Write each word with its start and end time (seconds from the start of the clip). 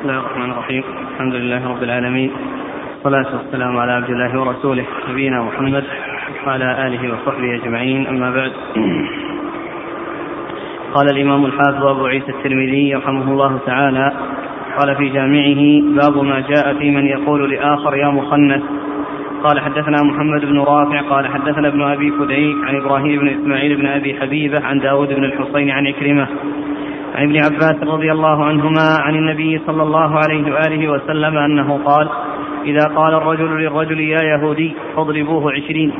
بسم 0.00 0.08
الله 0.08 0.20
الرحمن 0.20 0.50
الرحيم. 0.50 0.82
الحمد 1.12 1.34
لله 1.34 1.68
رب 1.68 1.82
العالمين. 1.82 2.30
والصلاة 3.04 3.36
والسلام 3.36 3.76
على 3.76 3.92
عبد 3.92 4.10
الله 4.10 4.40
ورسوله 4.40 4.84
نبينا 5.10 5.42
محمد 5.42 5.84
وعلى 6.46 6.86
آله 6.86 7.12
وصحبه 7.12 7.54
أجمعين. 7.54 8.06
أما 8.06 8.30
بعد. 8.30 8.52
قال 10.94 11.06
الإمام 11.10 11.44
الحافظ 11.46 11.86
أبو 11.86 12.06
عيسى 12.06 12.30
الترمذي 12.32 12.94
رحمه 12.94 13.32
الله 13.32 13.58
تعالى 13.66 14.12
قال 14.78 14.96
في 14.96 15.08
جامعه 15.08 15.62
باب 16.00 16.24
ما 16.24 16.40
جاء 16.40 16.74
في 16.78 16.90
من 16.90 17.06
يقول 17.06 17.50
لآخر 17.52 17.96
يا 17.96 18.08
مخنث 18.08 18.62
قال 19.44 19.60
حدثنا 19.60 20.02
محمد 20.02 20.40
بن 20.44 20.58
رافع 20.60 21.00
قال 21.00 21.26
حدثنا 21.28 21.68
ابن 21.68 21.82
أبي 21.82 22.10
فديك 22.10 22.56
عن 22.64 22.76
إبراهيم 22.76 23.20
بن 23.20 23.28
إسماعيل 23.28 23.76
بن 23.76 23.86
أبي 23.86 24.20
حبيبة 24.20 24.60
عن 24.64 24.78
داود 24.78 25.08
بن 25.08 25.24
الحصين 25.24 25.70
عن 25.70 25.86
عكرمة 25.86 26.28
عن 27.14 27.24
ابن 27.24 27.44
عباس 27.44 27.82
رضي 27.82 28.12
الله 28.12 28.44
عنهما 28.44 28.96
عن 29.00 29.14
النبي 29.14 29.60
صلى 29.66 29.82
الله 29.82 30.18
عليه 30.18 30.52
وآله 30.52 30.88
وسلم 30.92 31.38
أنه 31.38 31.80
قال 31.84 32.08
إذا 32.64 32.84
قال 32.96 33.14
الرجل 33.14 33.60
للرجل 33.60 34.00
يا 34.00 34.22
يهودي 34.22 34.74
فاضربوه 34.96 35.52
عشرين 35.52 35.92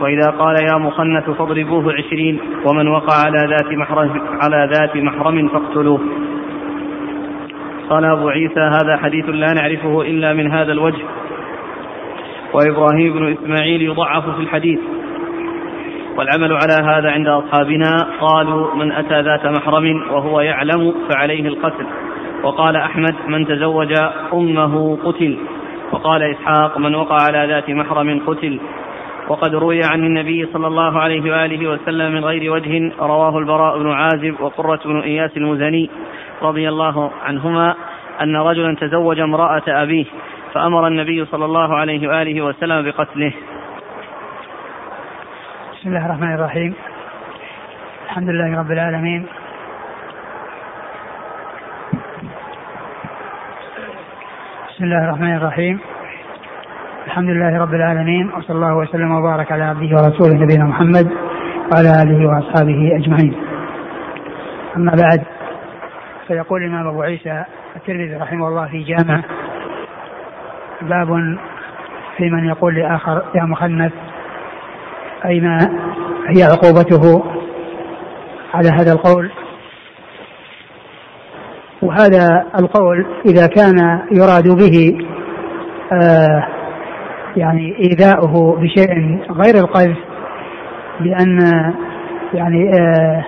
وإذا 0.00 0.30
قال 0.38 0.56
يا 0.72 0.78
مخنث 0.78 1.30
فاضربوه 1.30 1.92
عشرين 1.92 2.40
ومن 2.64 2.88
وقع 2.88 3.14
على 3.26 3.38
ذات 3.50 3.72
محرم 3.72 4.10
على 4.42 4.70
ذات 4.72 4.96
محرم 4.96 5.48
فاقتلوه. 5.48 6.00
قال 7.90 8.04
أبو 8.04 8.28
عيسى 8.28 8.60
هذا 8.60 8.96
حديث 8.96 9.28
لا 9.28 9.52
نعرفه 9.52 10.02
إلا 10.02 10.32
من 10.32 10.52
هذا 10.52 10.72
الوجه. 10.72 11.04
وإبراهيم 12.54 13.12
بن 13.12 13.32
إسماعيل 13.32 13.82
يضعف 13.82 14.30
في 14.30 14.40
الحديث 14.40 14.78
والعمل 16.18 16.52
على 16.52 16.84
هذا 16.84 17.10
عند 17.10 17.28
أصحابنا 17.28 18.06
قالوا 18.20 18.74
من 18.74 18.92
أتى 18.92 19.20
ذات 19.20 19.46
محرم 19.46 20.02
وهو 20.10 20.40
يعلم 20.40 20.94
فعليه 21.10 21.48
القتل. 21.48 21.86
وقال 22.42 22.76
أحمد 22.76 23.14
من 23.28 23.46
تزوج 23.46 23.92
أمه 24.32 24.98
قتل. 25.04 25.38
وقال 25.92 26.22
إسحاق 26.22 26.78
من 26.78 26.94
وقع 26.94 27.16
على 27.22 27.46
ذات 27.52 27.70
محرم 27.70 28.20
قتل. 28.26 28.60
وقد 29.28 29.54
روي 29.54 29.84
عن 29.84 30.04
النبي 30.04 30.46
صلى 30.52 30.66
الله 30.66 30.98
عليه 30.98 31.32
وآله 31.32 31.70
وسلم 31.70 32.12
من 32.12 32.24
غير 32.24 32.52
وجه 32.52 32.92
رواه 33.00 33.38
البراء 33.38 33.78
بن 33.78 33.90
عازب 33.90 34.40
وقرة 34.40 34.80
بن 34.84 35.00
إياس 35.00 35.36
المزني 35.36 35.90
رضي 36.42 36.68
الله 36.68 37.10
عنهما 37.24 37.74
أن 38.22 38.36
رجلا 38.36 38.74
تزوج 38.74 39.20
امرأة 39.20 39.62
أبيه 39.68 40.04
فأمر 40.54 40.86
النبي 40.86 41.24
صلى 41.24 41.44
الله 41.44 41.76
عليه 41.76 42.08
وآله 42.08 42.42
وسلم 42.42 42.82
بقتله. 42.82 43.32
بسم 45.78 45.88
الله 45.88 46.06
الرحمن 46.06 46.34
الرحيم. 46.34 46.74
الحمد 48.04 48.28
لله 48.28 48.58
رب 48.58 48.70
العالمين. 48.70 49.26
بسم 54.68 54.84
الله 54.84 55.04
الرحمن 55.04 55.36
الرحيم. 55.36 55.80
الحمد 57.06 57.30
لله 57.30 57.58
رب 57.58 57.74
العالمين 57.74 58.30
وصلى 58.30 58.56
الله 58.56 58.76
وسلم 58.76 59.10
وبارك 59.10 59.52
على 59.52 59.64
عبده 59.64 59.96
ورسوله 59.96 60.34
نبينا 60.34 60.64
محمد 60.64 61.06
وعلى 61.72 62.02
آله 62.02 62.26
وأصحابه 62.28 62.96
أجمعين. 62.96 63.34
أما 64.76 64.92
بعد 65.02 65.24
فيقول 66.28 66.64
الإمام 66.64 66.88
أبو 66.88 67.02
عيسى 67.02 67.44
الترمذي 67.76 68.16
رحمه 68.16 68.48
الله 68.48 68.66
في 68.66 68.82
جامع 68.82 69.20
باب 70.82 71.38
في 72.16 72.30
من 72.30 72.44
يقول 72.44 72.74
لآخر 72.74 73.22
يا 73.34 73.42
مخنث 73.42 73.92
اي 75.24 75.40
ما 75.40 75.58
هي 76.28 76.42
عقوبته 76.42 77.24
على 78.54 78.68
هذا 78.68 78.92
القول؟ 78.92 79.30
وهذا 81.82 82.46
القول 82.58 83.06
إذا 83.26 83.46
كان 83.46 84.00
يراد 84.12 84.48
به 84.48 84.98
آه 85.92 86.46
يعني 87.36 87.76
إيذاؤه 87.78 88.56
بشيء 88.56 89.18
غير 89.30 89.54
القذف 89.54 89.98
بأن 91.00 91.38
يعني 92.34 92.72
آه 92.80 93.24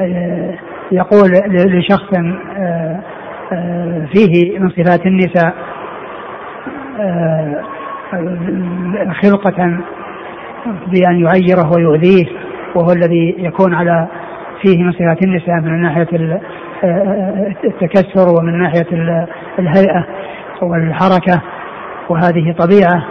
آه 0.00 0.54
يقول 0.92 1.30
لشخص 1.48 2.12
آه 2.56 3.00
فيه 4.14 4.58
من 4.58 4.70
صفات 4.70 5.06
النساء 5.06 5.54
خلقة 9.22 9.80
بأن 10.86 11.26
يعيره 11.26 11.72
ويؤذيه 11.76 12.26
وهو 12.74 12.92
الذي 12.92 13.34
يكون 13.38 13.74
على 13.74 14.08
فيه 14.62 14.82
من 14.82 14.92
صفات 14.92 15.22
النساء 15.22 15.60
من 15.60 15.82
ناحية 15.82 16.40
التكسر 17.64 18.28
ومن 18.38 18.58
ناحية 18.58 18.86
الهيئة 19.58 20.06
والحركة 20.62 21.42
وهذه 22.08 22.54
طبيعة. 22.58 23.04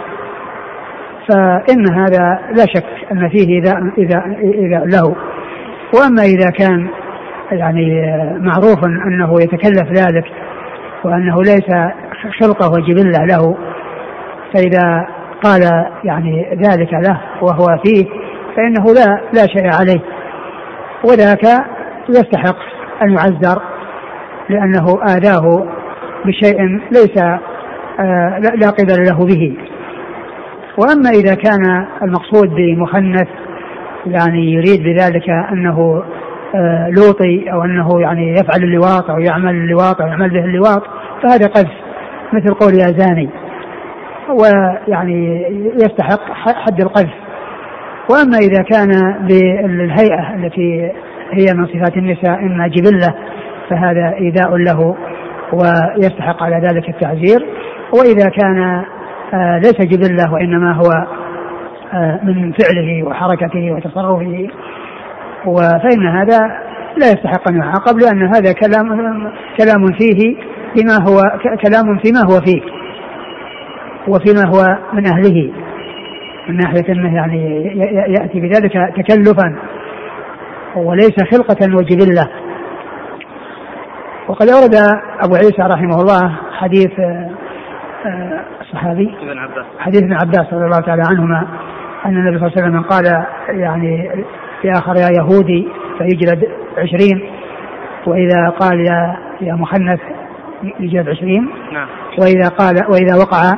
فإن 1.28 1.92
هذا 1.92 2.40
لا 2.56 2.64
شك 2.74 3.12
أن 3.12 3.28
فيه 3.28 3.58
إذا 3.58 3.92
إذا 3.98 4.22
إذا 4.54 4.84
له. 4.84 5.16
وأما 5.94 6.22
إذا 6.22 6.50
كان 6.50 6.88
يعني 7.52 8.02
معروف 8.38 8.84
أنه 8.84 9.34
يتكلف 9.40 9.92
ذلك 9.92 10.24
وأنه 11.04 11.36
ليس 11.42 11.92
خلقة 12.40 12.70
وجبلة 12.72 13.24
له 13.24 13.56
فإذا 14.54 15.06
قال 15.42 15.62
يعني 16.04 16.56
ذلك 16.68 16.92
له 16.92 17.20
وهو 17.42 17.66
فيه 17.84 18.04
فإنه 18.56 18.84
لا 18.94 19.20
لا 19.32 19.46
شيء 19.46 19.70
عليه. 19.80 20.00
وذاك 21.04 21.44
يستحق 22.08 22.56
أن 23.02 23.12
يعذر 23.12 23.62
لأنه 24.48 24.98
آذاه 25.02 25.66
بشيء 26.24 26.80
ليس 26.90 27.18
آه 28.00 28.38
لا 28.38 28.70
قبل 28.70 29.04
له 29.08 29.26
به. 29.26 29.56
وأما 30.78 31.10
إذا 31.10 31.34
كان 31.34 31.86
المقصود 32.02 32.48
بمخنث 32.54 33.28
يعني 34.06 34.52
يريد 34.52 34.82
بذلك 34.82 35.30
أنه 35.52 36.02
آه 36.54 36.88
لوطي 36.90 37.52
أو 37.52 37.64
أنه 37.64 38.00
يعني 38.00 38.32
يفعل 38.32 38.62
اللواط 38.62 39.10
أو 39.10 39.18
يعمل 39.18 39.50
اللواط 39.50 40.00
أو 40.00 40.06
يعمل 40.06 40.30
به 40.30 40.44
اللواط 40.44 40.82
فهذا 41.22 41.46
قذف 41.46 41.72
مثل 42.32 42.54
قول 42.54 42.74
يا 42.74 42.86
زاني. 42.98 43.28
ويعني 44.30 45.42
يستحق 45.74 46.32
حد 46.32 46.80
القذف. 46.80 47.14
وأما 48.10 48.38
إذا 48.38 48.62
كان 48.62 49.14
بالهيئة 49.26 50.34
التي 50.34 50.92
هي 51.32 51.46
من 51.54 51.66
صفات 51.66 51.96
النساء 51.96 52.38
إما 52.40 52.68
جبلة 52.68 53.14
فهذا 53.70 54.14
إيذاء 54.14 54.56
له 54.56 54.96
ويستحق 55.52 56.42
على 56.42 56.68
ذلك 56.68 56.88
التعزير. 56.88 57.46
وإذا 57.94 58.30
كان 58.30 58.84
آه 59.34 59.58
ليس 59.58 59.80
جبلة 59.80 60.32
وإنما 60.32 60.72
هو 60.72 60.90
آه 61.94 62.20
من 62.22 62.52
فعله 62.52 63.02
وحركته 63.02 63.72
وتصرفه 63.72 64.48
فإن 65.82 66.06
هذا 66.06 66.38
لا 66.96 67.06
يستحق 67.06 67.48
أن 67.48 67.56
يعاقب 67.56 67.98
لأن 67.98 68.22
هذا 68.22 68.52
كلام 68.52 68.88
كلام 69.58 69.86
فيه 69.98 70.36
بما 70.76 70.94
هو 71.08 71.20
كلام 71.40 71.98
فيما 71.98 72.20
هو 72.20 72.40
فيه. 72.40 72.77
وفيما 74.08 74.46
هو 74.46 74.78
من 74.92 75.06
أهله 75.06 75.52
من 76.48 76.56
ناحية 76.56 76.92
أنه 76.92 77.16
يعني 77.16 77.64
يأتي 78.08 78.40
بذلك 78.40 78.72
تكلفا 78.96 79.58
وليس 80.76 81.22
خلقة 81.32 81.76
وجبلة. 81.76 82.28
وقد 84.28 84.48
أورد 84.48 84.74
أبو 85.20 85.34
عيسى 85.34 85.62
رحمه 85.62 85.96
الله 85.96 86.36
حديث 86.52 86.92
الصحابي 88.60 89.14
ابن 89.22 89.38
عباس. 89.38 89.66
حديث 89.78 90.02
ابن 90.02 90.12
عباس 90.12 90.52
رضي 90.52 90.64
الله 90.64 90.80
تعالى 90.80 91.02
عنهما 91.10 91.46
أن 92.06 92.16
النبي 92.16 92.38
صلى 92.38 92.46
الله 92.46 92.52
عليه 92.56 92.68
وسلم 92.68 92.82
قال 92.82 93.26
يعني 93.48 94.10
في 94.62 94.70
آخر 94.70 94.96
يا 94.96 95.08
يهودي 95.18 95.68
فيجلد 95.98 96.48
عشرين 96.78 97.30
وإذا 98.06 98.48
قال 98.48 98.80
يا 98.80 99.16
يا 99.40 99.54
مخنث 99.54 100.00
يجلد 100.80 101.08
عشرين 101.08 101.48
نعم. 101.72 101.88
وإذا 102.18 102.48
قال 102.48 102.76
وإذا 102.88 103.16
وقع 103.16 103.52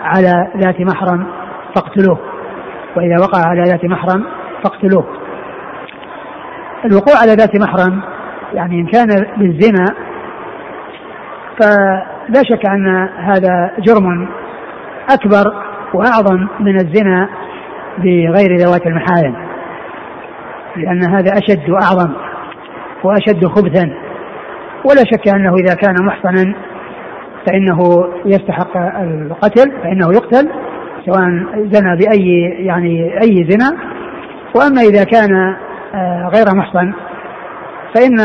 على 0.00 0.50
ذات 0.56 0.80
محرم 0.80 1.26
فاقتلوه. 1.74 2.18
وإذا 2.96 3.16
وقع 3.20 3.48
على 3.48 3.62
ذات 3.62 3.84
محرم 3.84 4.24
فاقتلوه. 4.64 5.06
الوقوع 6.84 7.14
على 7.22 7.32
ذات 7.34 7.56
محرم 7.60 8.02
يعني 8.54 8.80
إن 8.80 8.86
كان 8.86 9.06
بالزنا 9.36 9.84
فلا 11.60 12.42
شك 12.50 12.66
أن 12.66 13.08
هذا 13.18 13.72
جرم 13.78 14.28
أكبر 15.10 15.52
وأعظم 15.94 16.48
من 16.60 16.76
الزنا 16.76 17.28
بغير 17.98 18.56
ذوات 18.56 18.86
المحارم 18.86 19.36
لأن 20.76 21.04
هذا 21.10 21.32
أشد 21.32 21.70
وأعظم 21.70 22.12
وأشد 23.04 23.46
خبثا. 23.46 23.94
ولا 24.84 25.04
شك 25.12 25.28
أنه 25.28 25.54
إذا 25.54 25.74
كان 25.74 25.94
محصنا 26.00 26.54
فإنه 27.46 28.06
يستحق 28.24 28.76
القتل 29.02 29.72
فإنه 29.82 30.12
يقتل 30.12 30.48
سواء 31.06 31.28
زنى 31.56 31.96
بأي 31.96 32.28
يعني 32.66 33.20
أي 33.22 33.46
زنا. 33.50 33.76
وأما 34.56 34.80
إذا 34.80 35.04
كان 35.04 35.56
غير 36.34 36.46
محصن 36.56 36.92
فإن 37.94 38.20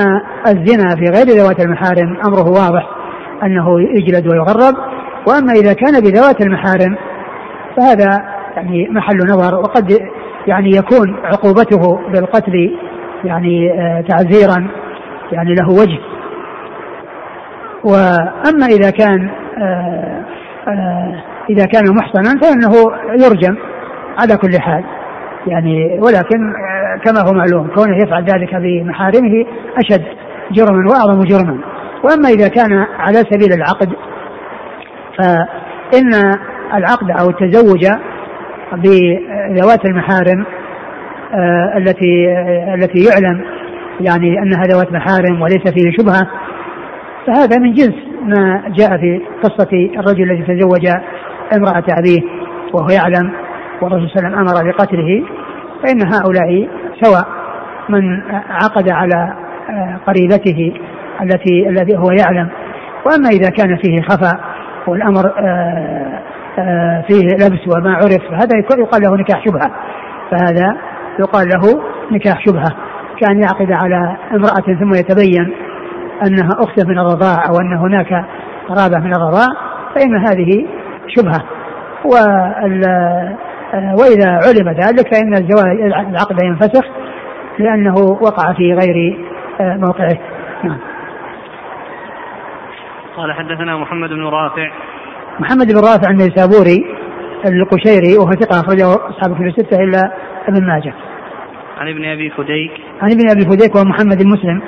الزنا 0.47 0.95
في 0.95 1.05
غير 1.05 1.27
ذوات 1.37 1.65
المحارم 1.65 2.17
أمره 2.27 2.49
واضح 2.49 2.89
أنه 3.43 3.81
يجلد 3.81 4.27
ويغرب. 4.27 4.75
وأما 5.27 5.53
إذا 5.53 5.73
كان 5.73 6.01
بذوات 6.01 6.41
المحارم 6.41 6.97
فهذا 7.77 8.23
يعني 8.55 8.89
محل 8.89 9.17
نظر 9.17 9.59
وقد 9.59 9.97
يعني 10.47 10.69
يكون 10.69 11.15
عقوبته 11.23 11.99
بالقتل 12.11 12.77
يعني 13.23 13.71
آه، 13.71 14.01
تعزيرا 14.01 14.67
يعني 15.31 15.55
له 15.55 15.69
وجه. 15.69 16.10
وأما 17.83 18.65
إذا 18.65 18.89
كان 18.89 19.29
آه، 19.57 20.23
آه، 20.67 21.23
إذا 21.49 21.65
كان 21.65 21.83
محصنا 21.95 22.39
فإنه 22.41 22.73
يرجم 23.25 23.57
على 24.17 24.37
كل 24.37 24.59
حال. 24.59 24.83
يعني 25.47 25.99
ولكن 25.99 26.53
كما 27.05 27.19
هو 27.27 27.33
معلوم 27.33 27.67
كونه 27.67 27.97
يفعل 27.97 28.23
ذلك 28.23 28.55
بمحارمه 28.55 29.45
أشد 29.77 30.03
جرما 30.51 30.91
وأعظم 30.91 31.23
جرما. 31.23 31.57
وأما 32.03 32.29
إذا 32.29 32.47
كان 32.47 32.85
على 32.99 33.17
سبيل 33.17 33.53
العقد 33.53 33.89
فإن 35.17 36.33
العقد 36.73 37.11
أو 37.11 37.29
التزوج 37.29 37.87
بذوات 38.73 39.85
المحارم 39.85 40.45
آه، 41.33 41.77
التي 41.77 42.27
آه، 42.29 42.75
التي 42.75 42.99
يعلم 42.99 43.41
يعني 44.01 44.39
أنها 44.39 44.63
ذوات 44.63 44.91
محارم 44.91 45.41
وليس 45.41 45.61
فيه 45.73 45.91
شبهة 45.99 46.27
فهذا 47.27 47.59
من 47.59 47.73
جنس 47.73 47.95
ما 48.23 48.63
جاء 48.67 48.97
في 48.97 49.21
قصة 49.43 49.69
الرجل 49.73 50.31
الذي 50.31 50.43
تزوج 50.43 50.87
امرأة 51.57 51.83
أبيه 51.89 52.21
وهو 52.73 52.87
يعلم 52.89 53.31
والرسول 53.81 54.09
صلى 54.09 54.27
الله 54.27 54.37
عليه 54.37 54.49
وسلم 54.49 54.57
أمر 54.57 54.71
بقتله 54.71 55.23
فإن 55.83 56.01
هؤلاء 56.13 56.69
سواء 57.01 57.27
من 57.89 58.21
عقد 58.49 58.89
على 58.89 59.33
آه، 59.69 59.99
قريبته 60.07 60.73
التي 61.21 61.69
الذي 61.69 61.97
هو 61.97 62.11
يعلم 62.19 62.49
وأما 63.05 63.29
إذا 63.29 63.49
كان 63.49 63.77
فيه 63.77 64.01
خفاء 64.01 64.39
والأمر 64.87 65.23
فيه 67.07 67.27
لبس 67.27 67.67
وما 67.67 67.93
عرف 67.93 68.31
هذا 68.31 68.57
يقال 68.79 69.01
له 69.01 69.15
نكاح 69.15 69.45
شبهة 69.45 69.71
فهذا 70.31 70.77
يقال 71.19 71.47
له 71.47 71.81
نكاح 72.11 72.45
شبهة 72.45 72.75
كأن 73.19 73.41
يعقد 73.41 73.71
على 73.71 74.17
امرأة 74.31 74.79
ثم 74.79 74.93
يتبين 74.93 75.53
أنها 76.27 76.49
أخت 76.59 76.85
من 76.87 76.99
الرضاع 76.99 77.47
أو 77.49 77.59
أن 77.59 77.73
هناك 77.77 78.25
قرابة 78.67 78.99
من 78.99 79.13
الرضاع 79.13 79.47
فإن 79.95 80.15
هذه 80.27 80.67
شبهة. 81.07 81.43
وإذا 83.99 84.39
علم 84.47 84.69
ذلك 84.69 85.15
فإن 85.15 85.33
الزواج 85.33 85.81
العقد 85.81 86.43
ينفسخ 86.43 86.85
لأنه 87.59 87.95
وقع 87.95 88.53
في 88.53 88.73
غير 88.73 89.17
موقعه. 89.61 90.17
نعم. 90.63 90.77
قال 93.17 93.33
حدثنا 93.33 93.77
محمد 93.77 94.09
بن 94.09 94.23
رافع. 94.23 94.71
محمد 95.39 95.67
بن 95.67 95.79
رافع 95.79 96.11
النيسابوري 96.11 96.85
القشيري 97.45 98.17
وهو 98.17 98.31
ثقة 98.31 98.59
أخرجه 98.59 99.09
أصحاب 99.09 99.35
كتب 99.35 99.45
الستة 99.45 99.83
إلا 99.83 100.11
ابن 100.47 100.67
ماجه. 100.67 100.93
عن 101.77 101.87
ابن 101.87 102.05
أبي 102.05 102.29
فديك. 102.29 102.71
عن 103.01 103.11
ابن 103.11 103.29
أبي 103.29 103.41
فديك 103.41 103.75
وهو 103.75 103.85
محمد 103.85 104.21
المسلم. 104.21 104.61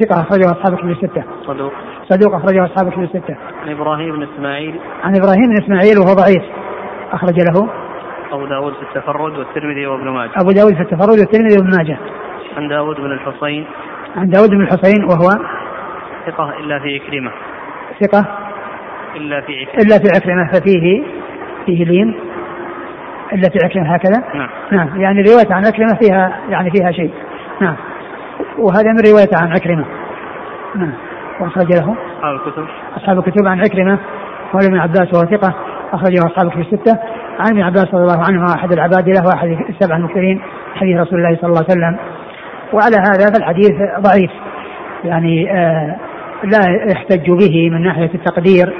ثقة 0.00 0.20
أخرجه 0.20 0.44
أصحاب 0.44 0.76
كتب 0.76 0.90
الستة. 0.90 1.24
صدوق. 1.46 1.72
صدوق 2.08 2.34
أخرجه 2.34 2.64
أصحاب 2.64 2.92
كتب 2.92 3.02
الستة. 3.02 3.36
عن 3.62 3.70
إبراهيم 3.70 4.16
بن 4.16 4.22
إسماعيل. 4.34 4.74
عن 5.04 5.16
إبراهيم 5.16 5.46
بن 5.48 5.64
إسماعيل 5.64 5.98
وهو 5.98 6.14
ضعيف. 6.14 6.42
أخرج 7.12 7.40
له. 7.40 7.68
أبو 8.32 8.46
داود 8.46 8.72
في 8.72 8.82
التفرد 8.82 9.38
والترمذي 9.38 9.86
وابن 9.86 10.08
ماجه. 10.08 10.30
أبو 10.36 10.50
داود 10.50 10.74
في 10.74 10.82
التفرد 10.82 11.18
والترمذي 11.18 11.58
وابن 11.58 11.76
ماجه. 11.76 11.98
عن 12.56 12.68
داود 12.68 12.96
بن 12.96 13.12
الحصين. 13.12 13.66
عن 14.16 14.28
داود 14.28 14.50
بن 14.50 14.60
الحصين 14.60 15.04
وهو 15.04 15.28
ثقة 16.26 16.58
إلا 16.58 16.78
في 16.78 16.96
إكرمة. 16.96 17.30
ثقة 18.00 18.24
إلا 19.16 19.40
في 19.40 19.52
عكرمة 19.60 19.82
إلا 19.82 19.98
في 19.98 20.08
عكرمة 20.16 20.48
ففيه 20.52 21.04
فيه 21.66 21.84
لين 21.84 22.16
إلا 23.32 23.48
في 23.48 23.58
عكرمة 23.64 23.94
هكذا 23.94 24.24
نعم 24.34 24.48
نعم 24.72 25.00
يعني 25.00 25.22
رواية 25.22 25.54
عن 25.54 25.66
عكرمة 25.66 25.98
فيها 26.02 26.40
يعني 26.48 26.70
فيها 26.70 26.92
شيء 26.92 27.10
نعم 27.60 27.76
وهذا 28.58 28.92
من 28.92 29.00
رواية 29.10 29.30
عن 29.42 29.52
عكرمة. 29.52 29.84
نعم. 30.74 30.92
وأخرج 31.40 31.72
له. 31.72 31.96
أصحاب 32.16 32.34
الكتب. 32.34 32.66
أصحاب 32.96 33.18
الكتب 33.18 33.46
عن 33.46 33.60
عكرمة 33.60 33.98
مولى 34.54 34.66
ابن 34.66 34.78
عباس 34.78 35.14
وهو 35.14 35.24
ثقة 35.24 35.54
أخرجه 35.92 36.18
أصحاب 36.26 36.46
الكتب 36.46 36.60
الستة. 36.60 36.98
عن 37.38 37.50
ابن 37.50 37.62
عباس 37.62 37.86
رضي 37.94 38.02
الله 38.02 38.24
عنهما 38.24 38.54
أحد 38.54 38.72
العباد 38.72 39.08
له 39.08 39.26
وأحد 39.26 39.48
السبع 39.68 39.96
المكثرين 39.96 40.40
حديث 40.74 41.00
رسول 41.00 41.18
الله 41.18 41.36
صلى 41.36 41.48
الله 41.48 41.64
عليه 41.68 41.70
وسلم. 41.70 41.96
وعلى 42.72 42.96
هذا 42.96 43.32
فالحديث 43.32 43.74
ضعيف. 44.00 44.30
يعني 45.04 45.52
آه 45.52 45.96
لا 46.44 46.92
يحتج 46.92 47.30
به 47.30 47.70
من 47.70 47.82
ناحية 47.82 48.10
التقدير 48.14 48.72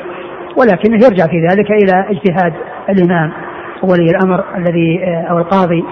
ولكنه 0.57 0.95
يرجع 0.95 1.27
في 1.27 1.47
ذلك 1.51 1.71
إلى 1.71 2.11
اجتهاد 2.11 2.53
الإمام 2.89 3.33
ولي 3.83 4.07
الأمر 4.11 4.45
الذي 4.57 5.05
آه، 5.05 5.27
أو 5.31 5.39
القاضي 5.39 5.85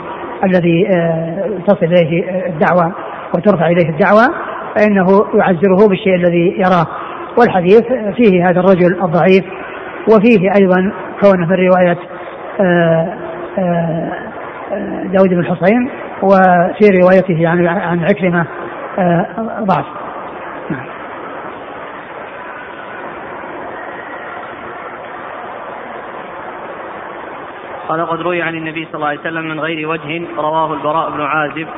الذي 0.44 0.88
آه، 0.88 1.58
تصل 1.66 1.86
إليه 1.86 2.46
الدعوة. 2.46 2.92
وترفع 3.34 3.66
إليه 3.66 3.88
الدعوة 3.88 4.24
فإنه 4.76 5.06
يعزره 5.34 5.88
بالشيء 5.88 6.14
الذي 6.14 6.54
يراه 6.58 6.86
والحديث 7.38 7.82
فيه 8.16 8.48
هذا 8.50 8.60
الرجل 8.60 9.02
الضعيف 9.02 9.44
وفيه 10.08 10.52
أيضا 10.60 10.92
كونه 11.22 11.46
من 11.46 11.68
رواية 11.68 11.98
آه، 12.60 13.18
داود 15.04 15.28
بن 15.28 15.38
الحصين 15.38 15.90
وفي 16.22 17.00
روايته 17.02 17.48
عن 17.48 17.66
عن 17.66 18.04
عكرمة 18.04 18.46
ضعف 19.60 19.86
نعم. 20.70 20.86
قال 27.88 28.06
قد 28.06 28.20
روي 28.20 28.42
عن 28.42 28.54
النبي 28.54 28.84
صلى 28.84 28.94
الله 28.94 29.06
عليه 29.06 29.20
وسلم 29.20 29.44
من 29.44 29.60
غير 29.60 29.88
وجه 29.88 30.26
رواه 30.36 30.74
البراء 30.74 31.10
بن 31.10 31.20
عازب 31.20 31.68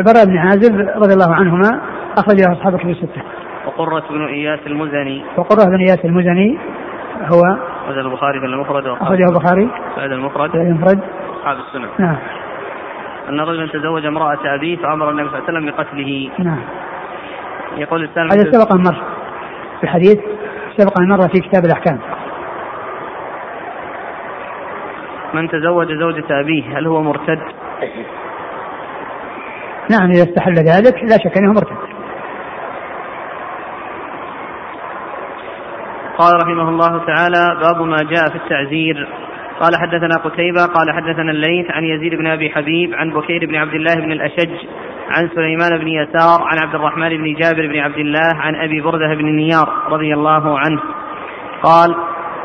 البراء 0.00 0.24
بن 0.24 0.38
عازب 0.38 0.74
رضي 0.96 1.14
الله 1.14 1.34
عنهما 1.34 1.80
أخرجه 2.18 2.52
أصحاب 2.52 2.74
الكتب 2.74 2.88
الستة. 2.90 3.22
وقرة 3.66 4.04
بن 4.10 4.26
إياس 4.26 4.60
المزني. 4.66 5.24
وقرة 5.36 5.64
بن 5.64 5.76
إياس 5.76 6.04
المزني 6.04 6.58
هو 7.32 7.40
أخرجه 7.84 8.00
البخاري 8.00 8.40
في 8.40 8.46
المفرد 8.46 8.86
أخرجه 8.86 9.24
البخاري 9.28 9.70
في 9.94 10.04
المفرد. 10.04 10.50
في 10.50 10.56
المفرد. 10.56 11.00
أصحاب 11.40 11.56
السنة. 11.56 11.88
نعم. 11.98 12.16
أن 13.28 13.40
رجلا 13.40 13.66
تزوج 13.66 14.06
امرأة 14.06 14.38
أبيه 14.44 14.76
فأمر 14.76 15.10
النبي 15.10 15.28
صلى 15.28 15.38
الله 15.38 15.48
عليه 15.48 15.58
وسلم 15.58 15.70
بقتله. 15.70 16.30
نعم. 16.38 16.60
يقول 17.76 18.04
السلام 18.04 18.26
هذا 18.26 18.50
سبق 18.50 18.74
أن 18.74 18.82
مر 18.82 18.96
في 19.78 19.84
الحديث 19.84 20.18
سبق 20.76 21.00
أن 21.00 21.08
مر 21.08 21.28
في 21.28 21.40
كتاب 21.40 21.64
الأحكام. 21.64 21.98
من 25.34 25.48
تزوج 25.48 25.92
زوجة 25.92 26.40
أبيه 26.40 26.78
هل 26.78 26.86
هو 26.86 27.02
مرتد؟ 27.02 27.40
نعم 29.90 30.10
إذا 30.10 30.22
استحل 30.22 30.54
ذلك 30.54 30.94
لا 31.02 31.18
شك 31.18 31.38
أنه 31.38 31.52
مرتد. 31.52 31.76
قال 36.18 36.42
رحمه 36.42 36.68
الله 36.68 37.04
تعالى 37.06 37.60
باب 37.60 37.82
ما 37.86 37.96
جاء 37.96 38.28
في 38.28 38.36
التعزير. 38.36 39.08
قال 39.60 39.72
حدثنا 39.76 40.14
قتيبة 40.24 40.64
قال 40.66 40.92
حدثنا 40.94 41.30
الليث 41.30 41.70
عن 41.70 41.84
يزيد 41.84 42.14
بن 42.14 42.26
أبي 42.26 42.50
حبيب 42.50 42.94
عن 42.94 43.10
بكير 43.10 43.46
بن 43.46 43.54
عبد 43.54 43.74
الله 43.74 43.94
بن 43.94 44.12
الأشج 44.12 44.50
عن 45.10 45.28
سليمان 45.34 45.78
بن 45.78 45.88
يسار 45.88 46.42
عن 46.42 46.58
عبد 46.58 46.74
الرحمن 46.74 47.08
بن 47.08 47.34
جابر 47.34 47.66
بن 47.66 47.78
عبد 47.78 47.98
الله 47.98 48.34
عن 48.34 48.54
أبي 48.54 48.80
بردة 48.80 49.14
بن 49.14 49.28
النيار 49.28 49.68
رضي 49.90 50.14
الله 50.14 50.58
عنه. 50.58 50.80
قال 51.62 51.94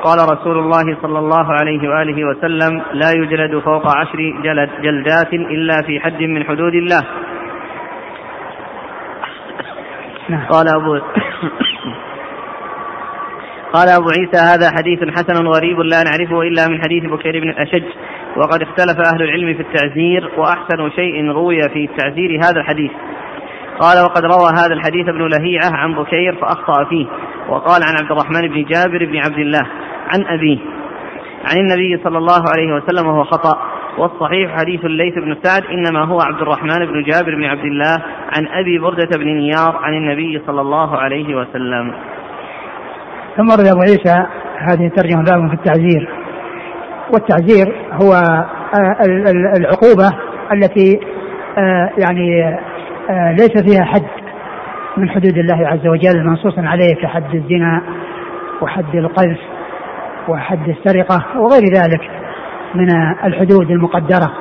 قال 0.03 0.17
رسول 0.33 0.57
الله 0.57 0.97
صلى 1.01 1.19
الله 1.19 1.53
عليه 1.53 1.89
وآله 1.89 2.25
وسلم 2.25 2.81
لا 2.93 3.11
يجلد 3.15 3.59
فوق 3.59 3.97
عشر 3.97 4.19
جلد 4.43 4.69
جلدات 4.81 5.33
إلا 5.33 5.81
في 5.87 5.99
حد 5.99 6.21
من 6.21 6.43
حدود 6.43 6.73
الله. 6.73 7.01
نعم. 10.29 10.47
قال 10.47 10.67
أبو 10.69 10.99
قال 13.73 13.89
أبو 13.89 14.09
عيسى 14.09 14.37
هذا 14.37 14.71
حديث 14.77 14.99
حسن 15.17 15.47
غريب 15.47 15.79
لا 15.79 16.03
نعرفه 16.03 16.41
إلا 16.41 16.67
من 16.67 16.81
حديث 16.81 17.03
بكير 17.03 17.41
بن 17.41 17.49
الأشج 17.49 17.83
وقد 18.37 18.61
اختلف 18.61 19.13
أهل 19.13 19.21
العلم 19.21 19.53
في 19.53 19.61
التعزير 19.61 20.31
وأحسن 20.37 20.89
شيء 20.95 21.31
روي 21.31 21.61
في 21.61 21.85
التعزير 21.85 22.39
هذا 22.43 22.59
الحديث 22.61 22.91
قال 23.79 24.03
وقد 24.03 24.25
روى 24.25 24.49
هذا 24.57 24.73
الحديث 24.73 25.07
ابن 25.07 25.27
لهيعة 25.27 25.71
عن 25.71 25.95
بكير 25.95 26.35
فأخطأ 26.35 26.83
فيه 26.83 27.05
وقال 27.49 27.83
عن 27.83 27.95
عبد 28.01 28.11
الرحمن 28.11 28.47
بن 28.47 28.63
جابر 28.63 29.05
بن 29.05 29.17
عبد 29.17 29.39
الله 29.39 29.67
عن 30.13 30.25
أبيه 30.27 30.59
عن 31.45 31.57
النبي 31.57 32.03
صلى 32.03 32.17
الله 32.17 32.43
عليه 32.49 32.73
وسلم 32.73 33.07
وهو 33.07 33.23
خطأ 33.23 33.74
والصحيح 33.97 34.59
حديث 34.59 34.85
الليث 34.85 35.13
بن 35.13 35.37
سعد 35.43 35.63
إنما 35.65 36.05
هو 36.05 36.21
عبد 36.21 36.41
الرحمن 36.41 36.85
بن 36.85 37.03
جابر 37.03 37.35
بن 37.35 37.43
عبد 37.43 37.65
الله 37.65 37.97
عن 38.37 38.47
أبي 38.47 38.79
بردة 38.79 39.17
بن 39.17 39.27
نيار 39.27 39.79
عن 39.83 39.93
النبي 39.93 40.41
صلى 40.47 40.61
الله 40.61 40.97
عليه 40.97 41.35
وسلم. 41.35 41.95
ثم 43.37 43.49
ورد 43.49 43.67
أبو 43.67 43.81
عيسى 43.81 44.25
هذه 44.57 44.87
الترجمة 44.87 45.23
باب 45.23 45.47
في 45.47 45.53
التعزير. 45.53 46.09
والتعزير 47.13 47.75
هو 47.91 48.13
آه، 48.75 48.97
العقوبة 49.57 50.11
التي 50.53 50.99
آه، 51.57 51.89
يعني 51.97 52.43
آه، 53.09 53.31
ليس 53.31 53.63
فيها 53.63 53.85
حد 53.85 54.05
من 54.97 55.09
حدود 55.09 55.37
الله 55.37 55.67
عز 55.67 55.87
وجل 55.87 56.23
منصوصا 56.23 56.61
عليه 56.61 56.95
كحد 56.95 57.35
الزنا 57.35 57.81
وحد 58.61 58.95
القذف 58.95 59.39
وحد 60.27 60.69
السرقة 60.69 61.39
وغير 61.39 61.63
ذلك. 61.75 62.14
من 62.75 62.87
الحدود 63.23 63.71
المقدرة. 63.71 64.31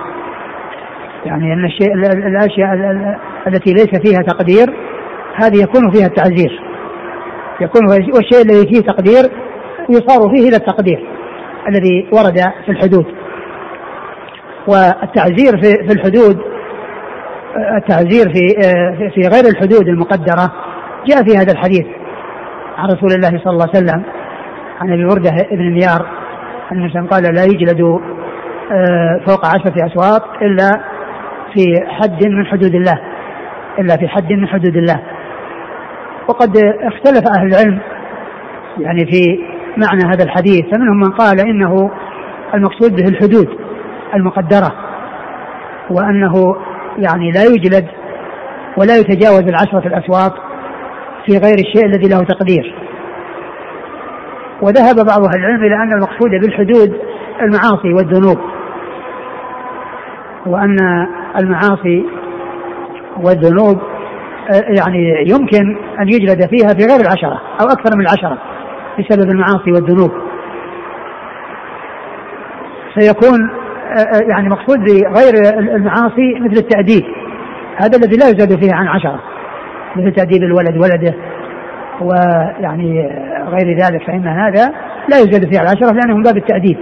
يعني 1.24 1.52
أن 1.52 1.64
الشيء 1.64 1.94
الأشياء 1.94 2.74
التي 3.46 3.72
ليس 3.72 4.00
فيها 4.06 4.22
تقدير 4.22 4.66
هذه 5.34 5.62
يكون 5.62 5.90
فيها 5.92 6.06
التعزير. 6.06 6.60
يكون 7.60 7.82
والشيء 7.86 8.42
الذي 8.44 8.68
فيه 8.72 8.80
تقدير 8.80 9.22
يصار 9.90 10.36
فيه 10.36 10.48
إلى 10.48 10.56
التقدير 10.56 11.06
الذي 11.68 12.08
ورد 12.12 12.38
في 12.64 12.72
الحدود. 12.72 13.06
والتعزير 14.68 15.60
في 15.62 15.92
الحدود 15.92 16.38
التعزير 17.76 18.32
في 18.32 18.48
في 19.14 19.20
غير 19.20 19.44
الحدود 19.44 19.88
المقدرة 19.88 20.52
جاء 21.06 21.24
في 21.24 21.36
هذا 21.36 21.52
الحديث 21.52 21.86
عن 22.78 22.88
رسول 22.88 23.12
الله 23.12 23.28
صلى 23.28 23.52
الله 23.52 23.68
عليه 23.74 23.84
وسلم 23.84 24.02
عن 24.80 24.92
أبي 24.92 25.04
برده 25.04 25.30
بن 25.52 25.72
نيار 25.72 26.06
ان 26.72 27.06
قال 27.06 27.34
لا 27.34 27.44
يجلد 27.44 28.00
فوق 29.26 29.47
عشرة 29.47 29.87
أسواط 29.87 30.23
إلا 30.42 30.80
في 31.54 31.64
حد 31.88 32.26
من 32.26 32.47
حدود 32.47 32.75
الله 32.75 33.00
إلا 33.78 33.97
في 33.97 34.09
حد 34.09 34.33
من 34.33 34.47
حدود 34.47 34.76
الله. 34.76 35.00
وقد 36.28 36.56
اختلف 36.83 37.23
أهل 37.38 37.47
العلم 37.47 37.80
يعني 38.78 39.06
في 39.06 39.38
معنى 39.76 40.04
هذا 40.12 40.25
الحديث 40.25 40.64
فمنهم 40.73 40.97
من 40.97 41.11
قال 41.11 41.40
إنه 41.40 41.90
المقصود 42.54 42.97
به 42.97 43.09
الحدود 43.09 43.49
المقدرة 44.14 44.73
وأنه 45.90 46.56
يعني 46.99 47.30
لا 47.30 47.44
يجلد 47.44 47.88
ولا 48.76 48.97
يتجاوز 48.97 49.42
العشرة 49.49 49.87
الأسواط 49.87 50.33
في 51.26 51.33
غير 51.33 51.54
الشيء 51.59 51.87
الذي 51.87 52.09
له 52.09 52.25
تقدير. 52.25 52.75
وذهب 54.62 54.97
بعض 54.97 55.25
أهل 55.25 55.38
العلم 55.38 55.64
إلى 55.64 55.75
أن 55.75 55.92
المقصود 55.92 56.30
بالحدود 56.30 57.00
المعاصي 57.40 57.92
والذنوب. 57.97 58.53
وأن 60.46 60.76
المعاصي 61.40 62.04
والذنوب 63.22 63.78
يعني 64.78 65.24
يمكن 65.26 65.76
أن 66.00 66.08
يجلد 66.08 66.46
فيها 66.46 66.68
في 66.68 66.86
غير 66.86 67.00
العشرة 67.00 67.40
أو 67.60 67.66
أكثر 67.66 67.96
من 67.96 68.00
العشرة 68.00 68.38
بسبب 68.98 69.30
المعاصي 69.30 69.72
والذنوب. 69.72 70.10
فيكون 72.94 73.50
يعني 74.28 74.48
مقصود 74.48 74.78
بغير 74.78 75.34
المعاصي 75.76 76.34
مثل 76.40 76.56
التأديب. 76.56 77.04
هذا 77.76 77.98
الذي 77.98 78.16
لا 78.16 78.28
يزاد 78.28 78.60
فيه 78.60 78.74
عن 78.74 78.88
عشرة 78.88 79.20
مثل 79.96 80.12
تأديب 80.12 80.42
الولد 80.42 80.76
ولده 80.76 81.14
ويعني 82.00 83.10
غير 83.48 83.78
ذلك 83.78 84.06
فإن 84.06 84.26
هذا 84.26 84.72
لا 85.08 85.18
يزاد 85.18 85.50
فيه 85.50 85.58
على 85.58 85.68
العشرة 85.68 85.94
لأنه 85.94 86.16
من 86.16 86.22
باب 86.22 86.36
التأديب 86.36 86.78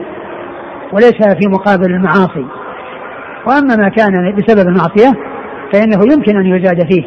وليس 0.92 1.36
في 1.40 1.48
مقابل 1.48 1.94
المعاصي. 1.94 2.46
وأما 3.46 3.76
ما 3.76 3.88
كان 3.88 4.34
بسبب 4.36 4.68
المعصية 4.68 5.12
فإنه 5.72 6.00
يمكن 6.12 6.36
أن 6.36 6.46
يزاد 6.46 6.92
فيه. 6.92 7.04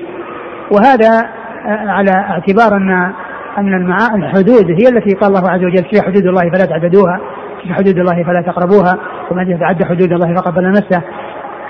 وهذا 0.72 1.30
على 1.68 2.12
اعتبار 2.12 2.77
أن 2.77 3.13
أن 3.58 3.92
الحدود 4.15 4.65
هي 4.72 4.89
التي 4.89 5.15
قال 5.15 5.36
الله 5.36 5.50
عز 5.50 5.63
وجل 5.63 5.86
في 5.92 6.01
حدود 6.01 6.25
الله 6.25 6.51
فلا 6.51 6.65
تعتدوها 6.65 7.20
في 7.63 7.74
حدود 7.74 7.98
الله 7.98 8.24
فلا 8.24 8.42
تقربوها 8.42 8.98
ومن 9.32 9.51
يتعدى 9.51 9.86
حدود 9.86 10.13
الله 10.13 10.36
فقد 10.36 10.54
ظلم 10.54 10.70
نفسه. 10.70 11.01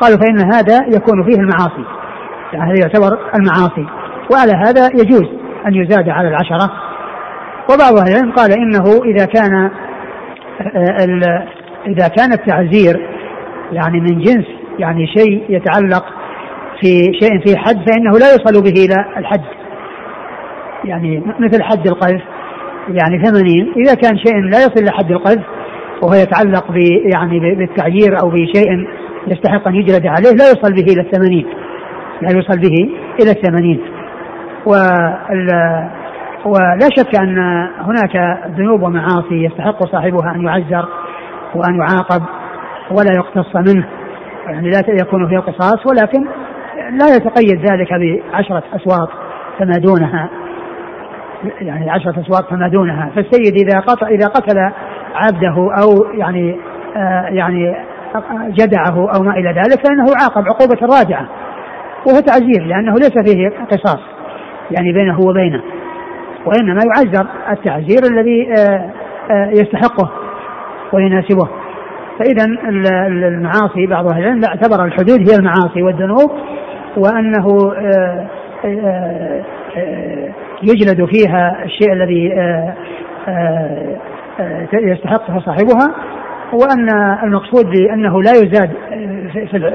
قالوا 0.02 0.18
فإن 0.18 0.54
هذا 0.54 0.86
يكون 0.96 1.24
فيه 1.24 1.40
المعاصي. 1.40 1.86
يعني 2.54 2.72
هذا 2.72 2.80
يعتبر 2.82 3.20
المعاصي. 3.36 3.86
وعلى 4.34 4.52
هذا 4.52 4.90
يجوز 4.94 5.30
أن 5.68 5.76
يزاد 5.76 6.10
على 6.10 6.28
العشرة. 6.28 6.72
وبعض 7.74 7.98
أهل 7.98 8.12
العلم 8.12 8.32
قال 8.32 8.52
إنه 8.52 8.84
إذا 9.06 9.26
كان 9.26 9.72
إذا 11.88 12.08
كان 12.08 12.34
التعزير 12.34 13.10
يعني 13.72 14.00
من 14.00 14.22
جنس 14.22 14.46
يعني 14.80 15.08
شيء 15.08 15.44
يتعلق 15.50 16.06
في 16.80 16.88
شيء 17.22 17.40
فيه 17.46 17.58
حد 17.58 17.90
فإنه 17.90 18.12
لا 18.12 18.32
يوصل 18.32 18.64
به 18.64 18.86
إلى 18.86 19.06
الحد. 19.18 19.42
يعني 20.86 21.24
مثل 21.40 21.64
حد 21.64 21.88
القذف 21.88 22.22
يعني 22.90 23.24
ثمانين 23.24 23.74
إذا 23.78 23.94
كان 23.94 24.18
شيء 24.18 24.42
لا 24.42 24.58
يصل 24.58 24.82
إلى 24.82 24.92
حد 24.92 25.12
القذف 25.12 25.44
وهو 26.04 26.14
يتعلق 26.14 26.72
ب 26.72 26.78
يعني 27.14 27.56
بالتعيير 27.56 28.20
أو 28.24 28.30
بشيء 28.30 28.88
يستحق 29.28 29.68
أن 29.68 29.76
يجلد 29.76 30.08
عليه 30.08 30.30
لا 30.30 30.48
يوصل 30.48 30.74
به 30.74 30.94
إلى 30.94 31.02
الثمانين 31.02 31.46
لا 32.22 32.32
يوصل 32.32 32.60
به 32.60 32.90
إلى 33.22 33.32
الثمانين 33.32 33.82
ولا 36.46 36.90
شك 36.98 37.20
أن 37.20 37.38
هناك 37.82 38.40
ذنوب 38.58 38.82
ومعاصي 38.82 39.46
يستحق 39.46 39.86
صاحبها 39.86 40.36
أن 40.36 40.42
يعزر 40.46 40.88
وأن 41.56 41.76
يعاقب 41.76 42.22
ولا 42.92 43.12
يقتص 43.16 43.56
منه. 43.56 43.86
يعني 44.46 44.70
لا 44.70 44.82
يكون 45.02 45.30
فيه 45.30 45.40
قصاص 45.40 45.86
ولكن 45.86 46.26
لا 46.92 47.16
يتقيد 47.16 47.66
ذلك 47.72 47.90
بعشرة 48.32 48.64
أسواط 48.74 49.10
فما 49.60 49.78
دونها. 49.78 50.30
يعني 51.62 51.90
عشرة 51.90 52.20
أسواط 52.20 52.50
فما 52.50 52.68
دونها. 52.68 53.12
فالسيد 53.16 53.56
إذا 53.56 53.80
قتل 53.80 54.08
إذا 54.08 54.28
قتل 54.28 54.72
عبده 55.16 55.56
أو 55.84 56.14
يعني 56.14 56.58
آه 56.96 57.26
يعني 57.30 57.76
جدعه 58.48 59.16
أو 59.16 59.24
ما 59.24 59.32
إلى 59.32 59.50
ذلك 59.50 59.88
فإنه 59.88 60.06
عاقب 60.22 60.44
عقوبة 60.48 60.98
رادعة. 60.98 61.28
وهو 62.08 62.20
تعزير 62.20 62.66
لأنه 62.66 62.94
ليس 62.94 63.14
فيه 63.26 63.50
قصاص 63.72 64.00
يعني 64.72 64.94
بينه 64.94 65.20
وبينه. 65.20 65.62
وإنما 66.46 66.82
يعزر 66.86 67.28
التعزير 67.52 68.04
الذي 68.12 68.54
آه 68.58 68.92
آه 69.32 69.50
يستحقه 69.50 70.12
ويناسبه. 70.94 71.50
فإذا 72.20 72.46
المعاصي 73.28 73.88
بعض 73.88 74.08
أهل 74.08 74.24
العلم 74.24 74.42
اعتبر 74.46 74.86
الحدود 74.86 75.30
هي 75.30 75.36
المعاصي 75.40 75.82
والذنوب 75.82 76.32
وأنه 76.98 77.74
آه، 77.78 78.28
آه، 78.66 79.44
آه، 79.78 80.30
يجلد 80.64 81.06
فيها 81.06 81.64
الشيء 81.66 81.94
الذي 81.94 82.32
يستحقه 84.74 85.40
صاحبها 85.40 85.96
وأن 86.54 86.90
المقصود 87.24 87.66
بأنه 87.66 88.22
لا 88.22 88.32
يزاد 88.32 88.72
في 89.34 89.72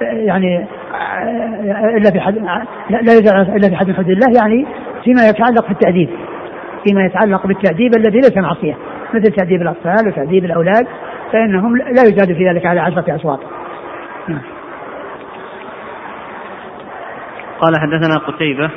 يعني 0.00 0.66
إلا 1.96 2.10
في 2.10 2.20
حد 2.20 2.34
لا 2.90 3.12
يزاد 3.12 3.48
إلا 3.48 3.68
في 3.68 3.76
حد 3.76 3.92
حدود 3.92 4.10
الله 4.10 4.40
يعني 4.42 4.66
فيما 5.04 5.28
يتعلق 5.28 5.64
في 5.64 5.70
التأديب 5.70 6.08
فيما 6.84 7.04
يتعلق 7.04 7.46
بالتأديب 7.46 7.96
الذي 7.96 8.18
ليس 8.18 8.36
معصية 8.36 8.76
مثل 9.14 9.32
تأديب 9.32 9.62
الأطفال 9.62 10.08
وتأديب 10.08 10.44
الأولاد. 10.44 10.86
فإنهم 11.32 11.76
لا 11.76 12.02
يزاد 12.02 12.32
في 12.32 12.48
ذلك 12.48 12.66
على 12.66 12.80
عشرة 12.80 13.16
أصوات 13.16 13.40
نعم. 14.28 14.42
قال 17.60 17.80
حدثنا 17.80 18.18
قتيبة 18.18 18.70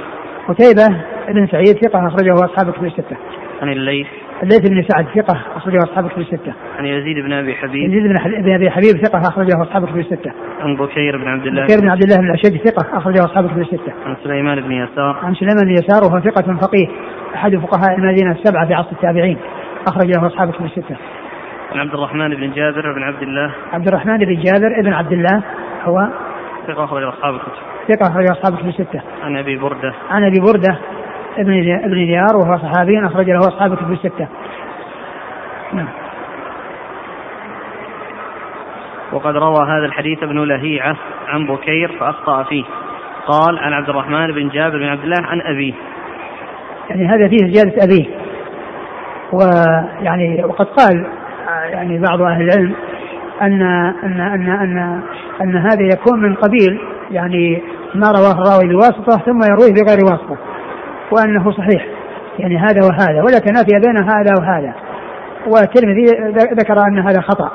قتيبة 0.48 1.02
بن 1.28 1.48
سعيد 1.48 1.78
ثقة 1.86 2.08
أخرجه 2.08 2.34
أصحاب 2.34 2.72
كتب 2.72 2.86
الستة. 2.86 3.18
عن 3.62 3.70
الليث 3.70 4.08
الليث 4.44 4.70
بن 4.70 4.84
سعد 4.88 5.06
ثقة 5.16 5.42
أخرجه 5.56 5.78
أصحاب 5.78 6.08
كتب 6.08 6.20
الستة. 6.20 6.54
عن 6.78 6.86
يزيد 6.86 7.18
بن 7.18 7.34
أبي 7.34 7.56
حبيب 7.56 7.90
يزيد 7.90 8.04
بن 8.44 8.54
أبي 8.54 8.70
حبيب 8.70 9.06
ثقة 9.06 9.20
أخرجه 9.20 9.62
أصحاب 9.62 9.86
كتب 9.86 9.98
الستة. 9.98 10.32
عن 10.60 10.76
بكير 10.76 11.18
بن 11.18 11.28
عبد 11.28 11.46
الله 11.48 11.64
بكير 11.64 11.80
بن 11.82 11.90
عبد 11.90 12.04
الله 12.04 12.16
بن 12.18 12.26
الأشج 12.26 12.58
ثقة 12.58 12.98
أخرجه 12.98 13.20
أصحاب 13.20 13.48
كتب 13.48 13.62
الستة. 13.62 13.94
عن 14.06 14.16
سليمان 14.24 14.62
بن 14.62 14.72
يسار 14.72 15.20
عن 15.24 15.36
سليمان 15.36 15.58
بن 15.66 15.72
يسار 15.72 16.04
وهو 16.04 16.20
ثقة 16.20 16.58
فقيه 16.62 16.88
أحد 17.36 17.56
فقهاء 17.56 17.98
المدينة 17.98 18.32
السبعة 18.32 18.68
في 18.68 18.74
عصر 18.74 18.92
التابعين 18.92 19.38
أخرج 19.88 20.18
له 20.18 20.28
أصحاب 20.28 20.52
كتب 20.52 20.66
الستة. 20.66 20.96
عن 21.72 21.80
عبد 21.80 21.94
الرحمن 21.94 22.36
بن 22.36 22.52
جابر 22.52 22.94
بن 22.94 23.04
عبد 23.04 23.22
الله. 23.22 23.52
عبد 23.74 23.88
الرحمن 23.88 24.18
بن 24.18 24.42
جابر 24.42 24.82
بن 24.82 24.94
عبد 24.94 25.12
الله 25.12 25.44
هو 25.84 26.08
ثقة 26.68 26.84
أخرج 26.84 27.04
أصحاب 27.04 27.36
الكتب 27.36 27.52
ثقة 27.88 28.12
أخرج 28.12 28.30
أصحاب 28.30 28.54
الكتب 28.54 28.68
الستة 28.68 29.02
عن 29.24 29.38
أبي 29.38 29.58
بردة. 29.58 29.94
عن 30.10 30.24
أبي 30.24 30.40
بردة 30.40 30.78
ابن 31.38 31.80
ابن 31.84 32.06
ديار 32.06 32.36
وهو 32.36 32.58
صحابي 32.58 33.06
أخرج 33.06 33.30
له 33.30 33.40
أصحاب 33.40 33.74
الكتب 33.74 33.92
الستة 33.92 34.28
نعم. 35.74 35.88
وقد 39.12 39.36
روى 39.36 39.68
هذا 39.68 39.86
الحديث 39.86 40.24
ابن 40.24 40.44
لهيعة 40.44 40.96
عن 41.28 41.48
بكير 41.48 41.92
فأخطأ 42.00 42.44
فيه. 42.44 42.64
قال 43.28 43.60
عن 43.60 43.74
عبد 43.74 43.90
الرحمن 43.90 44.32
بن 44.32 44.50
جابر 44.50 44.78
بن 44.78 44.86
عبد 44.86 45.04
الله 45.04 45.22
عن 45.22 45.42
أبيه. 45.42 45.74
يعني 46.90 47.08
هذا 47.08 47.28
فيه 47.28 47.38
زيادة 47.38 47.84
أبيه. 47.84 48.06
ويعني 49.34 50.44
وقد 50.44 50.66
قال 50.66 51.08
يعني 51.76 52.00
بعض 52.00 52.22
أهل 52.22 52.42
العلم 52.42 52.74
أن 53.42 53.62
أن 54.04 54.20
أن 54.20 54.50
أن 54.50 55.02
أن 55.42 55.56
هذا 55.56 55.84
يكون 55.94 56.22
من 56.22 56.36
قبيل 56.36 56.80
يعني 57.12 57.62
ما 57.96 58.12
رواه 58.12 58.32
الراوي 58.32 58.74
بواسطة 58.74 59.18
ثم 59.26 59.40
يرويه 59.44 59.74
بغير 59.74 60.06
واسطة 60.06 60.38
وأنه 61.12 61.52
صحيح. 61.52 61.86
يعني 62.40 62.58
هذا 62.58 62.82
وهذا 62.86 63.22
ولا 63.24 63.40
تنافي 63.40 63.80
بين 63.86 63.98
هذا 63.98 64.34
وهذا. 64.40 64.74
والترمذي 65.48 66.06
ذكر 66.34 66.88
أن 66.88 67.00
هذا 67.00 67.22
خطأ. 67.22 67.52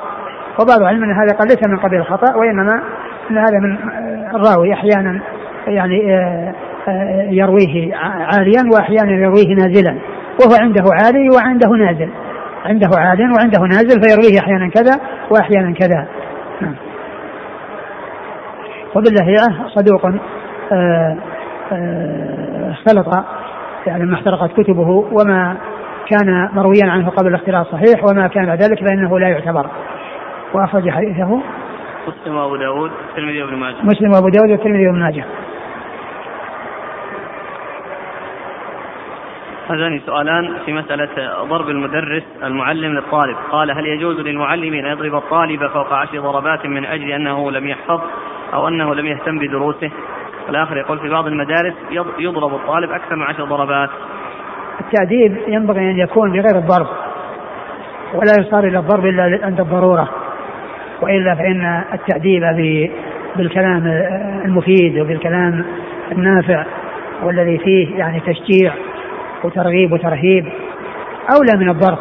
وبعض 0.61 0.81
العلم 0.81 1.03
أن 1.03 1.11
هذا 1.11 1.37
قال 1.37 1.47
ليس 1.47 1.67
من 1.67 1.77
قبيل 1.77 1.99
الخطأ 1.99 2.35
وإنما 2.35 2.81
أن 3.31 3.37
هذا 3.37 3.59
من 3.59 3.77
الراوي 4.35 4.73
أحيانا 4.73 5.21
يعني 5.67 6.15
آه، 6.87 7.27
يرويه 7.29 7.95
عاليا 7.95 8.63
وأحيانا 8.73 9.11
يرويه 9.11 9.55
نازلا. 9.55 9.95
وهو 10.41 10.55
عنده 10.61 10.83
عالي 11.03 11.29
وعنده 11.29 11.69
نازل. 11.69 12.09
عنده 12.65 12.89
عال 12.97 13.33
وعنده 13.37 13.59
نازل 13.59 14.01
فيرويه 14.01 14.39
أحيانا 14.39 14.69
كذا 14.69 14.99
وأحيانا 15.31 15.73
كذا. 15.73 16.07
نعم. 16.61 16.75
وباللهيعة 18.95 19.67
صدوق 19.67 20.05
آه، 20.71 21.17
اختلط 22.71 23.25
يعني 23.87 24.05
ما 24.05 24.15
احترقت 24.15 24.61
كتبه 24.61 24.89
وما 24.89 25.57
كان 26.09 26.49
مرويا 26.53 26.91
عنه 26.91 27.09
قبل 27.09 27.27
الاختلاط 27.27 27.67
صحيح 27.67 28.03
وما 28.03 28.27
كان 28.27 28.49
ذلك 28.49 28.79
فإنه 28.79 29.19
لا 29.19 29.29
يعتبر. 29.29 29.65
وأخرج 30.53 30.89
حديثه. 30.89 31.41
مسلم 32.07 32.35
وأبو 32.35 32.55
داود 32.55 32.91
والترمذي 32.91 33.43
وابن 33.43 33.55
ماجه. 33.55 33.75
مسلم 33.83 34.11
وأبو 34.11 34.29
داود 34.29 34.49
والترمذي 34.49 34.87
وابن 34.87 34.99
ماجه. 34.99 35.25
هذان 39.69 40.01
سؤالان 40.05 40.53
في 40.65 40.73
مسألة 40.73 41.09
ضرب 41.43 41.69
المدرس 41.69 42.23
المعلم 42.43 42.93
للطالب. 42.93 43.35
قال 43.51 43.71
هل 43.71 43.85
يجوز 43.85 44.19
للمعلم 44.19 44.73
أن 44.73 44.85
يضرب 44.85 45.15
الطالب 45.15 45.67
فوق 45.67 45.93
عشر 45.93 46.19
ضربات 46.19 46.65
من 46.65 46.85
أجل 46.85 47.11
أنه 47.11 47.51
لم 47.51 47.67
يحفظ 47.67 48.01
أو 48.53 48.67
أنه 48.67 48.95
لم 48.95 49.05
يهتم 49.05 49.39
بدروسه؟ 49.39 49.91
والآخر 50.47 50.77
يقول 50.77 50.99
في 50.99 51.09
بعض 51.09 51.27
المدارس 51.27 51.73
يضرب 52.19 52.55
الطالب 52.55 52.91
أكثر 52.91 53.15
من 53.15 53.23
عشر 53.23 53.45
ضربات. 53.45 53.89
التأديب 54.79 55.37
ينبغي 55.47 55.91
أن 55.91 55.99
يكون 55.99 56.31
بغير 56.31 56.57
الضرب 56.57 56.87
ولا 58.13 58.31
يصار 58.39 58.63
إلى 58.63 58.79
الضرب 58.79 59.05
إلا 59.05 59.39
عند 59.43 59.59
الضرورة 59.59 60.09
وإلا 61.01 61.35
فإن 61.35 61.83
التأديب 61.93 62.41
بالكلام 63.35 63.87
المفيد 64.45 64.99
وبالكلام 64.99 65.65
النافع 66.11 66.65
والذي 67.23 67.57
فيه 67.57 67.95
يعني 67.97 68.19
تشجيع 68.19 68.73
وترغيب 69.43 69.91
وترهيب 69.91 70.45
أولى 71.35 71.65
من 71.65 71.69
الضرب. 71.69 71.97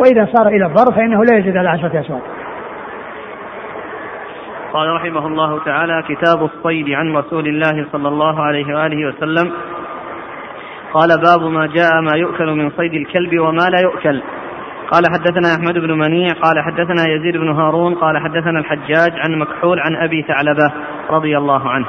وإذا 0.00 0.28
صار 0.32 0.46
إلى 0.46 0.66
الضرب 0.66 0.94
فإنه 0.94 1.24
لا 1.24 1.38
يزيد 1.38 1.56
على 1.56 1.68
عشرة 1.68 2.00
أسواق. 2.00 2.22
قال 4.72 4.88
رحمه 4.88 5.26
الله 5.26 5.64
تعالى 5.64 6.02
كتاب 6.08 6.44
الصيد 6.44 6.90
عن 6.90 7.16
رسول 7.16 7.46
الله 7.46 7.86
صلى 7.92 8.08
الله 8.08 8.42
عليه 8.42 8.76
وآله 8.76 9.08
وسلم. 9.08 9.52
قال 10.92 11.08
باب 11.08 11.50
ما 11.50 11.66
جاء 11.66 12.00
ما 12.00 12.16
يؤكل 12.16 12.46
من 12.46 12.70
صيد 12.70 12.94
الكلب 12.94 13.40
وما 13.40 13.68
لا 13.72 13.80
يؤكل. 13.80 14.22
قال 14.90 15.02
حدثنا 15.12 15.54
أحمد 15.56 15.78
بن 15.78 15.98
منيع 15.98 16.32
قال 16.32 16.62
حدثنا 16.64 17.08
يزيد 17.08 17.36
بن 17.36 17.48
هارون 17.48 17.94
قال 17.94 18.18
حدثنا 18.18 18.58
الحجاج 18.58 19.12
عن 19.12 19.38
مكحول 19.38 19.80
عن 19.80 19.96
أبي 19.96 20.22
ثعلبة 20.22 20.72
رضي 21.10 21.38
الله 21.38 21.70
عنه. 21.70 21.86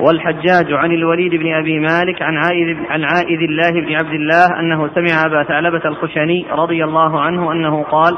والحجاج 0.00 0.72
عن 0.72 0.92
الوليد 0.92 1.34
بن 1.34 1.54
أبي 1.54 1.78
مالك 1.78 2.22
عن 2.22 2.36
عائذ, 2.36 2.76
عن 2.90 3.04
عائذ 3.04 3.40
الله 3.40 3.70
بن 3.70 3.94
عبد 3.94 4.12
الله 4.12 4.60
أنه 4.60 4.88
سمع 4.88 5.26
أبا 5.26 5.42
ثعلبة 5.42 5.82
الخشني 5.84 6.46
رضي 6.52 6.84
الله 6.84 7.20
عنه 7.20 7.52
أنه 7.52 7.82
قال 7.82 8.16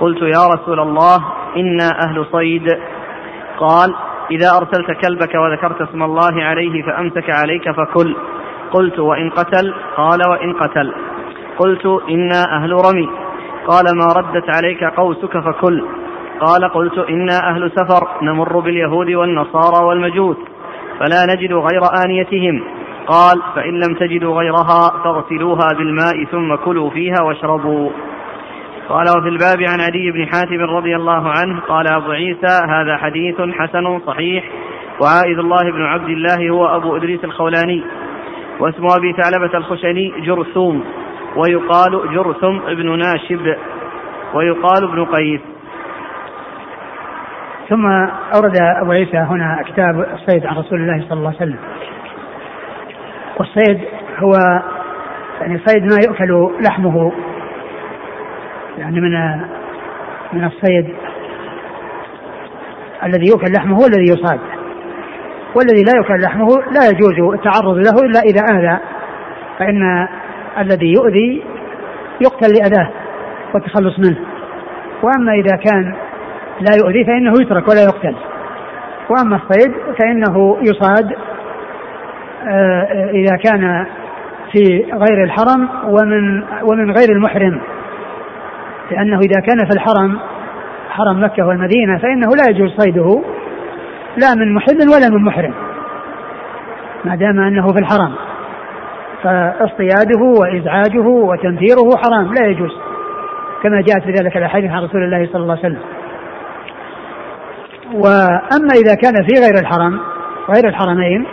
قلت 0.00 0.22
يا 0.22 0.46
رسول 0.54 0.80
الله 0.80 1.16
إنا 1.56 1.90
أهل 2.08 2.26
صيد. 2.32 2.68
قال 3.58 3.94
إذا 4.30 4.48
أرسلت 4.50 4.90
كلبك 5.06 5.34
وذكرت 5.34 5.80
اسم 5.88 6.02
الله 6.02 6.42
عليه 6.42 6.82
فأمسك 6.82 7.30
عليك 7.30 7.70
فكل. 7.70 8.16
قلت 8.72 8.98
وإن 8.98 9.30
قتل؟ 9.30 9.74
قال 9.96 10.20
وإن 10.28 10.52
قتل. 10.52 10.94
قلت 11.58 11.86
إنا 12.08 12.44
أهل 12.56 12.72
رمي. 12.72 13.08
قال 13.66 13.84
ما 13.96 14.06
ردت 14.16 14.56
عليك 14.56 14.84
قوسك 14.84 15.38
فكل. 15.38 15.84
قال 16.40 16.68
قلت 16.68 16.98
إنا 16.98 17.38
أهل 17.50 17.70
سفر. 17.70 18.08
نمر 18.22 18.60
باليهود 18.60 19.10
والنصارى 19.10 19.84
والمجوس. 19.84 20.36
فلا 21.00 21.34
نجد 21.34 21.52
غير 21.52 21.82
آنيتهم. 22.04 22.62
قال 23.06 23.42
فإن 23.54 23.74
لم 23.74 23.94
تجدوا 23.94 24.38
غيرها 24.38 25.02
فاغسلوها 25.04 25.68
بالماء 25.78 26.24
ثم 26.24 26.54
كلوا 26.54 26.90
فيها 26.90 27.22
واشربوا. 27.22 27.90
قال 28.88 29.06
وفي 29.18 29.28
الباب 29.28 29.62
عن 29.68 29.80
علي 29.80 30.10
بن 30.10 30.26
حاتم 30.26 30.60
رضي 30.76 30.96
الله 30.96 31.28
عنه 31.28 31.60
قال 31.60 31.88
أبو 31.88 32.10
عيسى 32.10 32.60
هذا 32.68 32.96
حديث 32.96 33.40
حسن 33.40 34.00
صحيح. 34.06 34.44
وعائذ 35.02 35.38
الله 35.38 35.70
بن 35.72 35.82
عبد 35.82 36.08
الله 36.08 36.50
هو 36.50 36.76
أبو 36.76 36.96
إدريس 36.96 37.24
الخولاني. 37.24 37.82
واسم 38.60 38.86
أبي 38.96 39.12
ثعلبة 39.12 39.58
الخشني 39.58 40.12
جرثوم. 40.20 40.84
ويقال 41.36 42.14
جرثم 42.14 42.58
ابن 42.66 42.98
ناشب. 42.98 43.56
ويقال 44.34 44.84
ابن 44.84 45.04
قيس. 45.04 45.53
ثم 47.68 47.86
أورد 48.34 48.56
أبو 48.82 48.92
عيسى 48.92 49.18
هنا 49.18 49.62
كتاب 49.66 50.00
الصيد 50.00 50.46
عن 50.46 50.56
رسول 50.56 50.80
الله 50.80 51.04
صلى 51.08 51.18
الله 51.18 51.28
عليه 51.28 51.36
وسلم. 51.36 51.58
والصيد 53.38 53.80
هو 54.18 54.32
يعني 55.40 55.60
صيد 55.66 55.82
ما 55.82 55.96
يؤكل 56.06 56.50
لحمه. 56.60 57.12
يعني 58.78 59.00
من 59.00 59.40
من 60.32 60.44
الصيد 60.44 60.94
الذي 63.04 63.26
يؤكل 63.28 63.52
لحمه 63.52 63.76
هو 63.76 63.86
الذي 63.86 64.04
يصاد. 64.04 64.40
والذي 65.56 65.82
لا 65.82 65.92
يؤكل 65.96 66.22
لحمه 66.22 66.48
لا 66.48 66.88
يجوز 66.88 67.34
التعرض 67.34 67.76
له 67.76 68.06
إلا 68.06 68.20
إذا 68.20 68.58
أذى. 68.58 68.78
فإن 69.58 70.08
الذي 70.58 70.92
يؤذي 70.92 71.44
يقتل 72.20 72.52
لأذاه 72.52 72.90
والتخلص 73.54 73.98
منه. 73.98 74.18
وأما 75.02 75.32
إذا 75.32 75.56
كان 75.56 75.94
لا 76.60 76.70
يؤذي 76.82 77.04
فإنه 77.04 77.32
يترك 77.40 77.68
ولا 77.68 77.82
يقتل. 77.82 78.14
وأما 79.08 79.36
الصيد 79.36 79.74
فإنه 79.98 80.56
يصاد 80.62 81.16
آه، 82.48 83.10
إذا 83.10 83.36
كان 83.36 83.86
في 84.52 84.84
غير 84.92 85.24
الحرم 85.24 85.68
ومن 85.86 86.42
ومن 86.42 86.90
غير 86.90 87.12
المحرم. 87.12 87.60
لأنه 88.90 89.18
إذا 89.18 89.40
كان 89.40 89.58
في 89.58 89.74
الحرم 89.74 90.18
حرم 90.90 91.24
مكة 91.24 91.46
والمدينة 91.46 91.98
فإنه 91.98 92.28
لا 92.28 92.50
يجوز 92.50 92.70
صيده 92.78 93.22
لا 94.16 94.34
من 94.34 94.54
محل 94.54 94.88
ولا 94.88 95.08
من 95.10 95.24
محرم 95.24 95.54
ما 97.04 97.16
دام 97.16 97.40
أنه 97.40 97.66
في 97.66 97.78
الحرم. 97.78 98.14
فاصطياده 99.22 100.22
وإزعاجه 100.40 101.08
وتنفيره 101.08 101.96
حرام 101.96 102.34
لا 102.34 102.46
يجوز. 102.46 102.72
كما 103.62 103.80
جاءت 103.80 104.02
في 104.04 104.10
ذلك 104.10 104.36
الأحاديث 104.36 104.70
عن 104.70 104.82
رسول 104.82 105.02
الله 105.02 105.28
صلى 105.32 105.42
الله 105.42 105.58
عليه 105.58 105.66
وسلم. 105.66 105.93
وأما 107.94 108.72
إذا 108.74 108.94
كان 108.94 109.14
في 109.26 109.40
غير 109.40 109.54
الحرم 109.60 110.00
غير 110.54 110.68
الحرمين 110.68 111.26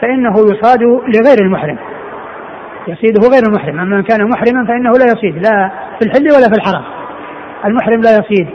فإنه 0.00 0.32
يصاد 0.32 0.82
لغير 0.82 1.38
المحرم. 1.40 1.78
يصيده 2.88 3.28
غير 3.28 3.42
المحرم. 3.48 3.80
أما 3.80 4.02
كان 4.02 4.28
محرما 4.28 4.66
فإنه 4.66 4.90
لا 4.90 5.04
يصيد 5.04 5.34
لا 5.36 5.70
في 5.98 6.06
الحل 6.06 6.24
ولا 6.24 6.48
في 6.48 6.56
الحرم 6.56 6.82
المحرم 7.64 8.00
لا 8.00 8.10
يصيد. 8.10 8.48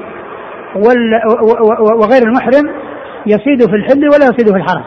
وغير 1.96 2.22
المحرم 2.28 2.70
يصيد 3.26 3.70
في 3.70 3.76
الحل 3.76 4.06
ولا 4.06 4.26
يصيد 4.26 4.52
في 4.52 4.58
الحرم 4.58 4.84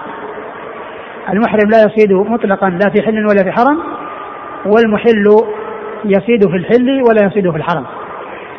المحرم 1.32 1.70
لا 1.70 1.82
يصيد 1.82 2.12
مطلقا 2.12 2.70
لا 2.70 2.90
في 2.90 3.02
حل 3.02 3.26
ولا 3.26 3.42
في 3.44 3.52
حرم 3.52 3.78
والمحل 4.66 5.26
يصيد 6.04 6.48
في 6.50 6.56
الحل 6.56 7.02
ولا 7.08 7.26
يصيد 7.26 7.50
في 7.50 7.56
الحرم 7.56 7.86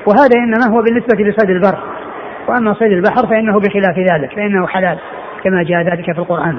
وهذا 0.08 0.36
إنما 0.36 0.78
هو 0.78 0.82
بالنسبة 0.82 1.24
لصيد 1.24 1.50
البر. 1.50 1.78
وأما 2.48 2.74
صيد 2.74 2.92
البحر 2.92 3.28
فإنه 3.28 3.60
بخلاف 3.60 3.98
ذلك 3.98 4.34
فإنه 4.36 4.68
حلال 4.68 4.98
كما 5.44 5.64
جاء 5.64 5.82
ذلك 5.82 6.12
في 6.12 6.20
القرآن. 6.20 6.58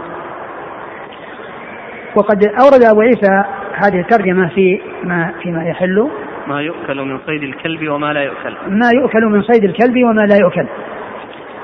وقد 2.17 2.45
أورد 2.45 2.85
أبو 2.93 3.01
عيسى 3.01 3.45
هذه 3.75 4.01
الترجمة 4.01 4.49
في 4.49 4.81
ما 5.05 5.33
فيما 5.43 5.65
يحل. 5.65 6.09
ما 6.47 6.61
يؤكل 6.61 6.97
من 6.97 7.19
صيد 7.27 7.43
الكلب 7.43 7.89
وما 7.89 8.13
لا 8.13 8.23
يؤكل. 8.23 8.57
ما 8.69 8.91
يؤكل 8.95 9.25
من 9.25 9.43
صيد 9.43 9.65
الكلب 9.65 10.05
وما 10.05 10.21
لا 10.21 10.37
يؤكل. 10.37 10.67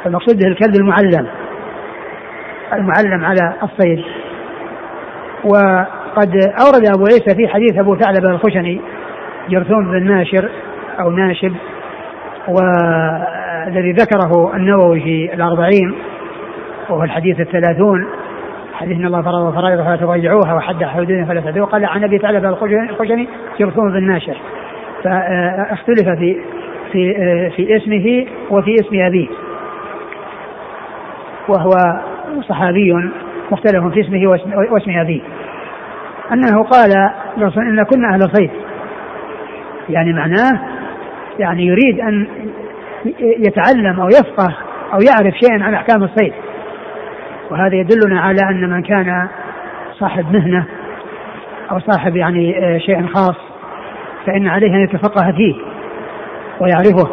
المقصود 0.06 0.38
به 0.38 0.46
الكلب 0.46 0.74
المعلم. 0.74 1.26
المعلم 2.72 3.24
على 3.24 3.54
الصيد. 3.62 4.04
وقد 5.44 6.36
أورد 6.36 6.86
أبو 6.94 7.04
عيسى 7.04 7.34
في 7.34 7.48
حديث 7.48 7.78
أبو 7.78 7.96
ثعلبة 7.96 8.30
الخشني 8.30 8.80
جرثوم 9.48 9.90
بن 9.90 10.02
ناشر 10.02 10.50
أو 11.00 11.10
ناشب 11.10 11.52
والذي 13.66 13.92
ذكره 13.92 14.56
النووي 14.56 15.00
في 15.00 15.34
الأربعين 15.34 15.94
وهو 16.88 17.02
الحديث 17.02 17.40
الثلاثون. 17.40 18.06
حديث 18.72 18.96
ان 18.96 19.06
الله 19.06 19.22
فرض 19.22 19.54
فرائض 19.54 19.82
فلا 19.82 19.96
تضيعوها 19.96 20.54
وحد 20.54 20.84
حدودها 20.84 21.24
فلا 21.24 21.40
تعتدوا 21.40 21.66
قال 21.66 21.84
عن 21.84 22.04
أبي 22.04 22.18
ثعلبه 22.18 22.48
الخشني 22.48 23.28
يرثون 23.60 23.92
بالناشر 23.92 24.36
فاختلف 25.04 26.08
في 26.08 26.40
في 26.92 27.14
في 27.56 27.76
اسمه 27.76 28.26
وفي 28.50 28.74
اسم 28.74 29.00
أبيه. 29.00 29.28
وهو 31.48 31.70
صحابي 32.48 32.92
مختلف 33.50 33.86
في 33.86 34.00
اسمه 34.00 34.28
واسم 34.70 34.98
أبيه. 34.98 35.20
أنه 36.32 36.62
قال 36.62 36.92
إن 37.58 37.82
كنا 37.82 38.14
أهل 38.14 38.30
صيد 38.32 38.50
يعني 39.88 40.12
معناه 40.12 40.60
يعني 41.38 41.66
يريد 41.66 42.00
أن 42.00 42.26
يتعلم 43.20 44.00
أو 44.00 44.08
يفقه 44.08 44.56
أو 44.92 44.98
يعرف 45.00 45.34
شيئا 45.34 45.64
عن 45.64 45.74
أحكام 45.74 46.02
الصيد. 46.02 46.32
وهذا 47.50 47.74
يدلنا 47.74 48.20
على 48.20 48.40
أن 48.50 48.70
من 48.70 48.82
كان 48.82 49.28
صاحب 49.98 50.32
مهنة 50.32 50.66
أو 51.70 51.80
صاحب 51.80 52.16
يعني 52.16 52.58
آه، 52.58 52.78
شيء 52.78 53.06
خاص 53.06 53.36
فإن 54.26 54.48
عليه 54.48 54.68
أن 54.68 54.80
يتفقه 54.80 55.32
فيه 55.32 55.54
ويعرفه. 56.60 57.10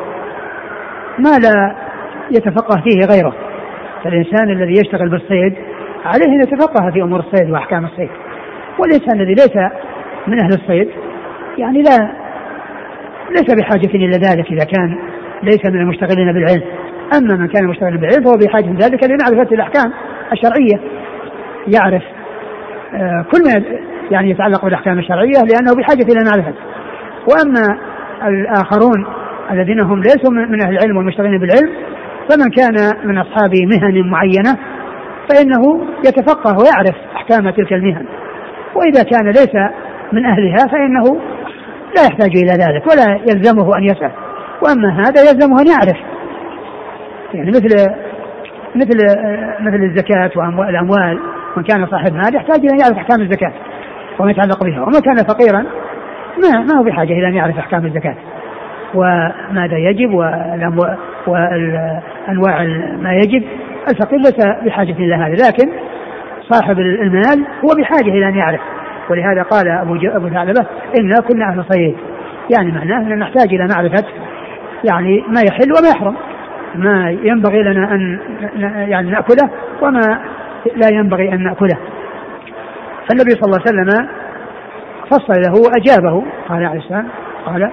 ما 1.20 1.38
لا 1.38 1.76
يتفقه 2.32 2.82
فيه 2.82 3.16
غيره. 3.16 3.34
فالإنسان 4.04 4.50
الذي 4.50 4.72
يشتغل 4.72 5.10
بالصيد 5.10 5.56
عليه 6.06 6.26
أن 6.26 6.42
يتفقه 6.42 6.92
في 6.92 7.02
أمور 7.02 7.20
الصيد 7.20 7.52
وأحكام 7.52 7.86
الصيد. 7.86 8.10
والإنسان 8.80 9.22
الذي 9.22 9.34
ليس 9.34 9.56
من 10.28 10.40
أهل 10.40 10.50
الصيد 10.50 10.90
يعني 11.58 11.82
لا 11.82 12.12
ليس 13.30 13.56
بحاجة 13.56 13.96
إلى 13.96 14.12
ذلك 14.12 14.52
إذا 14.52 14.66
كان 14.66 14.98
ليس 15.44 15.66
من 15.66 15.80
المشتغلين 15.80 16.34
بالعلم 16.34 16.64
أما 17.14 17.36
من 17.36 17.48
كان 17.48 17.68
مشتغلا 17.68 17.98
بالعلم 17.98 18.24
فهو 18.24 18.38
بحاجة 18.38 18.66
ذلك 18.66 19.04
لمعرفة 19.04 19.56
الأحكام 19.56 19.94
الشرعية 20.32 20.80
يعرف 21.68 22.04
آه، 22.94 23.26
كل 23.32 23.44
ما 23.46 23.66
يعني 24.12 24.30
يتعلق 24.30 24.66
بالأحكام 24.66 25.00
الشرعية 25.00 25.42
لأنه 25.50 25.76
بحاجة 25.76 26.04
إلى 26.04 26.30
معرفة. 26.30 26.54
وأما 27.28 27.80
الآخرون 28.28 29.06
الذين 29.52 29.80
هم 29.80 30.00
ليسوا 30.00 30.32
من 30.32 30.62
أهل 30.62 30.78
العلم 30.78 30.98
والمشتغلين 30.98 31.40
بالعلم 31.40 31.70
فمن 32.30 32.50
كان 32.50 33.08
من 33.08 33.18
أصحاب 33.18 33.52
مهن 33.56 34.10
معينة 34.10 34.58
فإنه 35.30 35.86
يتفقه 36.08 36.58
ويعرف 36.58 36.96
أحكام 37.16 37.50
تلك 37.50 37.74
المهن. 37.74 38.06
وإذا 38.76 39.04
كان 39.04 39.26
ليس 39.26 39.56
من 40.14 40.26
أهلها 40.26 40.68
فإنه 40.72 41.22
لا 41.96 42.04
يحتاج 42.04 42.32
إلى 42.36 42.52
ذلك 42.52 42.84
ولا 42.88 43.20
يلزمه 43.32 43.78
أن 43.78 43.84
يسال. 43.84 44.12
وأما 44.62 45.00
هذا 45.00 45.22
يلزمه 45.22 45.62
أن 45.62 45.68
يعرف. 45.68 45.98
يعني 47.34 47.50
مثل 47.50 47.90
مثل 48.76 48.98
مثل 49.60 49.84
الزكاة 49.84 50.32
والاموال 50.36 51.20
من 51.58 51.64
كان 51.64 51.88
صاحب 51.88 52.14
مال 52.14 52.36
يحتاج 52.36 52.60
إلى 52.60 52.70
أن 52.74 52.80
يعرف 52.80 52.98
أحكام 52.98 53.22
الزكاة 53.22 53.54
وما 54.20 54.32
يتعلق 54.32 54.64
بها. 54.64 54.82
ومن 54.82 55.00
كان 55.00 55.16
فقيرا 55.16 55.66
ما 56.44 56.50
ما 56.60 56.80
هو 56.80 56.84
بحاجة 56.84 57.14
إلى 57.14 57.28
أن 57.28 57.34
يعرف 57.34 57.58
أحكام 57.58 57.86
الزكاة. 57.86 58.16
وماذا 58.96 59.78
يجب 59.78 60.14
وانواع 61.28 62.64
ما 63.02 63.14
يجب. 63.14 63.44
الفقير 63.90 64.20
ليس 64.20 64.46
بحاجة 64.66 64.92
إلى 64.92 65.16
هذا 65.16 65.34
لكن 65.48 65.72
صاحب 66.50 66.80
المال 66.80 67.46
هو 67.66 67.70
بحاجة 67.82 68.10
إلى 68.10 68.30
أن 68.30 68.36
يعرف. 68.36 68.62
ولهذا 69.10 69.44
قال 69.44 69.68
أبو 69.68 69.96
أبو 69.96 70.30
ثعلبة 70.30 70.66
إنا 71.00 71.16
كنا 71.28 71.46
أهل 71.50 71.64
صيد. 71.70 71.96
يعني 72.56 72.72
معناه 72.72 72.98
ان 72.98 73.20
نحتاج 73.20 73.54
إلى 73.54 73.68
معرفة 73.76 74.04
يعني 74.84 75.24
ما 75.28 75.42
يحل 75.42 75.72
وما 75.80 75.90
يحرم. 75.90 76.16
ما 76.76 77.10
ينبغي 77.10 77.64
لنا 77.64 77.96
أن 77.96 78.20
يعني 78.90 79.12
نأكله 79.12 79.50
وما 79.82 80.22
لا 80.76 80.90
ينبغي 80.90 81.34
أن 81.34 81.44
نأكله. 81.44 81.78
فالنبي 83.10 83.32
صلى 83.32 83.46
الله 83.46 83.62
عليه 83.68 83.70
وسلم 83.70 84.10
فصل 85.10 85.34
له 85.48 85.54
وأجابه. 85.54 86.26
قال 86.50 86.66
عليه 86.66 86.80
السلام 86.80 87.08
قال 87.46 87.72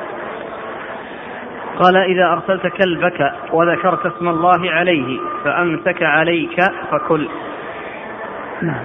قال 1.78 1.96
إذا 1.96 2.32
أرسلت 2.32 2.66
كلبك 2.66 3.32
وذكرت 3.52 4.06
اسم 4.06 4.28
الله 4.28 4.70
عليه 4.70 5.18
فأمسك 5.44 6.02
عليك 6.02 6.60
فكل. 6.90 7.28
نعم. 8.62 8.84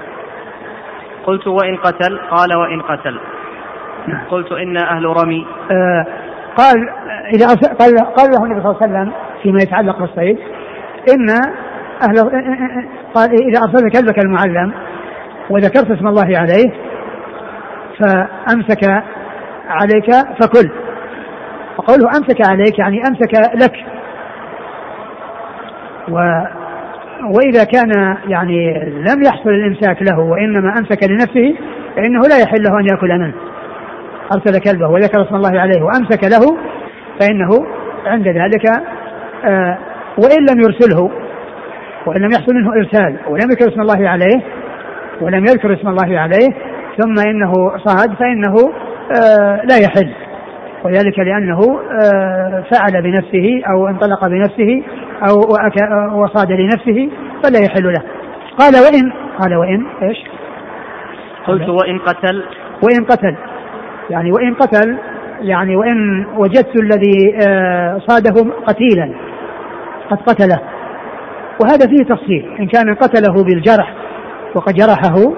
قلت 1.23 1.47
وإن 1.47 1.75
قتل؟ 1.75 2.19
قال 2.19 2.53
وإن 2.55 2.81
قتل. 2.81 3.19
نعم. 4.07 4.21
قلت 4.29 4.51
إنا 4.51 4.91
أهل 4.91 5.05
رمي. 5.05 5.47
آه 5.71 6.05
قال 6.59 6.89
إذا 7.33 7.47
قال 7.47 8.13
قال 8.15 8.31
له 8.31 8.45
النبي 8.45 8.61
صلى 8.61 8.71
الله 8.71 8.81
عليه 8.81 8.93
وسلم 8.93 9.13
فيما 9.43 9.59
يتعلق 9.61 9.99
بالصيد 9.99 10.37
إن 11.13 11.29
أهل 12.03 12.15
قال 13.13 13.29
إذا 13.31 13.59
أرسلت 13.67 13.97
كلبك 13.97 14.19
المعلم 14.19 14.73
وذكرت 15.49 15.91
اسم 15.91 16.07
الله 16.07 16.37
عليه 16.37 16.71
فأمسك 17.99 19.03
عليك 19.69 20.11
فكل. 20.41 20.71
وقوله 21.77 22.07
أمسك 22.17 22.49
عليك 22.49 22.79
يعني 22.79 23.01
أمسك 23.07 23.33
لك. 23.63 23.73
و 26.09 26.15
وإذا 27.37 27.63
كان 27.63 28.17
يعني 28.27 28.73
لم 28.89 29.23
يحصل 29.23 29.49
الإمساك 29.49 30.01
له 30.01 30.19
وإنما 30.19 30.73
أمسك 30.79 31.09
لنفسه 31.09 31.55
فإنه 31.95 32.21
لا 32.21 32.37
يحل 32.37 32.63
له 32.63 32.79
أن 32.79 32.85
يأكل 32.85 33.19
منه. 33.19 33.33
أرسل 34.31 34.59
كلبه 34.59 34.87
وذكر 34.87 35.21
اسم 35.21 35.35
الله 35.35 35.59
عليه 35.59 35.81
وأمسك 35.83 36.23
له 36.23 36.57
فإنه 37.19 37.49
عند 38.05 38.27
ذلك 38.27 38.65
آه 39.45 39.77
وإن 40.17 40.45
لم 40.51 40.61
يرسله 40.61 41.11
وإن 42.05 42.21
لم 42.21 42.31
يحصل 42.31 42.53
منه 42.53 42.73
إرسال 42.73 43.15
ولم 43.27 43.49
يذكر 43.51 43.73
اسم 43.73 43.81
الله 43.81 44.09
عليه 44.09 44.41
ولم 45.21 45.43
يذكر 45.43 45.73
اسم 45.73 45.87
الله 45.87 46.19
عليه 46.19 46.47
ثم 46.97 47.29
إنه 47.29 47.53
صاد 47.77 48.13
فإنه 48.13 48.55
آه 49.11 49.61
لا 49.65 49.77
يحل. 49.77 50.13
وذلك 50.83 51.19
لأنه 51.19 51.59
آه 52.03 52.63
فعل 52.71 53.01
بنفسه 53.01 53.61
أو 53.69 53.87
انطلق 53.87 54.27
بنفسه 54.27 54.83
أو 55.29 55.39
وصاد 56.21 56.51
لنفسه 56.51 57.09
فلا 57.43 57.59
يحل 57.59 57.93
له. 57.93 58.01
قال 58.57 58.73
وإن 58.73 59.11
قال 59.39 59.55
وإن 59.55 59.85
إيش؟ 60.01 60.17
قلت 61.47 61.69
وإن 61.69 61.99
قتل. 61.99 62.43
وإن 62.83 63.05
قتل. 63.05 63.35
يعني 64.09 64.31
وإن 64.31 64.53
قتل 64.53 64.97
يعني 65.41 65.75
وإن 65.75 66.25
وجدت 66.37 66.75
الذي 66.81 67.35
آه 67.47 68.01
صاده 68.07 68.51
قتيلا 68.67 69.13
قد 70.09 70.17
قتله. 70.17 70.59
وهذا 71.61 71.87
فيه 71.87 72.03
تفصيل 72.15 72.45
إن 72.59 72.67
كان 72.67 72.95
قتله 72.95 73.43
بالجرح 73.43 73.93
وقد 74.55 74.73
جرحه 74.73 75.33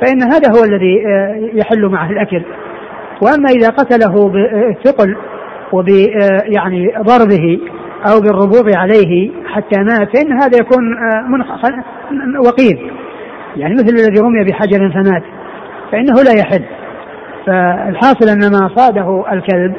فإن 0.00 0.22
هذا 0.22 0.58
هو 0.58 0.64
الذي 0.64 1.06
آه، 1.06 1.50
يحل 1.54 1.86
معه 1.86 2.10
الأكل. 2.10 2.42
وأما 3.22 3.48
إذا 3.50 3.68
قتله 3.68 4.28
بالثقل 4.28 5.16
وب 5.72 5.88
آه، 5.88 6.42
يعني 6.44 6.92
ضربه 6.98 7.60
أو 8.12 8.20
بالربوط 8.20 8.76
عليه 8.76 9.30
حتى 9.46 9.80
مات 9.80 10.16
فإن 10.16 10.32
هذا 10.32 10.58
يكون 10.60 10.94
وقيل. 12.46 12.90
يعني 13.56 13.74
مثل 13.74 13.94
الذي 13.94 14.20
رمي 14.20 14.44
بحجر 14.44 14.90
فمات 14.90 15.22
فإنه 15.92 16.22
لا 16.22 16.40
يحل. 16.40 16.77
فالحاصل 17.48 18.28
أن 18.28 18.52
ما 18.52 18.70
صاده 18.76 19.24
الكلب 19.32 19.74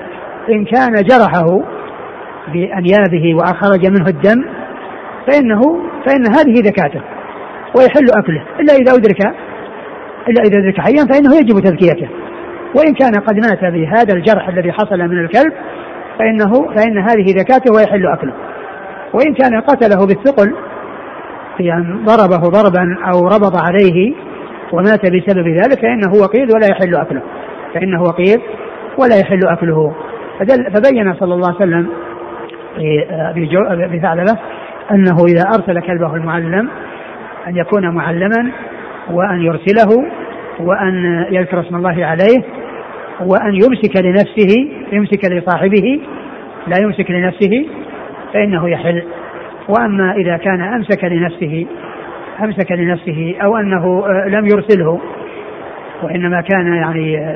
إن 0.49 0.65
كان 0.65 0.93
جرحه 0.93 1.61
بأنيابه 2.53 3.35
وأخرج 3.35 3.87
منه 3.87 4.07
الدم 4.07 4.45
فإنه 5.27 5.61
فإن 6.05 6.25
هذه 6.27 6.55
زكاته 6.55 7.01
ويحل 7.77 8.07
أكله. 8.17 8.43
إلا 8.59 8.73
إذا 8.73 8.91
أدرك 8.93 9.21
إلا 10.27 10.41
إذا 10.41 10.59
أدرك 10.59 10.79
حيا 10.79 11.05
فإنه 11.05 11.35
يجب 11.35 11.59
تزكيته. 11.59 12.09
وإن 12.75 12.93
كان 12.93 13.13
قد 13.27 13.35
مات 13.35 13.73
بهذا 13.73 14.13
الجرح 14.13 14.47
الذي 14.49 14.71
حصل 14.71 14.97
من 14.97 15.19
الكلب 15.19 15.53
فإنه 16.19 16.75
فإن 16.75 16.97
هذه 16.97 17.27
زكاته 17.27 17.75
ويحل 17.75 18.07
أكله. 18.07 18.33
وإن 19.13 19.33
كان 19.33 19.61
قتله 19.61 20.07
بالثقل 20.07 20.55
يعني 21.59 22.05
ضربه 22.05 22.49
ضربا 22.49 22.97
أو 23.13 23.27
ربط 23.27 23.55
عليه 23.55 24.13
ومات 24.73 25.01
بسبب 25.05 25.47
ذلك 25.47 25.81
فإنه 25.81 26.21
وقيد 26.21 26.51
ولا 26.55 26.67
يحل 26.71 26.95
أكله. 26.95 27.21
فإنه 27.73 28.01
وقيد 28.01 28.41
ولا 28.97 29.19
يحل 29.21 29.39
أكله. 29.47 29.93
فبين 30.73 31.13
صلى 31.13 31.33
الله 31.33 31.47
عليه 31.47 31.57
وسلم 31.57 31.89
بثعلبة 33.93 34.37
أنه 34.91 35.17
إذا 35.27 35.43
أرسل 35.47 35.79
كلبه 35.79 36.15
المعلم 36.15 36.69
أن 37.47 37.57
يكون 37.57 37.89
معلما 37.89 38.51
وأن 39.11 39.41
يرسله 39.41 40.05
وأن 40.59 41.25
يذكر 41.31 41.59
اسم 41.59 41.75
الله 41.75 42.05
عليه 42.05 42.43
وأن 43.19 43.53
يمسك 43.53 44.05
لنفسه 44.05 44.69
يمسك 44.91 45.31
لصاحبه 45.31 46.01
لا 46.67 46.81
يمسك 46.81 47.11
لنفسه 47.11 47.65
فإنه 48.33 48.69
يحل. 48.69 49.03
وأما 49.69 50.13
إذا 50.13 50.37
كان 50.37 50.61
أمسك 50.61 51.03
لنفسه 51.03 51.65
أمسك 52.43 52.71
لنفسه 52.71 53.35
أو 53.43 53.57
أنه 53.57 54.07
لم 54.07 54.45
يرسله 54.45 54.99
وإنما 56.03 56.41
كان 56.41 56.73
يعني 56.73 57.33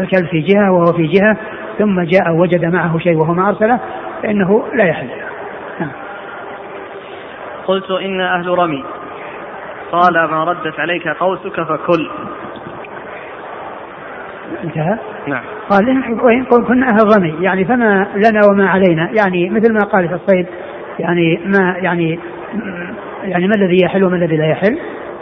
الكلب 0.00 0.26
في 0.26 0.40
جهة 0.40 0.72
وهو 0.72 0.92
في 0.92 1.06
جهة 1.06 1.36
ثم 1.78 2.00
جاء 2.00 2.36
وجد 2.36 2.64
معه 2.64 2.98
شيء 2.98 3.16
وهو 3.16 3.34
ما 3.34 3.48
أرسله 3.48 3.80
فإنه 4.22 4.64
لا 4.74 4.84
يحل. 4.84 5.08
نعم. 5.80 5.90
قلت 7.66 7.90
إن 7.90 8.20
أهل 8.20 8.58
رمي. 8.58 8.84
قال 9.92 10.30
ما 10.30 10.44
ردت 10.44 10.80
عليك 10.80 11.08
قوسك 11.08 11.62
فكل. 11.62 12.10
انتهى؟ 14.64 14.98
نعم. 15.26 15.42
قال 15.70 16.02
وإن 16.22 16.44
كنا 16.44 16.86
أهل 16.86 17.16
رمي 17.16 17.34
يعني 17.40 17.64
فما 17.64 18.06
لنا 18.14 18.40
وما 18.50 18.68
علينا. 18.68 19.10
يعني 19.12 19.50
مثل 19.50 19.72
ما 19.72 19.80
قال 19.80 20.08
في 20.08 20.14
الصيد 20.14 20.46
يعني 20.98 21.40
ما 21.44 21.76
يعني 21.78 22.18
يعني 23.22 23.48
ما 23.48 23.54
الذي 23.54 23.84
يحل 23.84 24.04
وما 24.04 24.16
الذي 24.16 24.36
لا 24.36 24.46
يحل؟ 24.46 24.78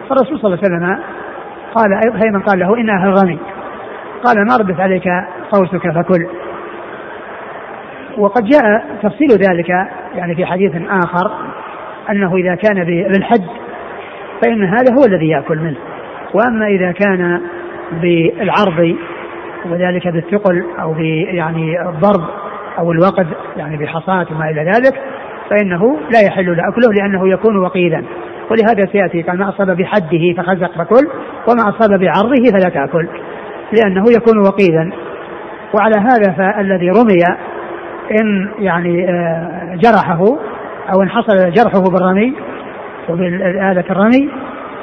فالرسول 0.09 0.39
صلى 0.39 0.55
الله 0.55 0.59
عليه 0.65 0.77
وسلم 0.77 1.01
قال 1.77 1.93
أيضا 2.25 2.39
قال 2.39 2.59
له 2.59 2.81
إن 2.81 2.91
أهل 2.91 3.09
رمي 3.09 3.39
قال 4.25 4.47
ما 4.47 4.57
ردت 4.57 4.81
عليك 4.81 5.09
قوسك 5.51 5.91
فكل. 5.93 6.27
وقد 8.19 8.45
جاء 8.45 8.85
تفصيل 9.03 9.29
ذلك 9.29 9.69
يعني 10.15 10.35
في 10.35 10.47
حديث 10.47 10.73
آخر 10.91 11.31
أنه 12.11 12.37
إذا 12.37 12.55
كان 12.55 12.85
بالحد 12.85 13.45
فإن 14.43 14.65
هذا 14.65 14.95
هو 14.99 15.05
الذي 15.07 15.29
يأكل 15.29 15.59
منه. 15.59 15.77
وأما 16.35 16.67
إذا 16.67 16.93
كان 16.93 17.41
بالعرض 17.93 18.97
وذلك 19.71 20.09
بالثقل 20.09 20.65
أو 20.81 20.95
يعني 21.29 21.89
الضرب 21.89 22.25
أو 22.79 22.93
الوقد 22.93 23.27
يعني 23.57 23.77
بحصاة 23.77 24.27
وما 24.31 24.51
إلى 24.51 24.65
ذلك 24.65 25.01
فإنه 25.51 25.99
لا 26.13 26.21
يحل 26.27 26.57
له 26.57 26.69
أكله 26.69 26.93
لأنه 26.93 27.29
يكون 27.29 27.57
وقيدا. 27.57 28.05
ولهذا 28.51 28.93
سيأتي 28.93 29.23
قال 29.23 29.39
ما 29.39 29.49
أصاب 29.49 29.77
بحده 29.77 30.35
فخزق 30.37 30.73
فكل 30.73 31.07
وما 31.49 31.69
أصاب 31.69 32.01
بعرضه 32.01 32.51
فلا 32.51 32.69
تأكل. 32.69 33.09
لأنه 33.73 34.05
يكون 34.17 34.39
وقيدا 34.39 34.93
وعلى 35.75 35.95
هذا 35.97 36.33
فالذي 36.33 36.91
رمي 36.91 37.39
إن 38.21 38.51
يعني 38.59 39.11
آه، 39.11 39.75
جرحه 39.75 40.21
أو 40.95 41.03
إن 41.03 41.09
حصل 41.09 41.53
جرحه 41.53 41.83
بالرمي 41.91 42.35
وبالآلة 43.09 43.85
الرمي 43.91 44.31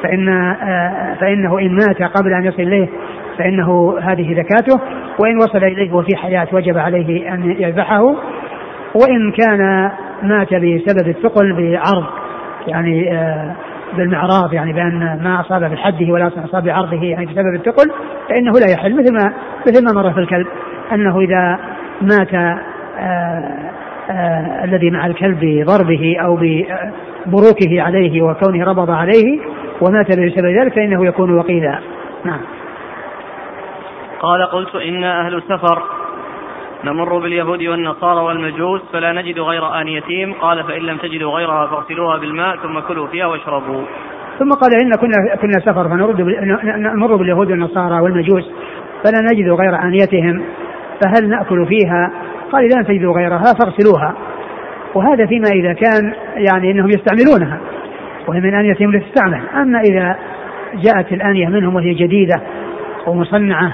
فإن 0.04 0.30
آه، 0.30 1.18
فإنه 1.22 1.60
إن 1.60 1.76
مات 1.76 2.02
قبل 2.02 2.34
أن 2.34 2.46
يصل 2.46 2.62
إليه 2.62 2.90
فإنه 3.38 4.00
هذه 4.02 4.34
زكاته. 4.34 4.80
وإن 5.20 5.38
وصل 5.38 5.58
إليه 5.58 5.94
وفي 5.94 6.16
حياة 6.16 6.48
وجب 6.54 6.78
عليه 6.78 7.34
أن 7.34 7.56
يذبحه. 7.60 8.04
وإن 8.96 9.32
كان 9.32 9.92
مات 10.24 10.54
بسبب 10.54 11.08
الثقل 11.08 11.54
بعرض 11.54 12.23
يعني 12.68 13.18
آه، 13.18 13.56
بالمعراض 13.98 14.54
يعني 14.54 14.74
بأن 14.74 15.20
ما 15.24 15.42
أصاب 15.42 15.64
بحده 15.64 16.14
ولا 16.14 16.32
أصاب 16.46 16.64
بعرضه 16.64 17.04
يعني 17.04 17.26
بسبب 17.26 17.56
الثقل 17.56 17.92
فإنه 18.30 18.52
لا 18.52 18.72
يحل 18.72 18.96
مثل 18.96 19.14
ما 19.14 19.34
مثل 19.68 19.86
ما 19.86 20.02
مر 20.02 20.14
في 20.14 20.20
الكلب 20.20 20.48
أنه 20.92 21.20
إذا 21.20 21.60
مات 22.02 22.34
آآ 22.34 22.60
آه، 23.00 23.74
آآ 24.10 24.12
آه، 24.12 24.64
الذي 24.64 24.90
مع 24.90 25.06
الكلب 25.06 25.40
بضربه 25.42 26.18
أو 26.26 26.36
ببروكه 26.36 27.82
عليه 27.82 28.22
وكونه 28.22 28.66
ربض 28.66 28.92
عليه 28.92 29.40
ومات 29.82 30.08
بسبب 30.08 30.46
ذلك 30.46 30.74
فإنه 30.74 31.06
يكون 31.06 31.38
وقيلا. 31.38 31.80
نعم. 32.26 32.42
قال 34.20 34.46
قلت 34.46 34.76
إنا 34.76 35.22
أهل 35.22 35.42
سفر 35.42 35.84
نمر 36.86 37.20
باليهود 37.20 37.64
والنصارى 37.64 38.20
والمجوس 38.20 38.82
فلا 38.94 39.12
نجد 39.12 39.40
غير 39.40 39.82
آنيتهم 39.82 40.34
قال 40.34 40.64
فإن 40.64 40.82
لم 40.82 40.98
تجدوا 40.98 41.32
غيرها 41.32 41.68
فاغسلوها 41.68 42.18
بالماء 42.18 42.56
ثم 42.58 42.80
كلوا 42.80 43.08
فيها 43.08 43.26
واشربوا. 43.26 43.82
ثم 44.40 44.50
قال 44.50 44.72
إن 44.82 44.92
كنا 44.92 45.36
كنا 45.42 45.60
سفر 45.60 45.90
فنرد 45.90 46.22
نمر 46.96 47.16
باليهود 47.16 47.52
والنصارى 47.52 48.02
والمجوس 48.02 48.52
فلا 49.04 49.22
نجد 49.32 49.50
غير 49.50 49.76
آنيتهم 49.84 50.44
فهل 51.04 51.30
نأكل 51.30 51.66
فيها؟ 51.66 52.12
قال 52.52 52.66
إذا 52.66 52.78
لم 52.78 52.84
تجدوا 52.84 53.14
غيرها 53.14 53.54
فاغسلوها. 53.60 54.16
وهذا 54.96 55.26
فيما 55.26 55.48
إذا 55.48 55.74
كان 55.74 56.14
يعني 56.36 56.72
أنهم 56.72 56.90
يستعملونها 56.90 57.60
وهي 58.28 58.40
من 58.40 58.54
آنيتهم 58.54 58.96
لتستعمل. 58.96 59.42
أما 59.56 59.80
إذا 59.80 60.16
جاءت 60.76 61.12
الآنية 61.14 61.48
منهم 61.48 61.76
وهي 61.76 61.94
جديدة 61.94 62.42
ومصنعة 63.08 63.74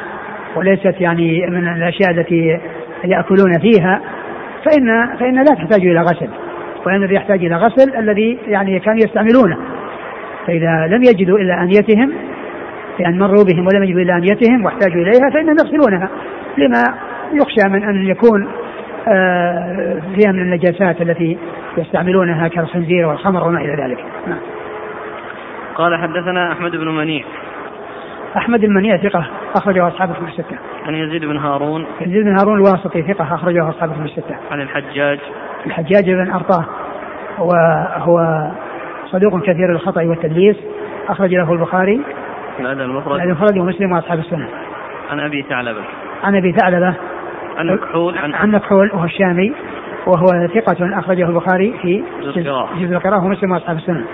وليست 0.56 0.96
يعني 1.02 1.48
من 1.50 1.68
الأشياء 1.68 2.12
التي 2.12 2.60
يأكلون 3.04 3.60
فيها 3.60 4.02
فإن 4.66 5.18
فإن 5.20 5.36
لا 5.36 5.56
تحتاج 5.56 5.82
إلى 5.82 6.02
غسل. 6.02 6.30
وإن 6.86 6.96
الذي 6.96 7.16
يحتاج 7.16 7.46
إلى 7.46 7.56
غسل 7.56 7.96
الذي 7.98 8.40
يعني 8.48 8.80
كانوا 8.80 9.00
يستعملونه. 9.00 9.58
فإذا 10.48 10.88
لم 10.88 11.04
يجدوا 11.04 11.40
إلا 11.40 11.64
أنيتهم 11.64 12.14
لأن 13.00 13.20
مروا 13.20 13.44
بهم 13.44 13.68
ولم 13.68 13.84
يجدوا 13.84 14.02
إلا 14.02 14.18
أنيتهم 14.18 14.66
واحتاجوا 14.66 15.02
إليها 15.02 15.30
فإنهم 15.34 15.56
يغسلونها. 15.60 16.10
لما 16.58 16.84
يخشى 17.34 17.70
من 17.70 17.84
أن 17.84 18.08
يكون 18.08 18.48
آه، 19.08 20.02
فيها 20.16 20.32
من 20.32 20.42
النجاسات 20.42 21.02
التي 21.02 21.38
يستعملونها 21.78 22.48
كالخنزير 22.48 23.08
والخمر 23.08 23.48
وما 23.48 23.62
إلى 23.62 23.84
ذلك. 23.84 23.98
نعم. 24.28 24.40
قال 25.76 25.98
حدثنا 25.98 26.52
أحمد 26.52 26.72
بن 26.72 26.88
منيع. 26.88 27.24
أحمد 28.38 28.60
بن 28.60 28.74
منيع 28.74 28.98
ثقة 28.98 29.28
أخرجه 29.56 29.88
أصحاب 29.88 30.10
الكتب 30.10 30.28
الستة. 30.28 30.58
عن 30.86 30.96
يزيد 30.96 31.26
بن 31.26 31.38
هارون. 31.38 31.86
يزيد 32.02 32.24
بن 32.24 32.38
هارون 32.40 32.58
الواسطي 32.58 33.02
ثقة 33.02 33.36
أخرجه 33.36 33.70
أصحاب 33.70 33.90
الكتب 33.90 34.06
الستة. 34.06 34.36
عن 34.52 34.62
الحجاج. 34.62 35.20
الحجاج 35.66 36.10
بن 36.10 36.32
أرطاه 36.32 36.66
وهو 37.40 38.48
صدوق 39.06 39.42
كثير 39.42 39.72
الخطأ 39.72 40.04
والتدليس 40.04 40.56
أخرج 41.10 41.36
له 41.36 41.54
البخاري. 41.54 42.02
الأدب 42.60 42.82
المفرد. 42.82 43.20
المفرد 43.20 43.58
ومسلم 43.58 43.92
وأصحاب 43.92 44.20
السنة. 44.20 44.48
عن 45.12 45.20
أبي 45.20 45.46
ثعلبة. 45.50 45.82
عن 46.24 46.36
أبي 46.36 46.52
ثعلبة. 46.52 46.96
عن 47.58 47.68
مكحول 47.68 48.18
عن, 48.18 48.34
عن 48.34 48.52
مكحول 48.52 48.92
وهو 48.94 49.06
الشامي 49.06 49.54
وهو 50.08 50.48
ثقة 50.48 51.00
أخرجه 51.00 51.30
البخاري 51.30 51.74
في 51.82 52.04
جزء 52.80 52.94
القراءة 52.96 53.26
ومسلم 53.26 53.52
وأصحاب 53.52 53.78
السنة. 53.78 54.06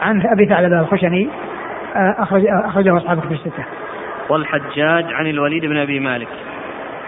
عن 0.00 0.22
أبي 0.26 0.46
ثعلبة 0.46 0.80
الخشني 0.80 1.28
أخرج 1.94 2.46
أخرجه 2.46 2.96
أصحاب 2.96 3.18
الكتب 3.18 3.32
الستة. 3.32 3.64
والحجاج 4.28 5.12
عن 5.12 5.26
الوليد 5.26 5.66
بن 5.66 5.76
أبي 5.76 6.00
مالك. 6.00 6.28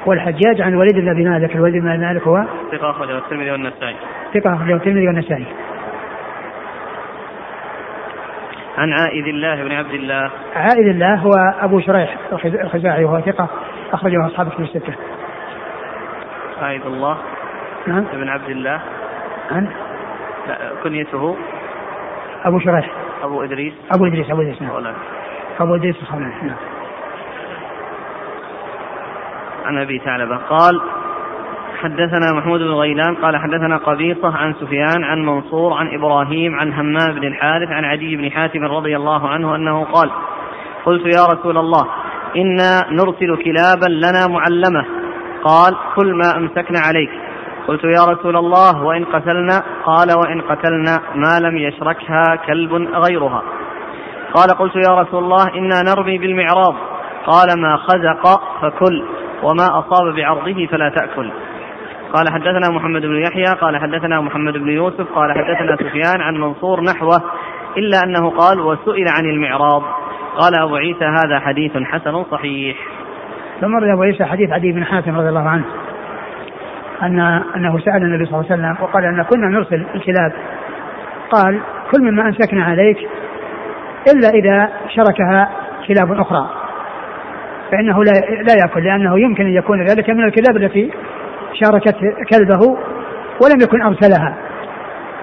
والحجاج 0.07 0.61
عن 0.61 0.73
الوليد 0.73 0.95
بن 0.95 1.09
أبي 1.09 1.25
مالك، 1.25 1.57
الوليد 1.57 1.83
بن 1.83 1.89
أبي 1.89 1.99
مالك 1.99 2.23
هو 2.23 2.45
ثقة 2.73 2.91
أخرجه 2.91 3.19
الترمذي 3.19 3.51
والنسائي. 3.51 3.97
ثقة 4.35 4.55
أخرجه 4.55 4.75
الترمذي 4.75 5.07
والنسائي. 5.07 5.47
عن 8.79 8.93
عائذ 8.93 9.25
الله 9.25 9.65
بن 9.65 9.73
عبد 9.73 9.93
الله. 9.93 10.31
عائذ 10.57 10.89
الله 10.89 11.15
هو 11.15 11.31
أبو 11.61 11.81
شريح 11.81 12.17
الخزاعي 12.45 13.05
وهو 13.05 13.21
ثقة 13.21 13.49
أخرجه 13.93 14.27
أصحاب 14.27 14.47
الكتب 14.47 14.63
الستة. 14.63 14.95
عائذ 16.63 16.87
الله 16.87 17.17
نعم 17.87 18.05
بن 18.13 18.29
عبد 18.29 18.49
الله. 18.49 18.81
عن 19.51 19.69
كنيته 20.83 21.37
أبو 22.45 22.59
شريح 22.59 22.91
أبو 23.23 23.43
إدريس. 23.43 23.75
أبو 23.95 24.07
إدريس 24.07 24.31
أبو 24.31 24.43
إدريس 24.43 24.63
نعم. 24.63 24.95
أبو 25.61 25.75
إدريس 25.75 25.97
الخولاني 26.03 26.35
نعم. 26.43 26.57
عن 29.65 29.79
أبي 29.79 29.99
ثعلبة 29.99 30.37
قال 30.37 30.81
حدثنا 31.77 32.33
محمود 32.33 32.61
بن 32.61 32.71
غيلان 32.71 33.15
قال 33.15 33.37
حدثنا 33.37 33.77
قبيصة 33.77 34.37
عن 34.37 34.55
سفيان 34.55 35.05
عن 35.05 35.27
منصور 35.27 35.73
عن 35.73 35.95
إبراهيم 35.95 36.55
عن 36.55 36.73
همام 36.73 37.15
بن 37.15 37.25
الحارث 37.25 37.71
عن 37.71 37.85
عدي 37.85 38.17
بن 38.17 38.31
حاتم 38.31 38.65
رضي 38.65 38.97
الله 38.97 39.29
عنه 39.29 39.57
أنه 39.57 39.85
قال 39.85 40.11
قلت 40.85 41.17
يا 41.17 41.27
رسول 41.27 41.59
الله 41.59 41.87
إنا 42.37 42.81
نرسل 42.91 43.37
كلابا 43.45 43.87
لنا 43.87 44.27
معلمة. 44.27 44.85
قال 45.45 45.77
كل 45.95 46.15
ما 46.15 46.37
أمسكنا 46.37 46.81
عليك. 46.81 47.11
قلت 47.69 47.85
يا 47.85 48.05
رسول 48.13 48.37
الله 48.37 48.85
وإن 48.85 49.05
قتلنا؟ 49.05 49.63
قال 49.85 50.09
وإن 50.19 50.41
قتلنا 50.41 51.01
ما 51.15 51.49
لم 51.49 51.57
يشركها 51.57 52.37
كلب 52.47 52.73
غيرها. 52.75 53.43
قال 54.35 54.51
قلت 54.59 54.77
يا 54.77 54.95
رسول 54.95 55.25
الله 55.25 55.45
إنا 55.55 55.83
نرمي 55.83 56.19
بالمعراض. 56.19 56.75
قال 57.27 57.61
ما 57.61 57.77
خزق 57.77 58.41
فكل 58.63 59.05
وما 59.43 59.79
أصاب 59.79 60.15
بعرضه 60.17 60.67
فلا 60.67 60.89
تأكل. 60.89 61.31
قال 62.15 62.33
حدثنا 62.33 62.71
محمد 62.71 63.03
بن 63.03 63.23
يحيى 63.23 63.59
قال 63.61 63.77
حدثنا 63.77 64.21
محمد 64.21 64.53
بن 64.53 64.69
يوسف 64.69 65.13
قال 65.15 65.33
حدثنا 65.33 65.77
سفيان 65.77 66.21
عن 66.21 66.35
منصور 66.35 66.81
نحوه 66.81 67.23
إلا 67.77 67.99
أنه 68.05 68.31
قال 68.31 68.61
وسئل 68.61 69.09
عن 69.09 69.25
المعراض. 69.25 69.83
قال 70.39 70.55
أبو 70.63 70.77
عيسى 70.77 71.05
هذا 71.05 71.41
حديث 71.41 71.77
حسن 71.77 72.25
صحيح. 72.31 72.77
ثم 73.61 73.77
أبو 73.77 74.03
عيسى 74.03 74.25
حديث 74.25 74.51
عدي 74.51 74.73
بن 74.73 74.85
حاتم 74.85 75.19
رضي 75.19 75.29
الله 75.29 75.49
عنه. 75.49 75.65
أن 77.03 77.21
أنه 77.57 77.79
سأل 77.79 78.03
النبي 78.03 78.27
صلى 78.27 78.41
الله 78.41 78.53
عليه 78.53 78.63
وسلم 78.63 78.77
وقال 78.85 79.05
أن 79.05 79.23
كنا 79.23 79.49
نرسل 79.49 79.87
الكلاب. 79.95 80.33
قال 81.31 81.61
كل 81.93 82.03
مما 82.03 82.23
أمسكنا 82.23 82.65
عليك 82.65 82.99
إلا 84.13 84.29
إذا 84.29 84.69
شركها 84.89 85.51
كلاب 85.89 86.13
أخرى. 86.21 86.51
فإنه 87.73 88.05
لا 88.05 88.13
لا 88.43 88.55
يأكل 88.65 88.85
لأنه 88.85 89.21
يمكن 89.21 89.47
أن 89.47 89.53
يكون 89.53 89.83
ذلك 89.83 90.11
من 90.11 90.25
الكلاب 90.25 90.57
التي 90.57 90.91
شاركت 91.53 91.97
كلبه 92.31 92.61
ولم 93.45 93.61
يكن 93.63 93.83
أرسلها 93.83 94.35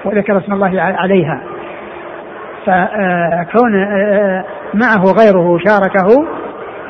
وذكر 0.05 0.37
اسم 0.37 0.53
الله 0.53 0.81
عليها. 0.81 1.41
فكون 2.65 3.71
معه 4.73 5.03
غيره 5.03 5.57
شاركه 5.57 6.27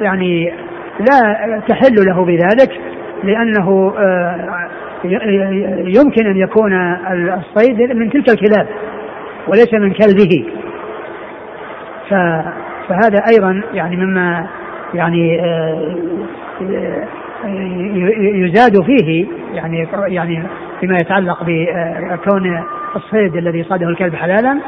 يعني 0.01 0.53
لا 0.99 1.61
تحل 1.67 1.95
له 2.07 2.25
بذلك. 2.25 2.92
لأنه 3.23 3.93
يمكن 5.85 6.27
أن 6.27 6.37
يكون 6.37 6.73
الصيد 7.33 7.95
من 7.95 8.09
تلك 8.09 8.29
الكلاب 8.29 8.67
وليس 9.47 9.73
من 9.73 9.93
كلبه. 9.93 10.45
فهذا 12.87 13.23
أيضا 13.29 13.61
يعني 13.73 13.95
مما 13.95 14.47
يعني 14.93 15.41
آه، 15.41 15.95
يزاد 18.19 18.81
فيه 18.81 19.27
يعني 19.53 19.87
يعني 20.07 20.43
فيما 20.79 20.95
يتعلق 20.95 21.43
بكون 21.43 22.63
الصيد 22.95 23.35
الذي 23.35 23.63
صاده 23.63 23.89
الكلب 23.89 24.15
حلالا 24.15 24.59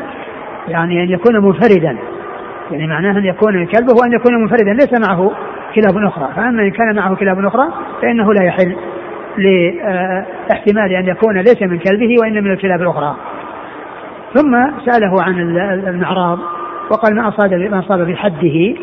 يعني 0.68 1.04
أن 1.04 1.10
يكون 1.10 1.36
منفردا. 1.36 1.98
يعني 2.72 2.88
معناه 2.88 3.12
أن 3.12 3.26
يكون 3.26 3.62
الكلب 3.62 3.89
هو 3.89 4.04
أن 4.06 4.13
يكون 4.13 4.41
منفردا 4.41 4.74
ليس 4.74 5.08
معه. 5.08 5.32
كلاب 5.76 5.98
أخرى. 5.98 6.30
فأما 6.36 6.62
إن 6.62 6.72
كان 6.72 6.96
معه 6.96 7.16
كلاب 7.16 7.46
أخرى 7.46 7.68
فإنه 8.02 8.34
لا 8.34 8.44
يحل 8.44 8.76
لإحتمال 9.38 10.94
أن 10.94 11.08
يكون 11.08 11.38
ليس 11.38 11.62
من 11.62 11.80
كلبه 11.80 12.16
وان 12.22 12.44
من 12.44 12.52
الكلاب 12.52 12.82
الأخرى. 12.82 13.16
ثم 14.34 14.58
سأله 14.86 15.24
عن 15.24 15.40
المعراض 15.88 16.40
وقال 16.92 17.16
ما 17.16 17.28
أصاب 17.28 17.54
ما 17.54 17.80
أصاب 17.80 18.08
بحده. 18.08 18.76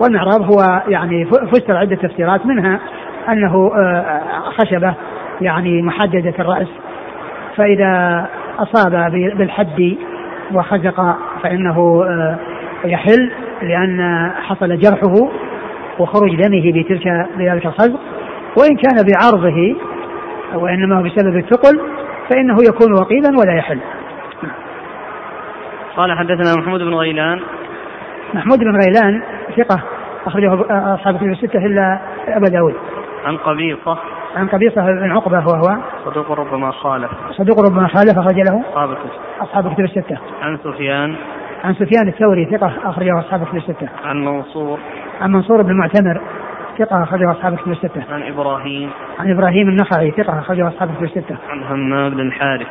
والمعراب 0.00 0.42
هو 0.42 0.82
يعني 0.88 1.24
فسر 1.24 1.76
عدة 1.76 1.96
تفسيرات 1.96 2.46
منها 2.46 2.80
أنه 3.28 3.72
آه، 3.76 4.20
خشبة 4.58 4.94
يعني 5.40 5.82
محددة 5.82 6.34
الرأس. 6.38 6.68
فإذا 7.56 8.26
أصاب 8.58 9.12
بالحد 9.12 9.96
وخزق 10.52 11.16
فإنه 11.42 12.04
آه، 12.04 12.36
يحل 12.84 13.30
لأن 13.62 14.30
حصل 14.42 14.78
جرحه 14.78 15.28
وخروج 15.98 16.36
دمه 16.36 16.72
بتلك 16.82 17.28
بذلك 17.36 17.66
الخزق 17.66 18.00
وإن 18.58 18.76
كان 18.76 19.06
بعرضه 19.12 19.76
وإنما 20.54 21.02
بسبب 21.02 21.36
الثقل 21.36 21.80
فإنه 22.28 22.56
يكون 22.68 22.92
وقيلا 22.92 23.30
ولا 23.40 23.54
يحل. 23.58 23.78
قال 25.96 26.18
حدثنا 26.18 26.62
محمود 26.62 26.80
بن 26.80 26.94
غيلان. 26.94 27.40
محمود 28.34 28.58
بن 28.58 28.80
غيلان 28.80 29.22
ثقة 29.56 29.82
أخرجه 30.26 30.54
أصحاب 30.94 31.14
الكتب 31.14 31.30
الستة 31.30 31.66
إلا 31.66 32.00
أبا 32.28 32.48
داود. 32.48 32.74
عن 33.24 33.36
قبيصة. 33.36 33.98
عن 34.36 34.48
قبيصة 34.48 34.82
بن 34.82 35.10
عقبة 35.10 35.38
وهو 35.38 35.78
صدوق 36.04 36.32
ربما 36.32 36.70
خالف. 36.70 37.10
صدوق 37.30 37.60
ربما 37.60 37.88
خالف 37.88 38.18
أخرج 38.18 38.36
له 38.36 38.64
أصحاب 38.70 38.96
أصحاب 39.40 39.66
الكتب 39.66 39.84
الستة. 39.84 40.18
عن 40.42 40.58
سفيان. 40.64 41.16
عن 41.64 41.74
سفيان 41.74 42.08
الثوري 42.08 42.44
ثقة 42.44 42.72
أخرجه 42.84 43.18
أصحاب 43.18 43.42
الكتب 43.42 43.56
الستة. 43.56 43.88
عن 44.04 44.24
منصور. 44.24 44.78
عن 45.20 45.32
منصور 45.32 45.62
بن 45.62 45.72
معتمر 45.72 46.20
ثقة 46.78 47.02
أخرجه 47.02 47.30
أصحاب 47.30 47.52
الكتب 47.52 47.72
الستة. 47.72 48.04
عن 48.14 48.22
إبراهيم. 48.22 48.90
عن 49.18 49.30
إبراهيم 49.30 49.68
النخعي 49.68 50.10
ثقة 50.10 50.38
أخرجه 50.38 50.68
أصحاب 50.68 50.90
الكتب 50.90 51.04
الستة. 51.04 51.36
عن 51.50 51.62
همام 51.62 52.14
بن 52.14 52.20
الحارث. 52.20 52.66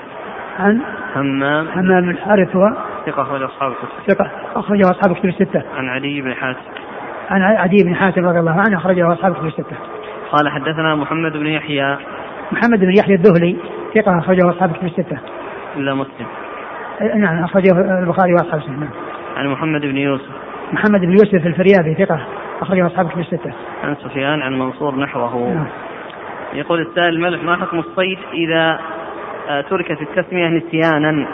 عن 0.59 0.81
همام 1.15 1.67
همام 1.67 2.01
بن 2.01 2.09
الحارث 2.09 2.55
هو 2.55 2.73
ثقة 3.05 3.21
أخرج 3.21 3.41
أصحاب 3.41 3.71
الكتب. 3.71 4.13
ثقة 4.13 4.31
أخرجه 4.55 4.81
أصحاب 4.81 5.11
الكتب 5.11 5.29
الستة. 5.29 5.63
عن 5.77 5.89
علي 5.89 6.21
بن 6.21 6.33
حاتم. 6.33 6.59
عن 7.29 7.41
عدي 7.41 7.83
بن 7.83 7.95
حاتم 7.95 8.25
رضي 8.25 8.39
الله 8.39 8.61
عنه 8.67 8.77
أخرجه 8.77 9.13
أصحاب 9.13 9.31
الكتب 9.31 9.45
الستة. 9.45 9.75
قال 10.31 10.49
حدثنا 10.49 10.95
محمد 10.95 11.31
بن 11.31 11.47
يحيى. 11.47 11.97
محمد 12.51 12.79
بن 12.79 12.97
يحيى 12.97 13.15
الذهلي 13.15 13.57
ثقة 13.95 14.19
أخرجه 14.19 14.49
أصحاب 14.49 14.71
الكتب 14.71 14.85
الستة. 14.85 15.17
إلا 15.75 15.93
مسلم. 15.93 16.27
نعم 17.15 17.43
أخرجه 17.43 17.99
البخاري 17.99 18.33
وأصحاب 18.33 18.59
السنة. 18.59 18.89
عن 19.37 19.47
محمد 19.47 19.81
بن 19.81 19.97
يوسف. 19.97 20.48
محمد 20.73 21.01
بن 21.01 21.11
يوسف 21.11 21.47
الفريابي 21.47 22.05
ثقة 22.05 22.27
أخرجه 22.61 22.87
أصحاب 22.87 23.05
الكتب 23.05 23.19
الستة. 23.19 23.53
عن 23.83 23.95
سفيان 23.95 24.41
عن 24.41 24.59
منصور 24.59 24.95
نحوه. 24.95 25.53
نعم. 25.53 25.67
يقول 26.53 26.81
السائل 26.81 27.09
الملح 27.09 27.43
ما 27.43 27.55
حكم 27.55 27.79
الصيد 27.79 28.17
إذا 28.33 28.79
آه، 29.49 29.61
تركت 29.61 30.01
التسمية 30.01 30.47
نسيانا؟ 30.47 31.27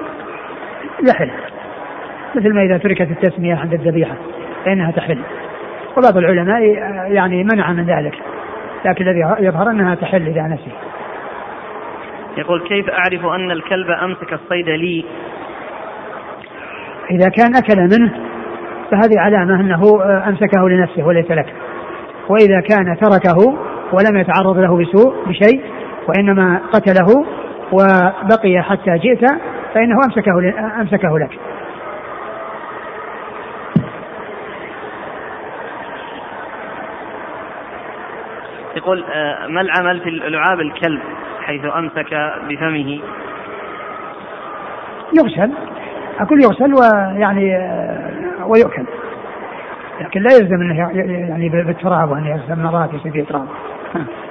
يحل 1.09 1.31
مثل 2.35 2.53
ما 2.53 2.61
إذا 2.61 2.77
تركت 2.77 3.11
التسمية 3.11 3.55
عند 3.55 3.73
الذبيحة 3.73 4.15
فإنها 4.65 4.91
تحل 4.91 5.19
وبعض 5.97 6.17
العلماء 6.17 6.61
آه، 6.61 7.05
يعني 7.05 7.43
منع 7.43 7.71
من 7.71 7.85
ذلك 7.85 8.13
لكن 8.85 9.07
الذي 9.07 9.19
يظهر 9.39 9.69
أنها 9.69 9.95
تحل 9.95 10.27
إذا 10.27 10.41
نسي 10.41 10.71
يقول 12.37 12.67
كيف 12.67 12.89
أعرف 12.89 13.25
أن 13.25 13.51
الكلب 13.51 13.89
أمسك 13.89 14.33
الصيد 14.33 14.69
لي 14.69 15.05
إذا 17.11 17.29
كان 17.29 17.55
أكل 17.55 17.99
منه 17.99 18.34
فهذه 18.91 19.19
علامة 19.19 19.61
أنه 19.61 20.01
آه، 20.01 20.29
أمسكه 20.29 20.69
لنفسه 20.69 21.07
وليس 21.07 21.31
لك. 21.31 21.53
وإذا 22.29 22.59
كان 22.59 22.97
تركه 22.97 23.57
ولم 23.93 24.17
يتعرض 24.17 24.57
له 24.57 24.77
بسوء 24.77 25.25
بشيء 25.27 25.61
وإنما 26.07 26.61
قتله 26.73 27.25
وبقي 27.71 28.61
حتى 28.61 28.97
جئت 28.97 29.25
فإنه 29.73 29.95
أمسكه 30.05 30.53
أمسكه 30.81 31.19
لك. 31.19 31.39
يقول 38.75 39.03
آه، 39.03 39.47
ما 39.47 39.61
العمل 39.61 39.99
في 39.99 40.09
لعاب 40.09 40.59
الكلب 40.59 41.01
حيث 41.41 41.61
أمسك 41.65 42.31
بفمه؟ 42.49 42.99
يغسل. 45.13 45.51
أقول 46.19 46.43
يغسل 46.43 46.73
ويعني 46.73 47.55
آه، 47.55 48.45
ويؤكل. 48.47 48.85
لكن 50.01 50.21
لا 50.21 50.33
يلزم 50.33 50.55
انه 50.55 50.91
يعني 51.29 51.49
بالتراب 51.49 52.11
وأن 52.11 52.25
يغسل 52.25 52.61
مرات 52.61 52.93
يصير 52.93 53.11
فيه 53.11 53.23
تراب. 53.23 53.47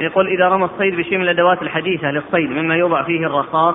يقول 0.00 0.28
إذا 0.28 0.48
رمى 0.48 0.64
الصيد 0.64 0.96
بشيء 0.96 1.18
من 1.18 1.24
الأدوات 1.24 1.62
الحديثة 1.62 2.10
للصيد 2.10 2.50
مما 2.50 2.76
يوضع 2.76 3.02
فيه 3.02 3.26
الرصاص 3.26 3.74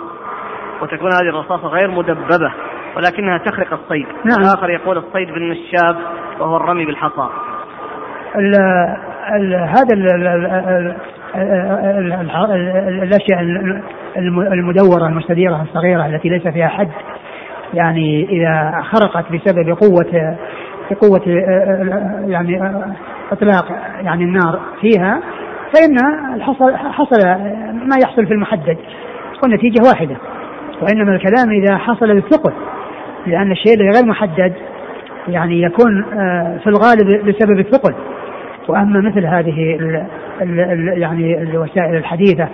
وتكون 0.82 1.10
هذه 1.14 1.30
الرصاصة 1.30 1.68
غير 1.68 1.92
مدببة 1.92 2.54
ولكنها 2.98 3.38
تخرق 3.38 3.74
الصيد. 3.74 4.08
نعم. 4.26 4.42
الآخر 4.42 4.70
يقول 4.70 4.98
الصيد 4.98 5.32
بالنشاب 5.32 5.98
وهو 6.40 6.58
الرمي 6.58 6.86
بالحصى. 6.86 7.30
ال 8.36 8.56
ال 9.36 9.56
هذا 9.56 9.94
الأشياء 13.04 13.42
المدورة 14.54 15.08
المستديرة 15.08 15.62
الصغيرة 15.62 16.06
التي 16.06 16.30
ليس 16.30 16.48
فيها 16.48 16.68
حد. 16.68 16.90
يعني 17.74 18.30
إذا 18.30 18.82
خرقت 18.82 19.26
بسبب 19.32 19.78
قوة 19.82 20.38
قوة 21.02 21.22
يعني 22.28 22.62
إطلاق 23.32 23.66
يعني 24.02 24.24
النار 24.24 24.60
فيها 24.82 25.22
فإن 25.74 25.98
حصل 26.42 26.76
حصل 26.76 27.28
ما 27.74 27.98
يحصل 28.04 28.28
في 28.28 28.34
المحدد. 28.34 28.78
والنتيجه 29.44 29.82
واحدة. 29.88 30.18
وإنما 30.82 31.16
الكلام 31.16 31.52
إذا 31.52 31.78
حصل 31.78 32.14
بالثقل 32.14 32.54
لأن 33.28 33.52
الشيء 33.52 33.74
الذي 33.74 33.90
غير 33.90 34.06
محدد 34.06 34.54
يعني 35.28 35.62
يكون 35.62 36.04
آه، 36.04 36.58
في 36.64 36.68
الغالب 36.68 37.26
بسبب 37.26 37.60
الثقل. 37.60 37.94
وأما 38.68 39.00
مثل 39.02 39.26
هذه 39.26 39.76
ال 39.76 40.06
ال 40.42 40.60
ال 40.60 41.02
يعني 41.02 41.42
الوسائل 41.42 41.96
الحديثة 41.96 42.48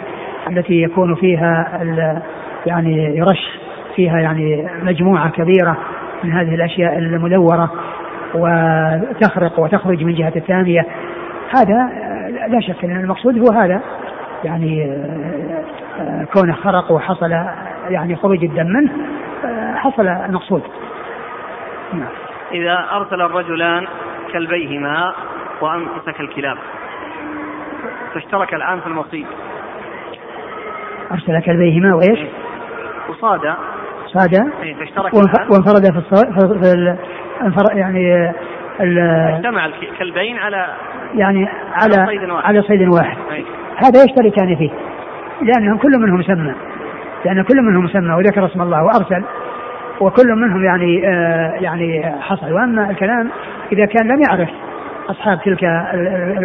التي 0.50 0.82
يكون 0.82 1.16
فيها 1.16 1.82
يعني 2.66 3.18
يرش 3.18 3.60
فيها 3.96 4.20
يعني 4.20 4.68
مجموعة 4.84 5.30
كبيرة 5.30 5.78
من 6.24 6.32
هذه 6.32 6.56
الأشياء 6.56 6.98
المدورة 6.98 7.72
وتخرق 8.36 9.60
وتخرج 9.60 10.04
من 10.04 10.14
جهة 10.14 10.34
الثانية 10.36 10.86
هذا 11.56 11.90
لا 12.48 12.60
شك 12.60 12.86
أن 12.86 13.00
المقصود 13.00 13.38
هو 13.38 13.62
هذا 13.62 13.82
يعني 14.44 14.98
كونه 16.34 16.54
خرق 16.54 16.92
وحصل 16.92 17.32
يعني 17.90 18.16
خروج 18.16 18.44
الدم 18.44 18.68
منه 18.68 18.92
حصل 19.76 20.08
المقصود 20.08 20.62
نعم. 21.94 22.10
إذا 22.52 22.88
أرسل 22.92 23.22
الرجلان 23.22 23.88
كلبيهما 24.34 25.14
وأمسك 25.62 26.20
الكلاب. 26.20 26.58
فاشترك 28.14 28.54
الآن 28.54 28.80
في 28.80 28.88
المصيد. 28.88 29.26
أرسل 31.12 31.42
كلبيهما 31.42 31.96
وإيش؟ 31.96 32.20
إيه. 32.20 32.30
وصاد. 33.10 33.42
صاد. 34.06 34.34
إيه 34.64 34.76
فاشترك 34.76 35.14
وانفرد 35.14 35.92
في 35.92 35.98
الصيد 35.98 36.32
في 36.64 36.98
يعني 37.74 38.34
اجتمع 38.80 39.66
الكلبين 39.66 40.38
على 40.38 40.68
يعني 41.16 41.48
على 41.74 41.96
على 41.96 42.08
صيد 42.08 42.30
واحد, 42.30 42.46
على 42.46 42.62
صيد 42.62 42.88
واحد. 42.88 43.18
أي. 43.32 43.46
هذا 43.76 44.04
يشتركان 44.04 44.56
فيه. 44.56 44.70
لأنهم 45.42 45.78
كل 45.78 45.92
منهم 46.00 46.24
سمى. 46.24 46.54
لأن 47.26 47.44
كل 47.44 47.62
منهم 47.62 47.88
سمى 47.88 48.14
وذكر 48.14 48.46
اسم 48.46 48.62
الله 48.62 48.84
وأرسل. 48.84 49.24
وكل 50.00 50.36
منهم 50.36 50.66
يعني 50.66 51.08
آه 51.08 51.54
يعني 51.54 52.16
حصل. 52.22 52.54
وأما 52.54 52.90
الكلام 52.90 53.30
إذا 53.72 53.86
كان 53.86 54.08
لم 54.08 54.22
يعرف. 54.30 54.50
أصحاب 55.10 55.40
تلك 55.42 55.64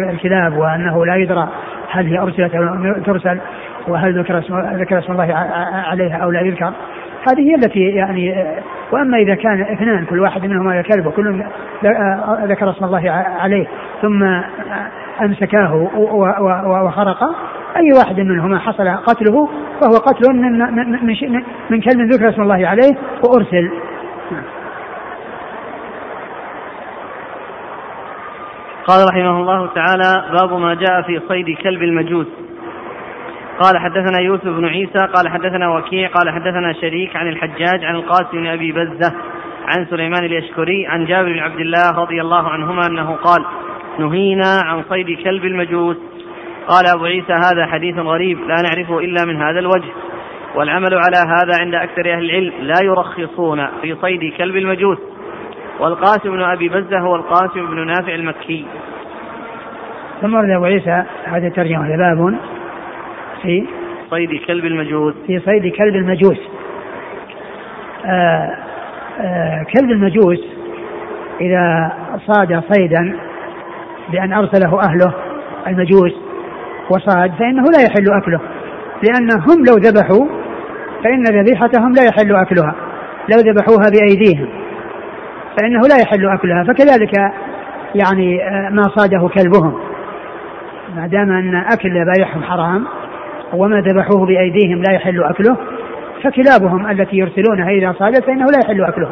الكلاب 0.09 0.57
وأنه 0.57 1.05
لا 1.05 1.15
يدرى 1.15 1.49
هل 1.89 2.07
هي 2.07 2.19
أرسلت 2.19 2.55
أو 2.55 2.93
ترسل 3.05 3.39
وهل 3.87 4.19
ذكر 4.19 4.39
اسم 4.39 4.59
ذكر 4.59 4.99
اسم 4.99 5.11
الله 5.11 5.33
عليها 5.89 6.17
أو 6.17 6.31
لا 6.31 6.41
يذكر. 6.41 6.73
هذه 7.31 7.39
هي 7.39 7.55
التي 7.55 7.79
يعني 7.79 8.45
وأما 8.91 9.17
إذا 9.17 9.35
كان 9.35 9.61
اثنان 9.61 10.05
كل 10.05 10.19
واحد 10.19 10.45
منهما 10.45 10.81
كلب 10.81 11.05
وكل 11.05 11.43
ذكر 12.43 12.69
اسم 12.69 12.85
الله 12.85 13.11
عليه 13.39 13.67
ثم 14.01 14.23
أمسكاه 15.21 15.89
وخرق 16.85 17.23
أي 17.77 17.89
واحد 17.97 18.19
منهما 18.19 18.59
حصل 18.59 18.89
قتله 18.89 19.49
فهو 19.81 19.93
قتل 19.93 20.33
من 20.33 20.59
من 20.59 21.43
من 21.69 21.81
كلب 21.81 22.13
ذكر 22.13 22.29
اسم 22.29 22.41
الله 22.41 22.67
عليه 22.67 22.95
وأرسل. 23.23 23.71
قال 28.87 29.05
رحمه 29.09 29.39
الله 29.41 29.67
تعالى 29.67 30.25
باب 30.39 30.59
ما 30.59 30.73
جاء 30.73 31.01
في 31.01 31.21
صيد 31.27 31.57
كلب 31.57 31.83
المجوس. 31.83 32.27
قال 33.59 33.79
حدثنا 33.79 34.19
يوسف 34.19 34.47
بن 34.47 34.65
عيسى 34.65 35.07
قال 35.15 35.29
حدثنا 35.29 35.75
وكيع 35.75 36.07
قال 36.07 36.29
حدثنا 36.29 36.73
شريك 36.73 37.15
عن 37.15 37.27
الحجاج 37.27 37.85
عن 37.85 37.95
القاسم 37.95 38.31
بن 38.31 38.47
أبي 38.47 38.71
بزة 38.71 39.13
عن 39.67 39.85
سليمان 39.85 40.25
اليشكري 40.25 40.87
عن 40.87 41.05
جابر 41.05 41.33
بن 41.33 41.39
عبد 41.39 41.59
الله 41.59 41.91
رضي 41.91 42.21
الله 42.21 42.49
عنهما 42.49 42.87
أنه 42.87 43.15
قال 43.15 43.45
نهينا 43.99 44.57
عن 44.65 44.83
صيد 44.89 45.23
كلب 45.23 45.45
المجوس. 45.45 45.97
قال 46.67 46.85
أبو 46.95 47.05
عيسى 47.05 47.33
هذا 47.33 47.65
حديث 47.65 47.97
غريب 47.97 48.39
لا 48.39 48.55
نعرفه 48.61 48.99
إلا 48.99 49.25
من 49.25 49.41
هذا 49.41 49.59
الوجه. 49.59 49.91
والعمل 50.55 50.93
على 50.93 51.17
هذا 51.17 51.59
عند 51.59 51.75
أكثر 51.75 52.13
أهل 52.13 52.25
العلم 52.25 52.53
لا 52.61 52.83
يرخصون 52.83 53.67
في 53.81 53.95
صيد 54.01 54.33
كلب 54.37 54.55
المجوس. 54.55 55.12
والقاسم 55.79 56.31
بن 56.31 56.41
أبي 56.41 56.69
بزة 56.69 56.99
هو 56.99 57.15
القاسم 57.15 57.65
بن 57.65 57.87
نافع 57.87 58.15
المكي. 58.15 58.65
ثم 60.21 60.33
ورد 60.35 60.49
أبو 60.49 60.65
عيسى 60.65 61.03
هذه 61.25 61.47
الترجمة 61.47 61.97
باب 61.97 62.35
في 63.41 63.67
صيد 64.09 64.29
كلب 64.47 64.65
المجوس. 64.65 65.13
في 65.27 65.39
صيد 65.39 65.75
كلب 65.75 65.95
المجوس. 65.95 66.37
آآ 68.05 68.09
آه، 68.09 68.57
آآ 69.19 69.25
آه، 69.25 69.63
كلب 69.73 69.91
المجوس 69.91 70.39
إذا 71.41 71.91
صاد 72.27 72.63
صيدا 72.73 73.19
بأن 74.11 74.33
أرسله 74.33 74.79
أهله 74.81 75.13
المجوس 75.67 76.13
وصاد 76.89 77.31
فإنه 77.31 77.63
لا 77.63 77.81
يحل 77.81 78.11
أكله. 78.21 78.39
لأنهم 79.03 79.65
لو 79.65 79.75
ذبحوا 79.75 80.27
فإن 81.03 81.23
ذبيحتهم 81.23 81.91
لا 81.91 82.03
يحل 82.03 82.35
أكلها. 82.35 82.75
لو 83.29 83.37
ذبحوها 83.37 83.89
بأيديهم. 83.89 84.62
فإنه 85.57 85.79
لا 85.79 85.95
يحل 86.01 86.29
أكلها 86.29 86.63
فكذلك 86.63 87.11
يعني 87.95 88.43
آه، 88.43 88.69
ما 88.69 88.83
صاده 88.83 89.27
كلبهم. 89.27 89.79
ما 90.95 91.07
دام 91.07 91.31
أن 91.31 91.55
أكل 91.55 92.01
ذبائحهم 92.01 92.43
حرام 92.43 92.85
وما 93.53 93.81
ذبحوه 93.81 94.25
بأيديهم 94.25 94.81
لا 94.81 94.91
يحل 94.91 95.23
أكله 95.23 95.57
فكلابهم 96.23 96.91
التي 96.91 97.17
يرسلونها 97.17 97.69
إذا 97.69 97.95
صادت 97.99 98.25
فإنه 98.25 98.45
لا 98.45 98.59
يحل 98.63 98.83
أكلها 98.83 99.11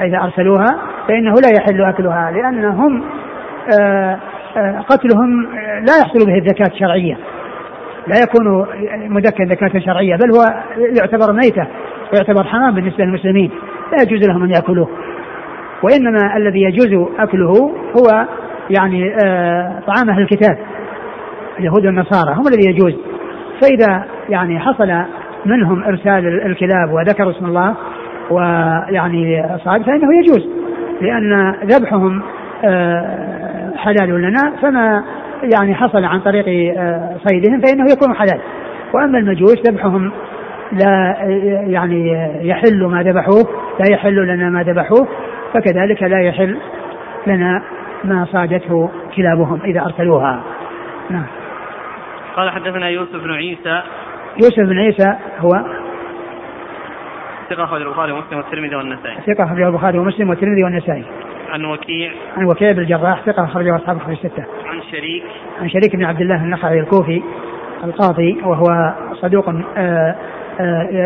إذا 0.00 0.18
أرسلوها 0.18 0.78
فإنه 1.08 1.32
لا 1.32 1.48
يحل 1.56 1.84
أكلها 1.84 2.30
لأنهم 2.30 3.02
آه، 3.80 4.18
آه، 4.56 4.80
قتلهم 4.88 5.42
لا 5.82 5.98
يحصل 6.00 6.26
به 6.26 6.38
الزكاة 6.38 6.74
الشرعية. 6.74 7.18
لا 8.06 8.22
يكون 8.22 8.66
مذكا 9.08 9.44
زكاة 9.44 9.80
شرعية 9.80 10.16
بل 10.16 10.36
هو 10.36 10.54
يعتبر 10.98 11.32
ميتة 11.32 11.66
ويعتبر 12.12 12.44
حرام 12.44 12.74
بالنسبة 12.74 13.04
للمسلمين. 13.04 13.50
لا 13.92 14.02
يجوز 14.02 14.28
لهم 14.28 14.42
أن 14.42 14.50
يأكلوه. 14.50 14.88
وإنما 15.82 16.36
الذي 16.36 16.62
يجوز 16.62 17.08
أكله 17.18 17.70
هو 17.96 18.26
يعني 18.70 19.14
آه، 19.24 19.82
طعام 19.86 20.10
أهل 20.10 20.22
الكتاب 20.22 20.58
اليهود 21.58 21.86
والنصارى 21.86 22.34
هم 22.34 22.48
الذي 22.48 22.70
يجوز. 22.70 22.94
فإذا 23.62 24.04
يعني 24.28 24.60
حصل 24.60 24.92
منهم 25.46 25.84
إرسال 25.84 26.46
الكلاب 26.46 26.92
وذكروا 26.92 27.30
اسم 27.30 27.46
الله 27.46 27.74
ويعني 28.30 29.44
صاد 29.64 29.82
فإنه 29.82 30.08
يجوز. 30.18 30.48
لأن 31.00 31.54
ذبحهم 31.64 32.22
آه، 32.64 33.72
حلال 33.76 34.22
لنا 34.22 34.52
فما 34.62 35.04
يعني 35.42 35.74
حصل 35.74 36.04
عن 36.04 36.20
طريق 36.20 36.74
آه، 36.78 37.16
صيدهم 37.24 37.60
فإنه 37.60 37.84
يكون 37.92 38.14
حلال. 38.14 38.40
وأما 38.94 39.18
المجوس 39.18 39.56
ذبحهم 39.68 40.12
لا 40.72 41.16
يعني 41.66 42.30
يحل 42.42 42.84
ما 42.84 43.02
ذبحوه 43.02 43.44
لا 43.80 43.94
يحل 43.94 44.26
لنا 44.26 44.50
ما 44.50 44.62
ذبحوه. 44.62 45.08
فكذلك 45.54 46.02
لا 46.02 46.20
يحل 46.22 46.58
لنا 47.26 47.62
ما 48.04 48.24
صادته 48.32 48.90
كلابهم 49.16 49.60
إذا 49.64 49.80
أرسلوها. 49.80 50.42
نعم. 51.10 51.26
قال 52.36 52.50
حدثنا 52.50 52.88
يوسف 52.88 53.16
بن 53.16 53.32
عيسى. 53.32 53.82
يوسف 54.36 54.60
بن 54.60 54.78
عيسى 54.78 55.16
هو 55.38 55.50
ثقة 57.50 57.64
أخرج 57.64 57.82
البخاري 57.82 58.12
ومسلم 58.12 58.38
والترمذي 58.38 58.76
والنسائي. 58.76 59.16
ثقة 59.26 59.44
أخرج 59.44 59.62
البخاري 59.62 59.98
ومسلم 59.98 60.30
والترمذي 60.30 60.64
والنسائي. 60.64 61.04
عن 61.52 61.64
وكيع. 61.64 62.12
عن 62.36 62.44
وكيع 62.44 62.72
بن 62.72 62.78
الجراح 62.78 63.22
ثقة 63.26 63.44
أخرجه 63.44 63.76
أصحاب 63.76 63.96
الكتب 63.96 64.12
الستة. 64.12 64.44
عن 64.66 64.82
شريك. 64.90 65.24
عن 65.60 65.68
شريك 65.68 65.96
بن 65.96 66.04
عبد 66.04 66.20
الله 66.20 66.44
النخعي 66.44 66.80
الكوفي 66.80 67.22
القاضي 67.84 68.40
وهو 68.44 68.94
صدوق 69.14 69.48
آه، 69.76 70.16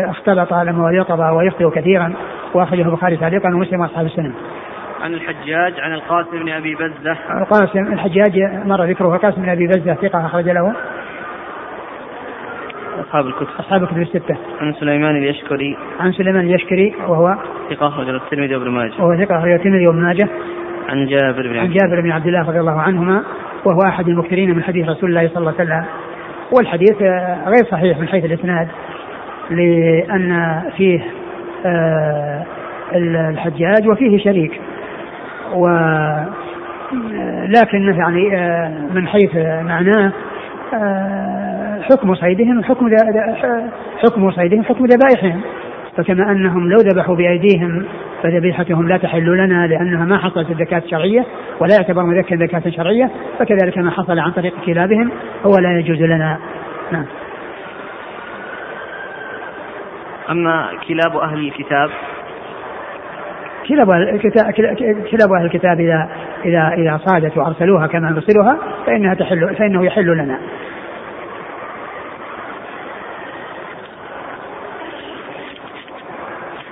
اختلط 0.09 0.53
لما 0.53 0.85
ويقظ 0.85 1.21
ويخطئ 1.21 1.69
كثيرا 1.69 2.13
وأخرجه 2.53 2.81
البخاري 2.81 3.17
تعليقا 3.17 3.55
ومسلم 3.55 3.81
وأصحاب 3.81 4.05
السنن. 4.05 4.33
عن 5.01 5.13
الحجاج 5.13 5.79
عن 5.79 5.93
القاسم 5.93 6.39
بن 6.43 6.49
أبي 6.49 6.75
بزة. 6.75 7.17
القاسم 7.41 7.93
الحجاج 7.93 8.39
مر 8.65 8.83
ذكره 8.85 9.15
القاسم 9.15 9.41
بن 9.41 9.49
أبي 9.49 9.67
بزة 9.67 9.93
ثقة 9.93 10.25
أخرج 10.25 10.49
له 10.49 10.73
أصحاب 12.99 13.27
الكتب 13.27 13.47
أصحاب 13.59 13.83
الكتب 13.83 13.97
الستة. 13.97 14.37
عن 14.61 14.73
سليمان 14.73 15.15
اليشكري. 15.15 15.77
عن 15.99 16.11
سليمان 16.11 16.45
اليشكري 16.45 16.95
وهو 17.07 17.35
ثقة 17.69 17.87
أخرج 17.87 18.09
الترمذي 18.09 18.55
وابن 18.55 18.69
ماجه. 18.69 18.93
وهو 18.99 19.25
ثقة 19.25 19.37
أخرج 19.37 19.51
الترمذي 19.51 19.87
وابن 19.87 20.01
ماجه. 20.01 20.27
عن 20.89 21.07
جابر 21.07 21.47
بن 21.47 21.57
عن 21.57 21.73
جابر 21.73 22.01
بن 22.01 22.11
عبد 22.11 22.27
الله 22.27 22.47
رضي 22.47 22.59
الله 22.59 22.81
عنهما 22.81 23.23
وهو 23.65 23.79
أحد 23.87 24.07
المكثرين 24.07 24.55
من 24.55 24.63
حديث 24.63 24.89
رسول 24.89 25.09
الله 25.09 25.27
صلى 25.27 25.37
الله 25.37 25.53
عليه 25.59 25.63
وسلم 25.63 25.85
والحديث 26.57 27.01
غير 27.47 27.65
صحيح 27.71 27.97
من 27.97 28.07
حيث 28.07 28.25
الإسناد 28.25 28.67
لأن 29.51 30.61
فيه 30.77 31.01
آه، 31.65 32.45
الحجاج 32.95 33.87
وفيه 33.87 34.17
شريك. 34.17 34.61
و 35.53 35.67
لكن 37.47 37.93
يعني 37.93 38.37
آه، 38.37 38.71
من 38.93 39.07
حيث 39.07 39.35
معناه 39.61 40.11
آه، 40.73 41.81
حكم 41.81 42.15
صيدهم 42.15 42.63
حكم 42.63 42.89
حكم 44.03 44.31
صيدهم 44.31 44.63
حكم 44.63 44.85
ذبائحهم. 44.85 45.41
فكما 45.97 46.31
أنهم 46.31 46.69
لو 46.69 46.77
ذبحوا 46.77 47.15
بأيديهم 47.15 47.85
فذبيحتهم 48.23 48.87
لا 48.87 48.97
تحل 48.97 49.25
لنا 49.25 49.67
لأنها 49.67 50.05
ما 50.05 50.17
حصلت 50.17 50.51
الزكاة 50.51 50.77
الشرعية 50.77 51.25
ولا 51.59 51.75
يعتبر 51.75 52.03
مذكر 52.03 52.37
زكاة 52.37 52.69
شرعية 52.69 53.11
فكذلك 53.39 53.77
ما 53.77 53.91
حصل 53.91 54.19
عن 54.19 54.31
طريق 54.31 54.53
كلابهم 54.65 55.11
هو 55.45 55.57
لا 55.57 55.79
يجوز 55.79 56.01
لنا. 56.01 56.37
نعم. 56.91 57.05
أما 60.29 60.69
كلاب 60.87 61.17
أهل 61.17 61.39
الكتاب؟ 61.39 61.89
كلاب 63.67 63.89
أهل 63.89 64.09
الكتاب 64.09 64.51
كلاب 65.11 65.33
أهل 65.33 65.45
الكتاب 65.45 65.79
إذا 65.79 66.09
إذا 66.45 66.73
إذا 66.77 66.99
صادت 67.05 67.37
وأرسلوها 67.37 67.87
كما 67.87 68.09
نرسلها 68.09 68.57
فإنها 68.85 69.13
تحل 69.13 69.55
فإنه 69.55 69.85
يحل 69.85 70.17
لنا. 70.17 70.39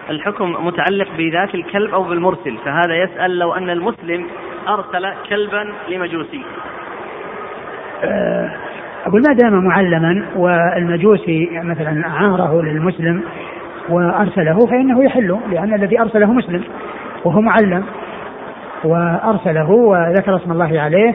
الحكم 0.10 0.66
متعلق 0.66 1.08
بذات 1.18 1.56
الكلب 1.56 1.94
أو 1.94 2.04
بالمرسل 2.04 2.58
فهذا 2.66 2.96
يسأل 2.96 3.40
لو 3.40 3.54
أن 3.54 3.70
المسلم 3.70 4.28
أرسل 4.68 5.14
كلبا 5.30 5.74
لمجوسي. 5.90 6.42
أه، 8.04 8.52
أقول 9.10 9.22
ما 9.22 9.34
دام 9.34 9.66
معلما 9.66 10.26
والمجوسي 10.36 11.50
مثلا 11.64 12.08
عاره 12.08 12.62
للمسلم 12.62 13.22
وأرسله 13.90 14.66
فإنه 14.66 15.04
يحل 15.04 15.38
لأن 15.52 15.74
الذي 15.74 16.00
أرسله 16.00 16.34
مسلم 16.34 16.64
وهو 17.26 17.42
معلم 17.42 17.84
وأرسله 18.84 19.70
وذكر 19.70 20.36
اسم 20.36 20.52
الله 20.52 20.82
عليه 20.82 21.14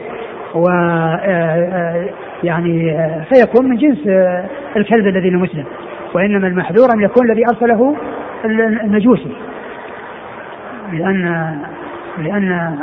و 0.55 0.69
آه، 0.69 1.15
آه، 1.15 2.09
يعني 2.43 2.91
آه، 2.91 3.25
فيكون 3.33 3.69
من 3.69 3.77
جنس 3.77 4.07
الكلب 4.75 5.07
الذي 5.07 5.29
لمسلم 5.29 5.65
وإنما 6.13 6.47
المحذور 6.47 6.93
أن 6.93 7.01
يكون 7.01 7.31
الذي 7.31 7.45
أرسله 7.45 7.95
المجوسي. 8.83 9.35
لأن 10.93 11.55
لأن 12.17 12.77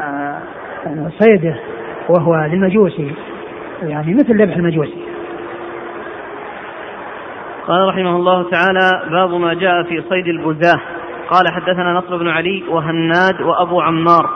صيده 1.19 1.55
وهو 2.09 2.37
للمجوسي 2.37 3.13
يعني 3.83 4.15
مثل 4.15 4.43
ذبح 4.43 4.57
المجوسي. 4.57 5.02
قال 7.67 7.89
رحمه 7.89 8.17
الله 8.17 8.51
تعالى 8.51 9.11
باب 9.11 9.31
ما 9.41 9.55
جاء 9.55 9.83
في 9.83 10.03
صيد 10.09 10.29
البزاة. 10.29 10.81
قال 11.31 11.53
حدثنا 11.53 11.93
نصر 11.93 12.17
بن 12.17 12.29
علي 12.29 12.65
وهناد 12.69 13.41
وأبو 13.41 13.81
عمار. 13.81 14.31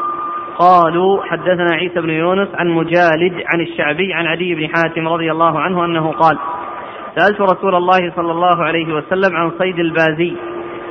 قالوا 0.59 1.23
حدثنا 1.23 1.75
عيسى 1.75 2.01
بن 2.01 2.11
يونس 2.11 2.49
عن 2.55 2.69
مجالد 2.69 3.43
عن 3.47 3.61
الشعبي 3.61 4.15
عن 4.15 4.27
علي 4.27 4.55
بن 4.55 4.69
حاتم 4.69 5.09
رضي 5.09 5.33
الله 5.33 5.61
عنه 5.61 5.85
أنه 5.85 6.13
قال 6.13 6.39
سألت 7.17 7.41
رسول 7.41 7.75
الله 7.75 8.13
صلى 8.17 8.33
الله 8.33 8.65
عليه 8.65 8.95
وسلم 8.95 9.37
عن 9.37 9.51
صيد 9.59 9.79
البازي 9.79 10.37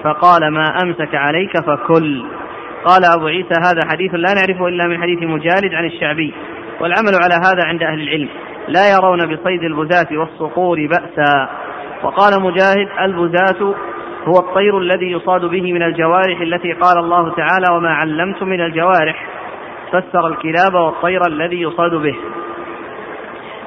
فقال 0.04 0.54
ما 0.54 0.64
أمسك 0.84 1.16
عليك 1.16 1.58
فكل. 1.58 2.26
قال 2.86 3.02
أبو 3.18 3.28
عيسى 3.28 3.54
هذا 3.54 3.80
حديث 3.92 4.14
لا 4.14 4.34
نعرفه 4.34 4.68
إلا 4.68 4.88
من 4.88 5.02
حديث 5.02 5.24
مجالد 5.24 5.74
عن 5.74 5.86
الشعبي 5.86 6.34
والعمل 6.82 7.16
على 7.24 7.34
هذا 7.34 7.66
عند 7.66 7.84
أهل 7.84 8.02
العلم. 8.02 8.30
لا 8.68 8.94
يرون 8.94 9.20
بصيد 9.20 9.64
البزاة 9.64 10.08
والصقور 10.12 10.88
بأسا. 10.88 11.50
وقال 12.06 12.41
مجاهد 12.41 12.88
البزاة 13.01 13.76
هو 14.28 14.39
الطير 14.39 14.78
الذي 14.78 15.12
يصاد 15.12 15.45
به 15.45 15.74
من 15.74 15.84
الجوارح 15.84 16.41
التي 16.41 16.74
قال 16.74 16.97
الله 16.97 17.36
تعالى 17.36 17.78
وما 17.78 17.89
علمتم 17.89 18.47
من 18.47 18.62
الجوارح. 18.62 19.28
فسر 19.91 20.28
الكلاب 20.28 20.74
والطير 20.74 21.28
الذي 21.28 21.62
يصاد 21.62 21.95
به. 21.95 22.16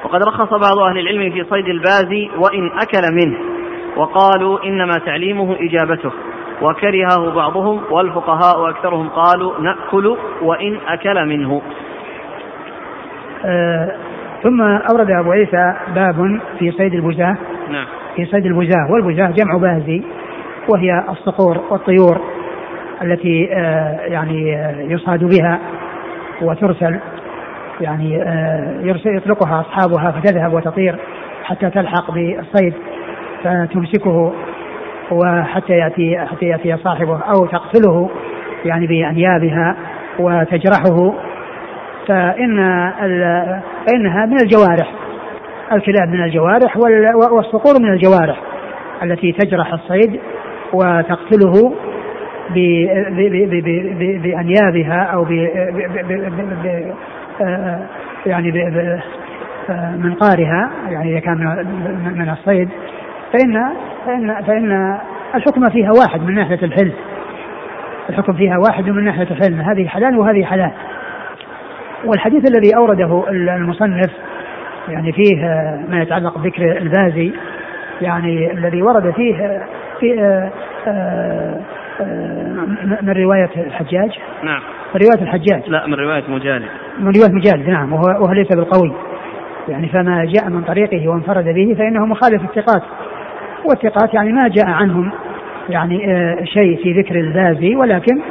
وقد 0.03 0.23
رخص 0.23 0.49
بعض 0.49 0.77
أهل 0.77 0.99
العلم 0.99 1.31
في 1.31 1.43
صيد 1.43 1.67
البازي 1.67 2.29
وإن 2.37 2.67
أكل 2.67 3.15
منه 3.15 3.37
وقالوا 3.97 4.65
إنما 4.65 4.97
تعليمه 5.05 5.57
إجابته. 5.59 6.11
وكرهه 6.61 7.35
بعضهم 7.35 7.81
والفقهاء 7.91 8.69
أكثرهم 8.69 9.09
قالوا 9.09 9.59
نأكل 9.59 10.17
وإن 10.41 10.79
أكل 10.87 11.25
منه. 11.25 11.61
آه 13.45 13.95
ثم 14.43 14.61
أورد 14.61 15.11
أبو 15.11 15.31
عيسى 15.31 15.73
باب 15.95 16.41
في 16.59 16.71
صيد 16.71 16.93
البزاة 16.93 17.37
نعم. 17.69 17.85
في 18.15 18.25
صيد 18.25 18.45
البزاة 18.45 18.91
والبزاة 18.91 19.31
جمع 19.31 19.57
بازي 19.57 20.01
وهي 20.69 21.03
الصقور 21.09 21.57
والطيور 21.71 22.21
التي 23.01 23.49
آه، 23.53 23.99
يعني 24.01 24.55
آه، 24.55 24.81
يصاد 24.81 25.23
بها 25.23 25.59
وترسل 26.41 26.99
يعني 27.81 28.23
آه، 28.23 28.81
يرسل 28.81 29.17
يطلقها 29.17 29.61
أصحابها 29.61 30.11
فتذهب 30.11 30.53
وتطير 30.53 30.95
حتى 31.43 31.69
تلحق 31.69 32.11
بالصيد 32.11 32.73
فتمسكه 33.43 34.33
وحتى 35.11 35.73
يأتي 35.73 36.17
حتى 36.17 36.45
يأتي 36.45 36.77
صاحبه 36.83 37.19
أو 37.19 37.45
تقتله 37.45 38.09
يعني 38.65 38.87
بأنيابها 38.87 39.75
وتجرحه 40.19 41.13
فإن 42.07 42.57
فإنها 43.85 44.25
من 44.25 44.41
الجوارح. 44.41 44.98
الكلاب 45.71 46.09
من 46.09 46.23
الجوارح 46.23 46.77
والصقور 47.31 47.81
من 47.81 47.93
الجوارح 47.93 48.41
التي 49.03 49.31
تجرح 49.31 49.73
الصيد 49.73 50.19
وتقتله 50.73 51.73
بأنيابها 54.23 55.03
أو 55.03 55.23
ب 55.23 55.31
يعني 58.25 58.71
منقارها 59.97 60.71
يعني 60.89 61.11
إذا 61.11 61.19
كان 61.19 61.37
من 62.15 62.29
الصيد 62.29 62.69
فإن 63.33 63.73
فإن 64.05 64.41
فإن 64.47 64.99
الحكم 65.35 65.69
فيها 65.69 65.91
واحد 65.91 66.21
من 66.21 66.35
ناحية 66.35 66.59
الحل 66.63 66.91
الحكم 68.09 68.33
فيها 68.33 68.57
واحد 68.57 68.89
من 68.89 69.03
ناحية 69.03 69.27
الحل 69.31 69.53
هذه 69.53 69.87
حلال 69.87 70.17
وهذه 70.17 70.45
حلال 70.45 70.71
والحديث 72.05 72.49
الذي 72.49 72.75
أورده 72.75 73.23
المصنف 73.29 74.11
يعني 74.87 75.11
فيه 75.11 75.35
ما 75.89 76.01
يتعلق 76.01 76.37
بذكر 76.37 76.77
البازي 76.77 77.33
يعني 78.01 78.51
الذي 78.51 78.81
ورد 78.81 79.13
فيه 79.15 79.63
في 79.99 80.21
آه، 80.21 80.51
آه، 80.87 81.61
آه، 82.01 83.01
من 83.01 83.09
رواية 83.09 83.49
الحجاج؟ 83.57 84.11
نعم. 84.43 84.61
من 84.95 85.01
رواية 85.01 85.21
الحجاج؟ 85.21 85.69
لا 85.69 85.87
من 85.87 85.93
رواية 85.93 86.23
مجالد. 86.27 86.65
من 86.99 87.11
رواية 87.11 87.31
مجالد 87.31 87.69
نعم. 87.69 87.93
وهو, 87.93 88.23
وهو 88.23 88.33
ليس 88.33 88.47
بالقوي. 88.47 88.93
يعني 89.67 89.89
فما 89.89 90.25
جاء 90.25 90.49
من 90.49 90.61
طريقه 90.61 91.07
وانفرد 91.07 91.45
به 91.45 91.75
فإنه 91.77 92.05
مخالف 92.05 92.43
الثقات. 92.43 92.83
والثقات 93.65 94.13
يعني 94.13 94.31
ما 94.31 94.47
جاء 94.47 94.65
عنهم 94.67 95.11
يعني 95.69 95.99
شيء 96.45 96.83
في 96.83 97.01
ذكر 97.01 97.15
البازي 97.15 97.75
ولكن 97.75 98.21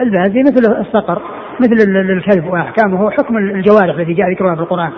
البازي 0.00 0.42
مثل 0.42 0.80
الصقر 0.80 1.22
مثل 1.60 1.90
الكلب 1.96 2.44
وأحكامه 2.44 3.10
حكم 3.10 3.36
الجوارح 3.36 3.94
الذي 3.94 4.12
جاء 4.12 4.30
ذكرها 4.30 4.54
في 4.54 4.60
القرآن. 4.60 4.92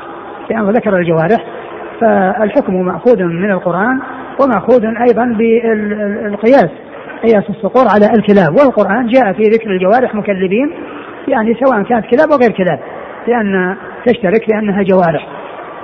لأنه 0.51 0.70
ذكر 0.70 0.97
الجوارح 0.97 1.45
فالحكم 2.01 2.74
مأخوذ 2.74 3.22
من 3.22 3.51
القرآن 3.51 4.01
ومأخوذ 4.40 4.84
أيضا 4.84 5.24
بالقياس 5.24 6.70
قياس 7.22 7.51
الصقور 7.51 7.84
على 7.95 8.07
الكلاب 8.16 8.53
والقرآن 8.53 9.07
جاء 9.07 9.32
في 9.32 9.42
ذكر 9.42 9.70
الجوارح 9.70 10.14
مكلبين 10.14 10.70
يعني 11.28 11.55
سواء 11.55 11.82
كانت 11.82 12.07
كلاب 12.07 12.30
أو 12.32 12.38
غير 12.38 12.51
كلاب 12.51 12.78
لأن 13.28 13.76
تشترك 14.07 14.49
لأنها 14.49 14.82
جوارح 14.82 15.26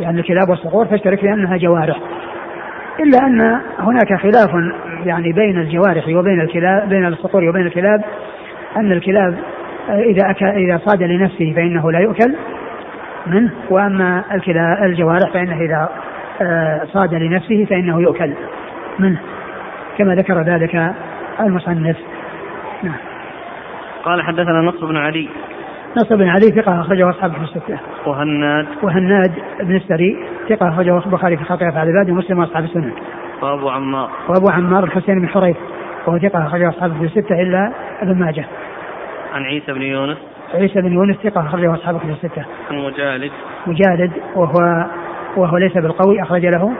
يعني 0.01 0.21
الكلاب 0.21 0.49
والصقور 0.49 0.87
تشترك 0.87 1.25
لأنها 1.25 1.57
جوارح. 1.57 2.01
إلا 3.01 3.19
أن 3.27 3.61
هناك 3.79 4.15
خلاف 4.15 4.51
يعني 5.05 5.33
بين 5.33 5.59
الجوارح 5.59 6.09
وبين 6.09 6.41
الكلاب 6.41 6.89
بين 6.89 7.07
الصقور 7.07 7.49
وبين 7.49 7.67
الكلاب 7.67 8.05
أن 8.77 8.93
الكلاب 8.93 9.39
إذا 9.89 10.31
أكل 10.31 10.47
إذا 10.47 10.81
صاد 10.87 11.03
لنفسه 11.03 11.53
فإنه 11.57 11.93
لا 11.93 11.99
يؤكل 11.99 12.35
منه 13.27 13.51
وأما 13.71 14.25
الجوارح 14.85 15.31
فإنه 15.33 15.61
إذا 15.61 15.89
آه، 16.43 16.85
صاد 16.85 17.15
لنفسه 17.15 17.65
فإنه 17.65 18.01
يؤكل 18.01 18.33
منه 18.99 19.21
كما 19.99 20.15
ذكر 20.15 20.43
ذلك 20.43 20.95
المصنف 21.41 21.97
نعم 22.83 22.97
قال 24.05 24.23
حدثنا 24.23 24.61
نصر 24.61 24.87
بن 24.87 24.97
علي 24.97 25.29
نصر 25.97 26.17
بن 26.17 26.29
علي 26.29 26.51
ثقة 26.51 26.81
أخرجه 26.81 27.11
أصحابه 27.11 27.35
في 27.35 27.43
الستة. 27.43 27.79
وهناد 28.07 28.67
وهناد 28.83 29.33
بن 29.61 29.77
السري 29.77 30.25
ثقة 30.49 30.69
أخرجه 30.69 30.99
البخاري 31.07 31.37
في 31.37 31.45
خطيئة 31.45 31.69
أفعال 31.69 31.89
العباد 31.89 32.11
ومسلم 32.11 32.39
وأصحاب 32.39 32.65
السنة. 32.65 32.93
وأبو 33.43 33.69
عمار. 33.69 34.11
وأبو 34.29 34.51
عمار 34.51 34.85
الحسين 34.85 35.21
بن 35.21 35.29
حريث 35.29 35.57
وهو 36.07 36.19
ثقة 36.19 36.47
أخرجه 36.47 36.69
أصحابه 36.69 36.95
في 36.99 37.05
الستة 37.05 37.43
إلا 37.43 37.73
ابن 38.03 38.19
ماجه. 38.19 38.45
عن 39.35 39.43
عيسى 39.43 39.73
بن 39.73 39.83
يونس 39.83 40.19
عيسى 40.55 40.81
بن 40.81 40.93
يونس 40.93 41.17
ثقة 41.17 41.47
أخرجه 41.47 41.75
أصحاب 41.75 41.99
كتب 41.99 42.11
الستة. 42.11 42.45
عن 42.71 42.77
مجالد 42.77 43.33
مجالد 43.67 44.13
وهو 44.35 44.87
وهو 45.37 45.57
ليس 45.57 45.73
بالقوي 45.73 46.23
أخرج 46.23 46.47
له 46.47 46.73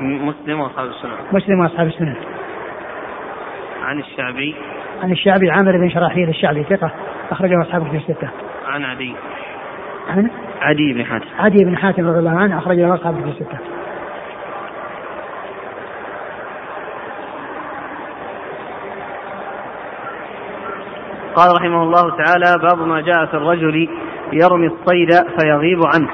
مسلم 0.00 0.60
وأصحاب 0.60 0.88
السنن 0.88 1.10
مسلم 1.32 1.60
وأصحاب 1.60 1.86
السنن. 1.86 2.16
عن 3.82 3.98
الشعبي 3.98 4.54
عن 5.02 5.12
الشعبي 5.12 5.50
عامر 5.50 5.78
بن 5.78 5.90
شراحيل 5.90 6.28
الشعبي 6.28 6.64
ثقة 6.64 6.90
أخرجه 7.30 7.62
أصحاب 7.62 7.88
كتب 7.88 7.94
الستة. 7.94 8.28
عن 8.66 8.84
عدي 8.84 9.14
عن 10.08 10.30
عدي 10.60 10.92
بن 10.92 11.04
حاتم 11.04 11.26
عدي 11.38 11.64
بن 11.64 11.76
حاتم 11.76 12.06
رضي 12.06 12.18
الله 12.18 12.38
عنه 12.38 12.58
أخرج 12.58 12.76
له 12.76 12.94
أصحاب 12.94 13.20
كتب 13.20 13.28
الستة. 13.28 13.73
قال 21.36 21.56
رحمه 21.56 21.82
الله 21.82 22.10
تعالى 22.10 22.58
باب 22.62 22.88
ما 22.88 23.00
جاء 23.00 23.26
في 23.26 23.34
الرجل 23.34 23.88
يرمي 24.32 24.66
الصيد 24.66 25.10
فيغيب 25.38 25.80
عنه. 25.94 26.08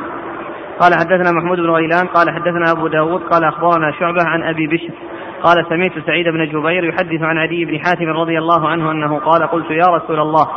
قال 0.80 0.94
حدثنا 0.94 1.30
محمود 1.32 1.58
بن 1.58 1.70
غيلان 1.70 2.06
قال 2.06 2.30
حدثنا 2.30 2.72
أبو 2.72 2.86
داود 2.86 3.20
قال 3.22 3.44
أخبرنا 3.44 3.92
شعبة 4.00 4.22
عن 4.24 4.42
أبي 4.42 4.66
بشر. 4.66 4.94
قال 5.42 5.66
سمعت 5.68 5.92
سعيد 6.06 6.28
بن 6.28 6.46
جبير 6.46 6.84
يحدث 6.84 7.22
عن 7.22 7.38
عدي 7.38 7.64
بن 7.64 7.78
حاتم 7.78 8.08
رضي 8.08 8.38
الله 8.38 8.68
عنه 8.68 8.90
أنه 8.90 9.18
قال 9.18 9.42
قلت 9.42 9.70
يا 9.70 9.86
رسول 9.86 10.20
الله 10.20 10.48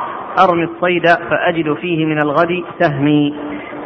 أرمي 0.43 0.63
الصيد 0.63 1.07
فأجد 1.07 1.73
فيه 1.73 2.05
من 2.05 2.17
الغد 2.17 2.63
سهمي. 2.79 3.33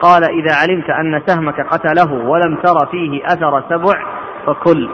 قال 0.02 0.24
إذا 0.24 0.56
علمت 0.56 0.90
أن 0.90 1.22
سهمك 1.28 1.62
قتله 1.62 2.14
ولم 2.14 2.56
تر 2.56 2.86
فيه 2.92 3.26
أثر 3.26 3.64
سبع 3.70 4.04
فكل. 4.46 4.90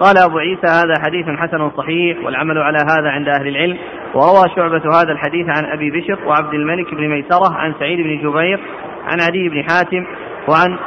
قال 0.00 0.18
أبو 0.18 0.38
عيسى 0.38 0.66
هذا 0.66 0.94
حديث 1.04 1.26
حسن 1.26 1.70
صحيح 1.70 2.24
والعمل 2.24 2.58
على 2.58 2.78
هذا 2.78 3.10
عند 3.10 3.28
أهل 3.28 3.48
العلم. 3.48 3.76
وروى 4.14 4.44
شعبة 4.56 4.82
هذا 5.00 5.12
الحديث 5.12 5.46
عن 5.48 5.64
أبي 5.64 5.90
بشر 5.90 6.18
وعبد 6.26 6.54
الملك 6.54 6.94
بن 6.94 7.08
ميسرة 7.08 7.54
عن 7.56 7.74
سعيد 7.78 7.98
بن 7.98 8.30
جبير 8.30 8.60
عن 9.06 9.20
عدي 9.20 9.48
بن 9.48 9.62
حاتم 9.62 10.06
وعن 10.48 10.78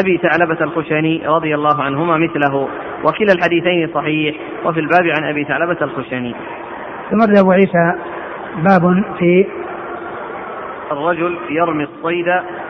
أبي 0.00 0.18
ثعلبة 0.18 0.64
الخشني 0.64 1.22
رضي 1.26 1.54
الله 1.54 1.82
عنهما 1.82 2.16
مثله. 2.16 2.68
وكلا 3.04 3.32
الحديثين 3.32 3.90
صحيح 3.94 4.36
وفي 4.64 4.80
الباب 4.80 5.06
عن 5.18 5.24
أبي 5.24 5.44
ثعلبة 5.44 5.76
الخشني. 5.82 6.34
ثم 7.10 7.38
أبو 7.38 7.52
عيسى 7.52 7.94
باب 8.56 9.04
في 9.18 9.46
الرجل 10.92 11.38
يرمي 11.50 11.84
الصيد 11.84 12.26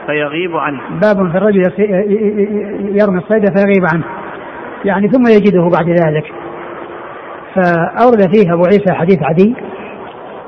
فيغيب 0.06 0.56
عنه. 0.56 0.80
باب 0.90 1.30
في 1.30 1.38
الرجل 1.38 1.72
يرمي 3.00 3.18
الصيد 3.18 3.44
فيغيب 3.58 3.84
عنه. 3.92 4.04
يعني 4.84 5.08
ثم 5.08 5.26
يجده 5.26 5.70
بعد 5.78 5.88
ذلك. 5.88 6.32
فأورد 7.54 8.34
فيه 8.34 8.54
أبو 8.54 8.64
عيسى 8.64 8.92
حديث 8.92 9.22
عدي. 9.22 9.54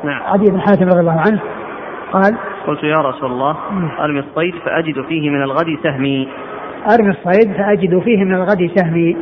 نعم. 0.04 0.22
عدي 0.22 0.50
بن 0.50 0.60
حاتم 0.60 0.86
رضي 0.86 1.00
الله 1.00 1.20
عنه. 1.20 1.40
قال 2.12 2.36
قلت 2.66 2.82
يا 2.82 2.98
رسول 2.98 3.30
الله 3.30 3.56
أرمي 4.00 4.20
الصيد 4.20 4.54
فأجد 4.64 5.04
فيه 5.08 5.30
من 5.30 5.42
الغد 5.42 5.78
سهمي. 5.82 6.28
أرمي 6.94 7.10
الصيد 7.10 7.52
فأجد 7.52 7.98
فيه 7.98 8.24
من 8.24 8.34
الغد 8.34 8.70
سهمي. 8.76 9.16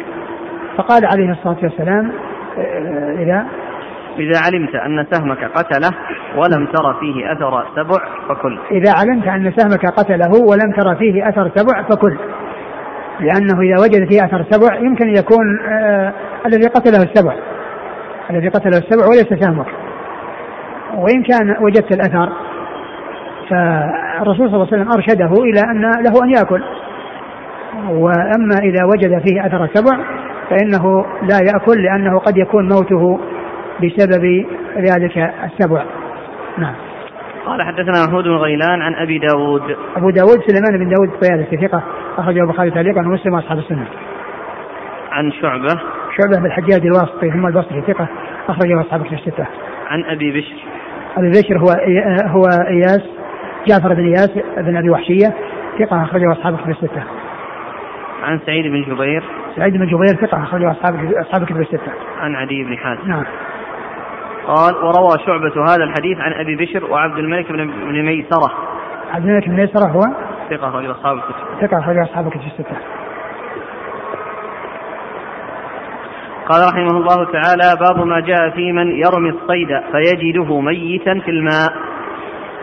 فقال 0.76 1.06
عليه 1.06 1.30
الصلاة 1.30 1.58
والسلام 1.62 2.12
آه، 2.58 3.22
إذا؟ 3.22 3.46
إذا 4.18 4.40
علمت 4.46 4.74
أن 4.74 5.06
سهمك 5.10 5.44
قتله 5.44 5.90
ولم 6.36 6.66
تر 6.66 6.94
فيه 7.00 7.32
أثر 7.32 7.66
سبع 7.76 8.04
فكل. 8.28 8.58
إذا 8.70 8.92
علمت 8.92 9.28
أن 9.28 9.52
سهمك 9.56 9.86
قتله 9.86 10.30
ولم 10.50 10.72
تر 10.72 10.94
فيه 10.94 11.28
أثر 11.28 11.50
سبع 11.54 11.82
فكل. 11.82 12.16
لأنه 13.20 13.60
إذا 13.60 13.82
وجد 13.82 14.08
فيه 14.12 14.24
أثر 14.24 14.46
سبع 14.50 14.76
يمكن 14.76 15.08
أن 15.08 15.16
يكون 15.16 15.60
آه 15.68 16.12
الذي 16.46 16.66
قتله 16.66 17.02
السبع. 17.02 17.34
الذي 18.30 18.48
قتله 18.48 18.78
السبع 18.78 19.06
وليس 19.06 19.44
سهمك 19.44 19.66
وإن 20.94 21.22
كان 21.22 21.56
وجدت 21.60 21.92
الأثر 21.92 22.32
فالرسول 23.50 24.50
صلى 24.50 24.54
الله 24.54 24.68
عليه 24.72 24.82
وسلم 24.82 24.92
أرشده 24.92 25.42
إلى 25.42 25.60
أن 25.60 25.80
له 25.80 26.24
أن 26.24 26.30
يأكل. 26.30 26.62
وأما 27.88 28.58
إذا 28.62 28.84
وجد 28.84 29.28
فيه 29.28 29.46
أثر 29.46 29.64
السبع 29.64 29.98
فإنه 30.50 31.04
لا 31.22 31.38
يأكل 31.52 31.82
لأنه 31.82 32.18
قد 32.18 32.36
يكون 32.36 32.68
موته 32.68 33.20
بسبب 33.82 34.46
ذلك 34.76 35.32
السبع. 35.44 35.84
نعم. 36.58 36.89
قال 37.46 37.62
حدثنا 37.62 38.06
محمود 38.06 38.24
بن 38.24 38.36
غيلان 38.36 38.82
عن 38.82 38.94
أبي 38.94 39.18
داود. 39.18 39.76
أبو 39.96 40.10
داود 40.10 40.40
سليمان 40.46 40.78
بن 40.78 40.88
داود 40.88 41.08
الطيالسي 41.08 41.68
ثقة 41.68 41.82
أخرجه 42.18 42.40
البخاري 42.40 42.70
تعليقا 42.70 43.00
ومسلم 43.00 43.34
وأصحاب 43.34 43.58
السنة. 43.58 43.86
عن 45.12 45.32
شعبة. 45.32 45.80
شعبة 46.18 46.42
بالحجاج 46.42 46.86
الواسطي 46.86 47.30
ثم 47.30 47.46
البصري 47.46 47.80
ثقة 47.80 48.08
أخرجه 48.48 48.80
أصحاب 48.80 49.06
الستة. 49.12 49.46
عن 49.86 50.04
أبي 50.04 50.32
بشر. 50.32 50.64
أبي 51.16 51.30
بشر 51.30 51.58
هو 51.58 51.68
هو 52.26 52.44
إياس 52.68 53.02
جعفر 53.66 53.94
بن 53.94 54.06
إياس 54.06 54.30
بن 54.56 54.76
أبي 54.76 54.90
وحشية 54.90 55.34
ثقة 55.78 56.02
أخرجه 56.02 56.32
أصحاب 56.32 56.58
الستة. 56.68 57.02
عن 58.22 58.40
سعيد 58.46 58.64
بن 58.66 58.94
جبير. 58.94 59.24
سعيد 59.56 59.72
بن 59.72 59.86
جبير 59.86 60.26
ثقة 60.26 60.42
أخرجه 60.42 60.70
أصحاب 60.70 60.94
أصحاب 61.20 61.42
الكتب 61.42 61.60
الستة. 61.60 61.92
عن 62.20 62.34
عدي 62.34 62.64
بن 62.64 62.76
حاتم 62.76 63.08
نعم. 63.08 63.24
قال 64.46 64.74
وروى 64.76 65.18
شعبة 65.26 65.72
هذا 65.74 65.84
الحديث 65.84 66.18
عن 66.20 66.32
أبي 66.32 66.56
بشر 66.56 66.84
وعبد 66.90 67.18
الملك 67.18 67.52
بن 67.52 68.02
ميسرة. 68.02 68.52
عبد 69.10 69.24
الملك 69.24 69.48
بن 69.48 69.56
ميسرة 69.56 69.86
هو؟ 69.86 70.00
ثقة 70.50 70.68
أخرجه 70.68 70.90
أصحاب 70.90 71.16
الكتب. 71.16 71.34
ثقة 71.60 71.78
أخرجه 71.78 72.02
أصحاب 72.02 72.26
الكتب 72.26 72.40
الستة. 72.40 72.76
قال 76.48 76.66
رحمه 76.72 76.96
الله 77.00 77.24
تعالى 77.24 77.76
باب 77.80 78.06
ما 78.06 78.20
جاء 78.20 78.50
في 78.50 78.72
من 78.72 78.90
يرمي 78.90 79.30
الصيد 79.30 79.68
فيجده 79.92 80.60
ميتا 80.60 81.20
في 81.24 81.30
الماء. 81.30 81.72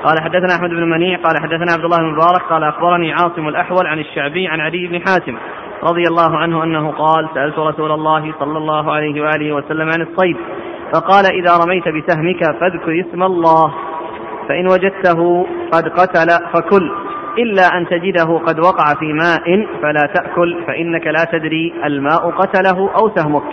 قال 0.03 0.21
حدثنا 0.23 0.55
أحمد 0.55 0.69
بن 0.69 0.89
منيع 0.89 1.17
قال 1.17 1.37
حدثنا 1.41 1.71
عبد 1.73 1.83
الله 1.83 1.97
بن 1.97 2.13
مبارك 2.13 2.41
قال 2.49 2.63
أخبرني 2.63 3.13
عاصم 3.13 3.47
الأحول 3.47 3.87
عن 3.87 3.99
الشعبي 3.99 4.47
عن 4.47 4.59
عدي 4.59 4.87
بن 4.87 4.99
حاتم 4.99 5.37
رضي 5.83 6.03
الله 6.07 6.37
عنه 6.37 6.63
أنه 6.63 6.91
قال 6.91 7.29
سألت 7.33 7.59
رسول 7.59 7.91
الله 7.91 8.33
صلى 8.39 8.57
الله 8.57 8.91
عليه 8.91 9.21
وآله 9.21 9.53
وسلم 9.53 9.89
عن 9.89 10.01
الصيد. 10.01 10.37
فقال 10.93 11.25
إذا 11.25 11.57
رميت 11.65 11.83
بسهمك 11.87 12.43
فاذكر 12.59 12.99
اسم 12.99 13.23
الله 13.23 13.73
فإن 14.49 14.67
وجدته 14.67 15.47
قد 15.71 15.87
قتل 15.87 16.27
فكل 16.53 16.91
إلا 17.37 17.77
أن 17.77 17.87
تجده 17.87 18.37
قد 18.37 18.59
وقع 18.59 18.93
في 18.99 19.13
ماء 19.13 19.67
فلا 19.81 20.09
تأكل 20.13 20.57
فإنك 20.67 21.07
لا 21.07 21.25
تدري 21.31 21.73
الماء 21.85 22.29
قتله 22.29 22.89
أو 22.95 23.09
سهمك. 23.15 23.43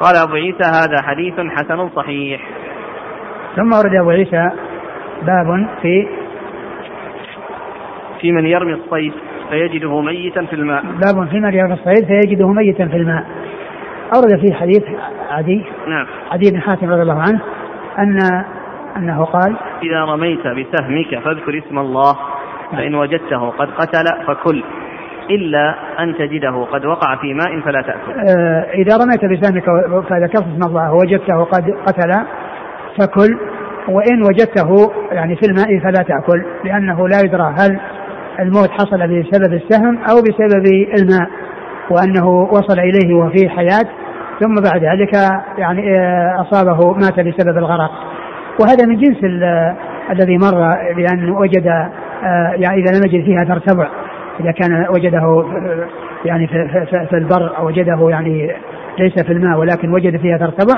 قال 0.00 0.16
أبو 0.16 0.34
عيسى 0.34 0.64
هذا 0.64 1.02
حديث 1.02 1.34
حسن 1.40 1.88
صحيح. 1.88 2.40
ثم 3.56 3.72
ورد 3.72 3.94
أبو 3.94 4.10
عيسى 4.10 4.50
باب 5.22 5.66
في 5.82 6.06
في 8.20 8.32
من 8.32 8.46
يرمي 8.46 8.72
الصيد 8.72 9.12
فيجده 9.50 10.00
ميتا 10.00 10.44
في 10.44 10.52
الماء. 10.52 10.82
باب 10.82 11.28
في 11.28 11.40
من 11.40 11.54
يرمي 11.54 11.74
الصيد 11.74 12.06
فيجده 12.06 12.48
ميتا 12.48 12.86
في 12.86 12.96
الماء. 12.96 13.24
أورد 14.16 14.40
فيه 14.40 14.54
حديث 14.54 14.82
عدي 15.30 15.64
نعم. 15.88 16.06
عدي 16.30 16.50
بن 16.50 16.60
حاتم 16.60 16.90
رضي 16.90 17.02
الله 17.02 17.20
عنه 17.20 17.40
أن 17.98 18.18
أنه 18.96 19.24
قال 19.24 19.56
إذا 19.82 20.04
رميت 20.04 20.46
بسهمك 20.46 21.18
فاذكر 21.24 21.58
اسم 21.58 21.78
الله 21.78 22.16
فإن 22.72 22.94
وجدته 22.94 23.50
قد 23.50 23.68
قتل 23.70 24.04
فكل 24.26 24.64
إلا 25.30 25.74
أن 26.00 26.14
تجده 26.14 26.64
قد 26.72 26.84
وقع 26.86 27.16
في 27.16 27.34
ماء 27.34 27.60
فلا 27.60 27.82
تأكل. 27.82 28.12
آه، 28.12 28.66
إذا 28.74 28.96
رميت 28.96 29.24
بسهمك 29.24 29.64
فذكرت 30.08 30.46
اسم 30.46 30.68
الله 30.68 30.92
ووجدته 30.92 31.44
قد 31.44 31.70
قتل 31.86 32.26
فكل 32.98 33.38
وإن 33.88 34.22
وجدته 34.22 34.92
يعني 35.12 35.36
في 35.36 35.46
الماء 35.46 35.78
فلا 35.78 36.02
تأكل 36.02 36.44
لأنه 36.64 37.08
لا 37.08 37.20
يدرى 37.24 37.54
هل 37.58 37.80
الموت 38.40 38.70
حصل 38.70 38.98
بسبب 38.98 39.52
السهم 39.52 39.98
أو 40.10 40.22
بسبب 40.22 40.66
الماء 40.98 41.30
وأنه 41.90 42.28
وصل 42.28 42.78
إليه 42.78 43.14
وفيه 43.14 43.48
حياة 43.48 44.03
ثم 44.40 44.54
بعد 44.54 44.84
ذلك 44.84 45.12
يعني 45.58 45.98
آه، 45.98 46.40
أصابه 46.40 46.92
مات 46.92 47.20
بسبب 47.20 47.58
الغرق. 47.58 47.90
وهذا 48.60 48.86
من 48.86 48.96
جنس 49.00 49.24
ال- 49.24 49.74
الذي 50.10 50.38
مر 50.38 50.70
بأن 50.96 51.30
وجد 51.30 51.66
آه، 51.66 52.52
يعني 52.56 52.82
إذا 52.82 52.98
لم 52.98 53.00
يجد 53.06 53.24
فيها 53.24 53.44
ترتبع 53.44 53.88
إذا 54.40 54.50
كان 54.50 54.86
وجده 54.96 55.18
آه، 55.18 55.86
يعني 56.24 56.46
في, 56.46 56.86
في, 57.10 57.16
البر 57.16 57.58
أو 57.58 57.66
وجده 57.66 58.08
يعني 58.10 58.50
ليس 58.98 59.22
في 59.26 59.32
الماء 59.32 59.58
ولكن 59.58 59.92
وجد 59.92 60.16
فيها 60.16 60.36
ترتبع 60.38 60.74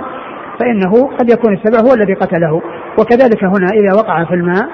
فإنه 0.61 1.09
قد 1.19 1.31
يكون 1.31 1.53
السبب 1.53 1.87
هو 1.89 1.95
الذي 1.95 2.15
قتله. 2.15 2.63
وكذلك 3.01 3.45
هنا 3.45 3.67
إذا 3.73 3.97
وقع 3.99 4.25
في 4.25 4.35
الماء 4.35 4.69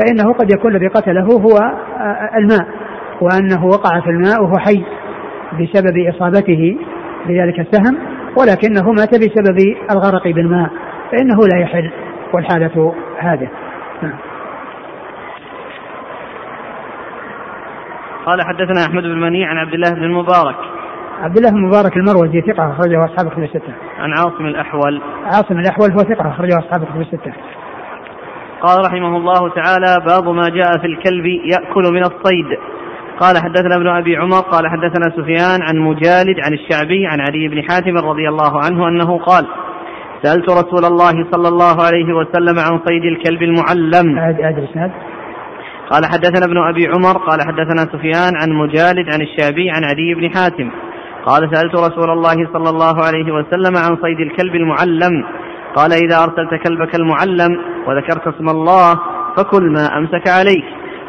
فإنه 0.00 0.32
قد 0.32 0.52
يكون 0.54 0.70
الذي 0.74 0.86
قتله 0.88 1.22
هو 1.24 1.58
آه، 2.00 2.30
الماء. 2.38 2.66
وأنه 3.20 3.66
وقع 3.66 4.00
في 4.00 4.10
الماء 4.10 4.42
وهو 4.42 4.58
حي 4.58 4.84
بسبب 5.52 5.98
إصابته 6.08 6.76
بذلك 7.28 7.60
السهم. 7.60 7.96
ولكنه 8.36 8.92
مات 8.92 9.14
بسبب 9.14 9.58
الغرق 9.90 10.28
بالماء 10.28 10.70
فإنه 11.12 11.38
لا 11.52 11.60
يحل 11.60 11.90
والحالة 12.32 12.94
هذه. 13.18 13.48
نعم. 14.02 14.18
قال 18.26 18.42
حدثنا 18.42 18.86
أحمد 18.86 19.02
بن 19.02 19.20
منيع 19.20 19.48
عن 19.48 19.56
عبد 19.56 19.74
الله 19.74 19.90
بن 19.90 20.04
المبارك. 20.04 20.56
عبد 21.22 21.36
الله 21.36 21.50
بن 21.50 21.62
مبارك 21.62 21.96
المروزي 21.96 22.40
ثقة 22.40 22.72
أخرجه 22.72 23.04
أصحاب 23.04 23.26
الكتب 23.26 23.42
الستة. 23.42 23.74
عن 23.98 24.10
عاصم 24.10 24.46
الأحول. 24.46 25.02
عاصم 25.24 25.58
الأحول 25.58 25.92
هو 25.92 25.98
ثقة 25.98 26.28
أخرجه 26.28 26.58
أصحاب 26.58 26.82
الكتب 26.82 27.00
الستة. 27.00 27.32
قال 28.60 28.86
رحمه 28.86 29.16
الله 29.16 29.48
تعالى 29.48 30.04
باب 30.06 30.34
ما 30.34 30.48
جاء 30.48 30.78
في 30.78 30.86
الكلب 30.86 31.26
يأكل 31.26 31.92
من 31.92 32.02
الصيد. 32.02 32.58
قال 33.20 33.38
حدثنا 33.38 33.76
ابن 33.76 33.88
أبي 33.88 34.16
عمر 34.16 34.40
قال 34.40 34.68
حدثنا 34.68 35.16
سفيان 35.16 35.62
عن 35.62 35.78
مجالد 35.78 36.40
عن 36.40 36.52
الشعبي 36.52 37.06
عن 37.06 37.20
علي 37.20 37.48
بن 37.48 37.62
حاتم 37.62 37.96
رضي 37.96 38.28
الله 38.28 38.64
عنه 38.64 38.88
أنه 38.88 39.18
قال 39.18 39.46
سألت 40.22 40.50
رسول 40.50 40.84
الله 40.84 41.26
صلى 41.32 41.48
الله 41.48 41.82
عليه 41.82 42.12
وسلم 42.14 42.58
عن 42.58 42.80
صيد 42.86 43.04
الكلب 43.04 43.42
المعلم. 43.42 44.18
قال 45.90 46.06
حدثنا 46.06 46.46
ابن 46.46 46.58
أبي 46.58 46.86
عمر 46.86 47.18
قال 47.18 47.38
حدثنا 47.42 47.92
سفيان 47.92 48.32
عن 48.42 48.50
مجالد 48.52 49.12
عن 49.14 49.20
الشعبي 49.20 49.70
عن 49.70 49.84
عدي 49.84 50.14
بن 50.14 50.30
حاتم. 50.34 50.70
قال 51.26 51.50
سألت 51.54 51.74
رسول 51.74 52.10
الله 52.10 52.48
صلى 52.52 52.70
الله 52.70 53.04
عليه 53.04 53.32
وسلم 53.32 53.76
عن 53.76 53.96
صيد 54.02 54.20
الكلب 54.20 54.54
المعلم. 54.54 55.24
قال 55.76 55.92
إذا 55.92 56.16
أرسلت 56.22 56.62
كلبك 56.66 56.94
المعلم 56.94 57.58
وذكرت 57.86 58.34
اسم 58.34 58.48
الله 58.48 58.94
فكل 59.36 59.72
ما 59.72 59.98
أمسك 59.98 60.28
عليك. 60.28 60.64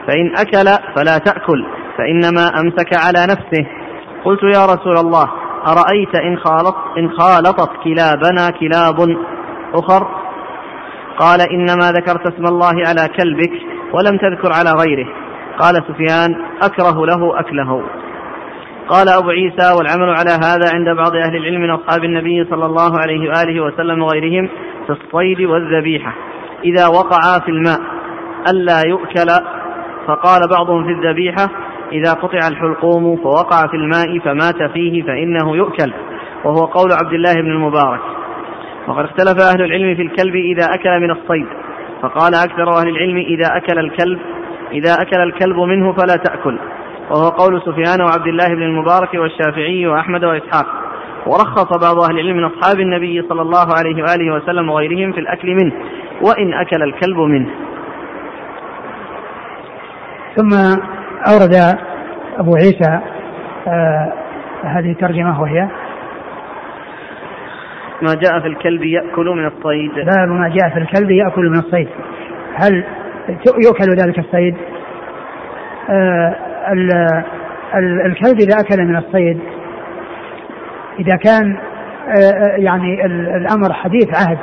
فإن 0.08 0.36
أكل 0.36 0.68
فلا 0.96 1.18
تأكل. 1.18 1.66
فإنما 1.98 2.60
أمسك 2.60 2.90
على 3.06 3.24
نفسه. 3.24 3.66
قلت 4.26 4.44
يا 4.44 4.66
رسول 4.66 4.98
الله 4.98 5.26
أرأيت 5.68 6.16
إن 6.16 6.38
خالط 6.38 6.76
إن 6.98 7.10
خالطت 7.12 7.70
كلابنا 7.84 8.50
كلاب 8.60 9.18
أخر؟ 9.74 10.08
قال 11.20 11.42
إنما 11.52 11.92
ذكرت 11.92 12.34
اسم 12.34 12.46
الله 12.46 12.74
على 12.88 13.10
كلبك 13.18 13.52
ولم 13.94 14.18
تذكر 14.18 14.52
على 14.54 14.72
غيره. 14.72 15.08
قال 15.60 15.76
سفيان 15.88 16.36
أكره 16.64 17.06
له 17.06 17.40
أكله. 17.40 17.84
قال 18.90 19.10
أبو 19.10 19.30
عيسى 19.30 19.72
والعمل 19.78 20.10
على 20.10 20.32
هذا 20.32 20.70
عند 20.74 20.98
بعض 20.98 21.16
أهل 21.16 21.36
العلم 21.36 21.62
من 21.62 21.70
أصحاب 21.70 22.04
النبي 22.04 22.46
صلى 22.50 22.66
الله 22.66 23.00
عليه 23.00 23.30
وآله 23.30 23.64
وسلم 23.64 24.02
وغيرهم 24.02 24.50
في 24.88 24.90
الصيد 24.90 25.42
والذبيحة. 25.42 26.14
إذا 26.64 26.88
وقعا 26.88 27.40
في 27.46 27.52
الماء 27.52 27.80
ألا 28.50 28.82
يؤكل؟ 28.88 29.28
فقال 30.08 30.42
بعضهم 30.50 30.84
في 30.84 30.92
الذبيحة 30.92 31.50
إذا 31.92 32.14
قطع 32.14 32.48
الحلقوم 32.48 33.18
فوقع 33.18 33.68
في 33.68 33.78
الماء 33.78 34.20
فمات 34.20 34.72
فيه 34.74 35.04
فإنه 35.04 35.56
يؤكل. 35.56 35.94
وهو 36.44 36.66
قول 36.66 36.92
عبد 36.92 37.14
الله 37.14 37.34
بن 37.34 37.52
المبارك. 37.52 38.00
وقد 38.88 39.04
اختلف 39.04 39.42
أهل 39.54 39.62
العلم 39.62 39.96
في 39.96 40.02
الكلب 40.02 40.36
إذا 40.36 40.66
أكل 40.74 41.00
من 41.00 41.12
الصيد. 41.12 41.48
فقال 42.02 42.36
أكثر 42.36 42.70
أهل 42.80 42.90
العلم 42.90 43.18
إذا 43.18 43.58
أكل 43.58 43.80
الكلب 43.80 44.20
إذا 44.72 44.94
أكل 44.94 45.22
الكلب 45.22 45.58
منه 45.58 45.94
فلا 45.94 46.16
تأكل. 46.16 46.60
وهو 47.10 47.30
قول 47.30 47.62
سفيان 47.62 48.02
وعبد 48.02 48.28
الله 48.28 48.48
بن 48.48 48.64
المبارك 48.64 49.14
والشافعي 49.14 49.88
وأحمد 49.88 50.26
وإسحاق. 50.26 50.66
ورخص 51.28 51.78
بعض 51.88 52.00
أهل 52.10 52.20
العلم 52.20 52.38
من 52.38 52.44
أصحاب 52.44 52.80
النبي 52.80 53.22
صلى 53.30 53.42
الله 53.42 53.68
عليه 53.78 54.04
وآله 54.04 54.34
وسلم 54.34 54.70
وغيرهم 54.70 55.12
في 55.12 55.20
الأكل 55.20 55.56
منه. 55.56 55.74
وإن 56.22 56.54
أكل 56.54 56.84
الكلب 56.84 57.18
منه. 57.18 57.50
ثم 60.36 60.50
أورد 61.30 61.78
أبو 62.38 62.56
عيسى 62.56 63.00
آه 63.68 64.14
هذه 64.64 64.92
الترجمة 64.92 65.42
وهي 65.42 65.68
ما 68.02 68.14
جاء 68.14 68.40
في 68.40 68.48
الكلب 68.48 68.84
يأكل 68.84 69.26
من 69.30 69.46
الصيد. 69.48 69.92
باب 69.96 70.30
ما 70.30 70.50
جاء 70.50 70.70
في 70.70 70.78
الكلب 70.80 71.12
يأكل 71.12 71.50
من 71.50 71.60
الصيد. 71.60 71.88
هل 72.56 72.84
يؤكل 73.66 73.92
ذلك 74.06 74.20
الصيد؟ 74.20 74.56
آه 75.90 76.36
ال 76.72 76.92
ال 77.76 78.02
الكلب 78.06 78.40
إذا 78.42 78.60
أكل 78.60 78.84
من 78.84 78.96
الصيد 78.96 79.40
إذا 81.00 81.16
كان 81.16 81.58
آه 82.08 82.56
يعني 82.58 83.06
ال- 83.06 83.30
الأمر 83.30 83.74
حديث 83.74 84.08
عهد 84.28 84.38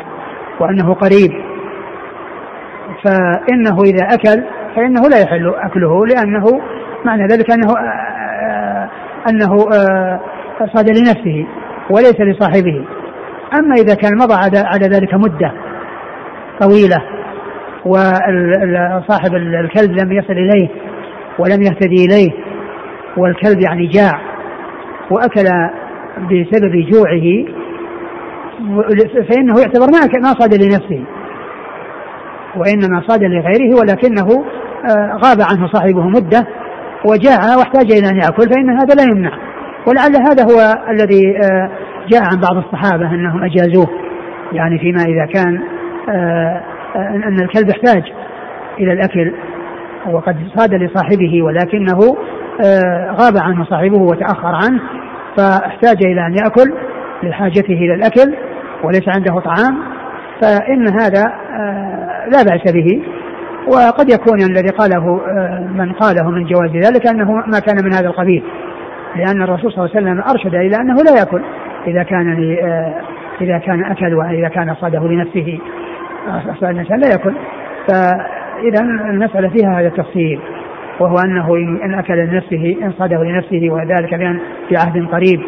وأنه 0.61 0.95
قريب 0.95 1.33
فإنه 3.05 3.79
إذا 3.85 4.07
أكل 4.15 4.43
فإنه 4.77 5.09
لا 5.11 5.23
يحل 5.23 5.55
أكله 5.55 6.07
لأنه 6.07 6.45
معنى 7.05 7.27
ذلك 7.27 7.51
أنه 7.51 7.69
آه 7.79 8.89
أنه 9.31 9.69
آه 9.75 10.21
صاد 10.75 10.89
لنفسه 10.89 11.47
وليس 11.91 12.21
لصاحبه. 12.21 12.85
أما 13.55 13.75
إذا 13.75 13.95
كان 13.95 14.13
مضى 14.17 14.35
على 14.57 14.87
ذلك 14.87 15.15
مدة 15.15 15.53
طويلة 16.61 17.03
وصاحب 17.87 19.35
الكلب 19.35 19.91
لم 19.91 20.13
يصل 20.13 20.33
إليه 20.33 20.69
ولم 21.39 21.63
يهتدي 21.63 22.05
إليه 22.05 22.31
والكلب 23.17 23.61
يعني 23.61 23.87
جاع 23.87 24.21
وأكل 25.11 25.45
بسبب 26.19 26.73
جوعه 26.93 27.45
فإنه 29.29 29.61
يعتبر 29.61 29.87
ما 30.23 30.33
صاد 30.39 30.55
لنفسه. 30.55 31.05
وإنما 32.57 33.03
صاد 33.09 33.23
لغيره 33.23 33.81
ولكنه 33.81 34.45
آه، 34.91 35.19
غاب 35.25 35.41
عنه 35.51 35.69
صاحبه 35.73 36.03
مدة 36.03 36.47
وجاع 37.05 37.57
واحتاج 37.59 37.93
إلى 37.93 38.09
أن 38.11 38.17
يأكل 38.17 38.43
فإن 38.43 38.71
هذا 38.71 38.95
لا 38.95 39.03
يمنع. 39.03 39.33
ولعل 39.87 40.17
هذا 40.29 40.43
هو 40.43 40.75
الذي 40.91 41.39
آه، 41.45 41.71
جاء 42.09 42.23
عن 42.23 42.41
بعض 42.41 42.57
الصحابة 42.57 43.15
أنهم 43.15 43.45
أجازوه. 43.45 43.89
يعني 44.53 44.79
فيما 44.79 45.03
إذا 45.03 45.27
كان 45.35 45.61
آه، 46.09 46.63
أن 46.97 47.41
الكلب 47.43 47.69
يحتاج 47.69 48.03
إلى 48.79 48.93
الأكل 48.93 49.35
وقد 50.11 50.37
صاد 50.57 50.75
لصاحبه 50.75 51.43
ولكنه 51.43 51.99
غاب 53.21 53.37
عنه 53.37 53.65
صاحبه 53.65 53.97
وتأخر 53.97 54.55
عنه 54.55 54.81
فاحتاج 55.37 56.05
إلى 56.05 56.27
أن 56.27 56.35
يأكل 56.35 56.75
لحاجته 57.23 57.75
إلى 57.75 57.95
الأكل 57.95 58.35
وليس 58.85 59.09
عنده 59.09 59.41
طعام. 59.41 59.92
فإن 60.43 60.89
هذا 61.01 61.33
لا 62.33 62.43
بأس 62.43 62.73
به. 62.73 63.03
وقد 63.67 64.11
يكون 64.11 64.43
الذي 64.51 64.69
قاله 64.69 65.21
من 65.75 65.93
قاله 65.93 66.31
من 66.31 66.45
جواز 66.45 66.71
ذلك 66.71 67.07
أنه 67.07 67.33
ما 67.33 67.61
كان 67.67 67.85
من 67.85 67.93
هذا 67.93 68.07
القبيل. 68.07 68.43
لأن 69.17 69.43
الرسول 69.43 69.73
صلى 69.73 69.85
الله 69.85 69.97
عليه 69.97 70.07
وسلم 70.07 70.23
أرشد 70.31 70.55
إلى 70.55 70.77
أنه 70.77 70.95
لا 70.95 71.21
يأكل 71.21 71.43
إذا 71.87 72.03
كان 72.03 72.57
إذا 73.41 73.59
كان 73.59 73.85
أكل 73.85 74.15
وإذا 74.15 74.49
كان 74.49 74.75
صاده 74.75 75.09
لنفسه 75.09 75.59
الإنسان 76.63 77.01
لا 77.01 77.09
يأكل. 77.09 77.33
فإذا 77.89 78.81
المسألة 79.11 79.49
فيها 79.49 79.81
هذا 79.81 79.89
التفصيل 79.89 80.41
وهو 81.01 81.17
أنه 81.19 81.57
إن 81.85 81.95
أكل 81.95 82.17
لنفسه 82.17 82.77
إن 82.83 82.93
صاده 82.99 83.25
لنفسه 83.25 83.71
وذلك 83.71 84.15
بأن 84.15 84.41
في 84.69 84.77
عهد 84.77 85.07
قريب 85.07 85.41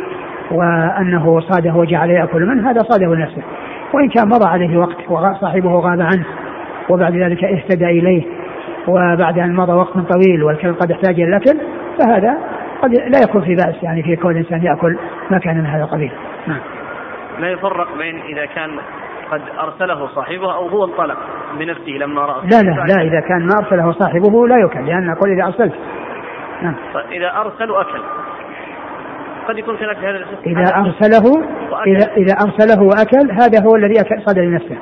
وأنه 0.51 1.41
صاده 1.41 1.75
وجعل 1.75 2.11
يأكل 2.11 2.47
منه 2.47 2.71
هذا 2.71 2.83
صاده 2.83 3.15
لنفسه. 3.15 3.43
وإن 3.95 4.09
كان 4.09 4.29
مضى 4.29 4.47
عليه 4.47 4.79
وقت 4.79 5.11
وصاحبه 5.11 5.71
غاب 5.71 6.01
عنه 6.01 6.25
وبعد 6.91 7.17
ذلك 7.17 7.45
اهتدى 7.45 7.87
إليه 7.87 8.23
وبعد 8.89 9.39
أن 9.39 9.55
مضى 9.55 9.73
وقت 9.73 9.93
طويل 9.93 10.45
والكلب 10.45 10.77
قد 10.77 10.91
احتاج 10.91 11.21
إلى 11.21 11.25
الأكل 11.25 11.61
فهذا 11.99 12.39
قد 12.83 12.91
لا 12.91 13.19
يكون 13.29 13.43
في 13.43 13.55
بأس 13.55 13.83
يعني 13.83 14.03
في 14.03 14.17
كون 14.17 14.31
الإنسان 14.31 14.63
يأكل 14.63 14.99
ما 15.31 15.39
كان 15.39 15.59
من 15.59 15.67
هذا 15.67 15.85
القبيل. 15.85 16.13
نعم. 16.47 16.61
لا 17.39 17.51
يفرق 17.51 17.97
بين 17.99 18.21
إذا 18.21 18.47
كان 18.47 18.71
قد 19.31 19.43
أرسله 19.61 20.07
صاحبه 20.15 20.55
أو 20.55 20.69
هو 20.69 20.85
انطلق 20.85 21.19
بنفسه 21.59 21.93
لما 21.93 22.21
رأى 22.23 22.47
لا 22.47 22.63
لا 22.63 22.71
لا 22.71 23.03
إذا 23.03 23.21
كان 23.21 23.47
ما 23.47 23.55
أرسله 23.59 23.93
صاحبه 23.93 24.47
لا 24.47 24.57
يؤكل 24.57 24.87
لأن 24.87 25.11
أقول 25.11 25.31
إذا 25.31 25.45
أرسلت. 25.45 25.75
نعم. 26.63 26.75
طيب 26.95 27.13
إذا 27.13 27.33
أرسل 27.37 27.75
أكل. 27.75 28.03
قد 29.49 29.59
يكون 29.59 29.77
كذلك 29.77 29.99
هذا 29.99 30.27
إذا 30.47 30.77
أرسله 30.77 31.25
إذا 31.87 32.13
إذا 32.17 32.35
أرسله 32.45 32.83
وأكل 32.83 33.33
هذا 33.33 33.63
هو 33.67 33.77
الذي 33.77 34.01
أكل 34.01 34.23
صاد 34.27 34.39
لنفسه 34.39 34.77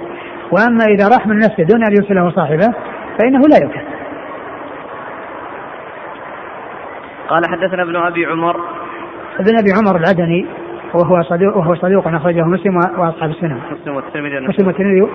وأما 0.53 0.85
إذا 0.85 1.09
راح 1.09 1.27
من 1.27 1.37
نفسه 1.37 1.63
دون 1.63 1.85
أن 1.85 1.93
يرسله 1.93 2.31
صاحبه 2.31 2.75
فإنه 3.19 3.41
لا 3.41 3.57
يؤكل. 3.63 3.81
قال 7.29 7.43
حدثنا 7.47 7.83
ابن 7.83 7.97
أبي 7.97 8.27
عمر. 8.27 8.57
ابن 9.39 9.59
أبي 9.59 9.71
عمر 9.79 9.97
العدني 9.97 10.47
وهو 10.95 11.23
صدوق 11.23 11.57
وهو 11.57 11.75
صدوق 11.75 12.09
أخرجه 12.09 12.43
مسلم 12.43 12.77
وأصحاب 12.77 13.31
السنة. 13.31 13.61
مسلم 13.81 13.97
والترمذي 13.97 14.41
مسلم 14.41 14.67
والترمذي 14.67 15.09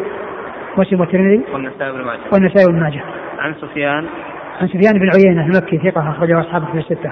مسلم 0.78 1.00
والترمذي 1.00 1.44
والنسائي 1.54 1.92
بن 1.92 2.04
ماجه. 2.04 2.20
والنسائي 2.34 2.68
بن 2.68 2.80
ماجه. 2.80 3.02
عن 3.40 3.54
سفيان. 3.54 4.06
عن 4.62 4.68
سفيان 4.68 5.00
بن 5.00 5.10
عيينة 5.16 5.46
المكي 5.46 5.78
ثقة 5.78 6.10
أخرجه 6.10 6.40
أصحابه 6.40 6.66
في 6.66 6.78
الستة. 6.78 7.12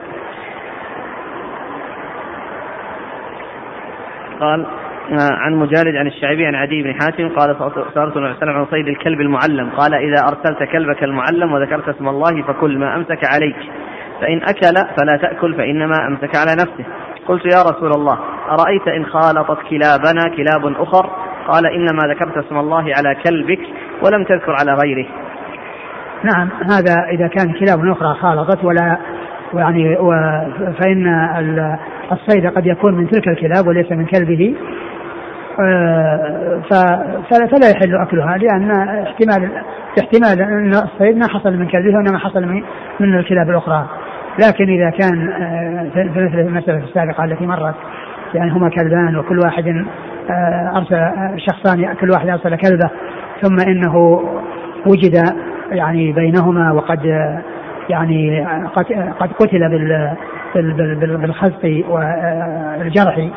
قال 4.40 4.66
آه، 5.12 5.34
عن 5.34 5.56
مجالد 5.56 5.96
عن 5.96 6.08
الشعبي 6.08 6.46
عن 6.46 6.56
عدي 6.56 6.84
بن 6.84 6.94
حاتم 6.94 7.30
قال 7.30 7.56
سألت 7.94 8.18
النبي 8.18 8.34
صلى 8.40 8.52
عن 8.52 8.66
صيد 8.66 8.88
الكلب 8.88 9.22
المعلم. 9.22 9.70
قال 9.70 9.94
إذا 9.94 10.24
أرسلت 10.24 10.64
كلبك 10.72 11.04
المعلم 11.04 11.54
وذكرت 11.54 11.90
اسم 11.90 12.08
الله 12.08 12.42
فكل 12.42 12.78
ما 12.78 12.96
أمسك 12.96 13.20
عليك 13.34 13.56
فإن 14.22 14.42
أكل 14.44 14.76
فلا 14.98 15.18
تأكل 15.22 15.54
فإنما 15.54 16.08
أمسك 16.08 16.36
على 16.36 16.52
نفسه. 16.52 16.86
قلت 17.28 17.46
يا 17.46 17.62
رسول 17.62 17.92
الله 17.92 18.20
أرأيت 18.50 18.88
إن 18.88 19.06
خالطت 19.06 19.58
كلابنا 19.70 20.36
كلاب 20.38 20.82
أخر؟ 20.82 21.10
قال 21.48 21.66
إنما 21.66 22.14
ذكرت 22.14 22.38
اسم 22.38 22.58
الله 22.58 22.84
على 22.98 23.16
كلبك 23.28 23.62
ولم 24.04 24.24
تذكر 24.24 24.56
على 24.60 24.74
غيره. 24.84 25.08
نعم 26.24 26.50
هذا 26.70 26.96
إذا 27.10 27.28
كان 27.28 27.54
كلاب 27.54 27.86
أخرى 27.86 28.14
خالطت 28.14 28.64
ولا 28.64 28.98
يعني 29.54 29.98
فإن 30.80 31.08
الصيد 32.12 32.48
قد 32.48 32.66
يكون 32.66 32.94
من 32.96 33.10
تلك 33.10 33.28
الكلاب 33.28 33.68
وليس 33.68 33.92
من 33.92 34.06
كلبه. 34.06 34.56
آه، 35.60 36.62
فلا 37.32 37.70
يحل 37.70 37.96
أكلها 37.96 38.38
لأن 38.38 38.72
احتمال 39.02 39.52
احتمال 40.00 40.42
أن 40.42 40.74
الصيد 40.74 41.18
ما 41.18 41.28
حصل 41.28 41.54
من 41.58 41.68
كلبه 41.68 41.98
وإنما 41.98 42.18
حصل 42.18 42.46
من, 43.00 43.20
الكلاب 43.20 43.50
الأخرى. 43.50 43.86
لكن 44.48 44.70
إذا 44.70 44.90
كان 44.90 45.30
آه، 45.30 45.90
في 45.94 46.20
مثل 46.20 46.40
المسألة 46.40 46.84
السابقة 46.84 47.24
التي 47.24 47.46
مرت 47.46 47.76
يعني 48.34 48.52
هما 48.52 48.70
كلبان 48.70 49.18
وكل 49.18 49.40
واحد 49.40 49.86
آه، 50.30 50.72
أرسل 50.76 51.12
شخصان 51.38 51.94
كل 51.94 52.12
واحد 52.12 52.30
أرسل 52.30 52.56
كلبه 52.56 52.90
ثم 53.42 53.58
إنه 53.70 54.22
وجد 54.88 55.24
يعني 55.72 56.12
بينهما 56.12 56.72
وقد 56.72 57.06
يعني 57.90 58.46
قد 59.20 59.32
قتل 59.40 59.70
بالخزق 60.56 61.84
والجرح 61.90 63.30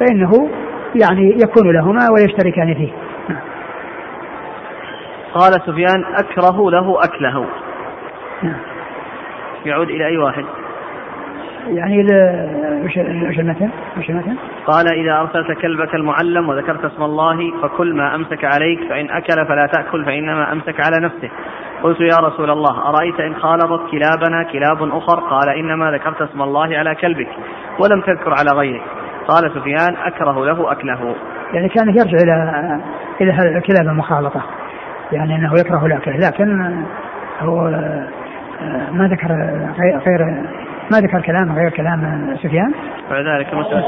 فإنه 0.00 0.50
يعني 0.94 1.36
يكون 1.42 1.72
لهما 1.72 2.10
ويشتركان 2.10 2.74
فيه 2.74 2.92
قال 5.34 5.52
سفيان 5.52 6.04
أكره 6.14 6.70
له 6.70 7.04
أكله. 7.04 7.46
يعود 9.66 9.90
إلى 9.90 10.06
أي 10.06 10.16
واحد 10.16 10.44
يعني 11.66 12.02
وش 12.84 13.38
المثل؟ 13.38 13.68
وش 13.98 14.10
المثل؟ 14.10 14.36
قال 14.66 14.92
إذا 14.92 15.20
أرسلت 15.20 15.58
كلبك 15.58 15.94
المعلم 15.94 16.48
وذكرت 16.48 16.84
اسم 16.84 17.02
الله 17.02 17.60
فكل 17.62 17.94
ما 17.94 18.14
أمسك 18.14 18.44
عليك 18.44 18.88
فإن 18.88 19.10
أكل 19.10 19.46
فلا 19.46 19.66
تأكل 19.66 20.04
فإنما 20.04 20.52
أمسك 20.52 20.80
على 20.80 21.06
نفسه 21.06 21.30
قلت 21.82 22.00
يا 22.00 22.16
رسول 22.26 22.50
الله 22.50 22.88
أرأيت 22.88 23.20
إن 23.20 23.34
خالطت 23.34 23.90
كلابنا 23.90 24.42
كلاب 24.42 24.82
أخر؟ 24.82 25.20
قال 25.20 25.48
إنما 25.48 25.90
ذكرت 25.90 26.22
اسم 26.22 26.42
الله 26.42 26.78
على 26.78 26.94
كلبك 26.94 27.28
ولم 27.78 28.00
تذكر 28.00 28.34
على 28.38 28.58
غيره 28.58 28.80
قال 29.28 29.50
سفيان 29.50 29.96
أكره 29.96 30.44
له 30.44 30.72
أكله 30.72 31.14
يعني 31.52 31.68
كان 31.68 31.88
يرجع 31.88 32.18
إلى 32.22 32.80
إلى 33.20 33.58
الكلاب 33.58 33.88
المخالطة. 33.88 34.42
يعني 35.12 35.36
أنه 35.36 35.52
يكره 35.60 35.86
الأكل 35.86 36.20
لكن 36.20 36.76
هو 37.40 37.60
ما 38.92 39.08
ذكر 39.08 39.32
غير 40.06 40.44
ما 40.92 40.98
ذكر 40.98 41.20
كلام 41.20 41.52
غير 41.52 41.70
كلام 41.70 42.36
سفيان. 42.42 42.74
فذلك 43.10 43.54
مسلم 43.54 43.82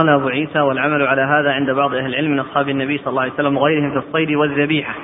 قال 0.00 0.08
أبو 0.08 0.28
عيسى 0.28 0.60
والعمل 0.60 1.06
على 1.06 1.22
هذا 1.22 1.52
عند 1.52 1.70
بعض 1.70 1.94
أهل 1.94 2.06
العلم 2.06 2.30
من 2.30 2.40
أصحاب 2.40 2.68
النبي 2.68 2.98
صلى 2.98 3.06
الله 3.06 3.22
عليه 3.22 3.32
وسلم 3.32 3.56
وغيرهم 3.56 3.90
في 3.90 3.96
الصيد 3.96 4.30
والذبيحة. 4.30 4.94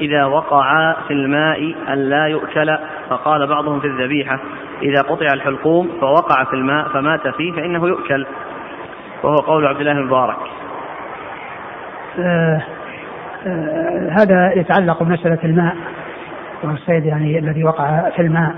إذا 0.00 0.24
وقع 0.24 0.92
في 1.08 1.14
الماء 1.14 1.74
أن 1.88 1.98
لا 1.98 2.26
يؤكل 2.26 2.78
فقال 3.08 3.46
بعضهم 3.46 3.80
في 3.80 3.86
الذبيحة 3.86 4.40
إذا 4.82 5.02
قطع 5.02 5.26
الحلقوم 5.32 5.90
فوقع 6.00 6.44
في 6.44 6.52
الماء 6.52 6.88
فمات 6.88 7.28
فيه 7.28 7.52
فإنه 7.52 7.86
يؤكل. 7.86 8.26
وهو 9.22 9.36
قول 9.36 9.66
عبد 9.66 9.80
الله 9.80 9.92
المبارك. 9.92 10.36
آه 12.18 12.62
آه 13.46 14.10
هذا 14.10 14.52
يتعلق 14.56 15.02
بمسألة 15.02 15.38
الماء 15.44 15.76
والصيد 16.64 17.04
يعني 17.04 17.38
الذي 17.38 17.64
وقع 17.64 18.10
في 18.16 18.22
الماء. 18.22 18.54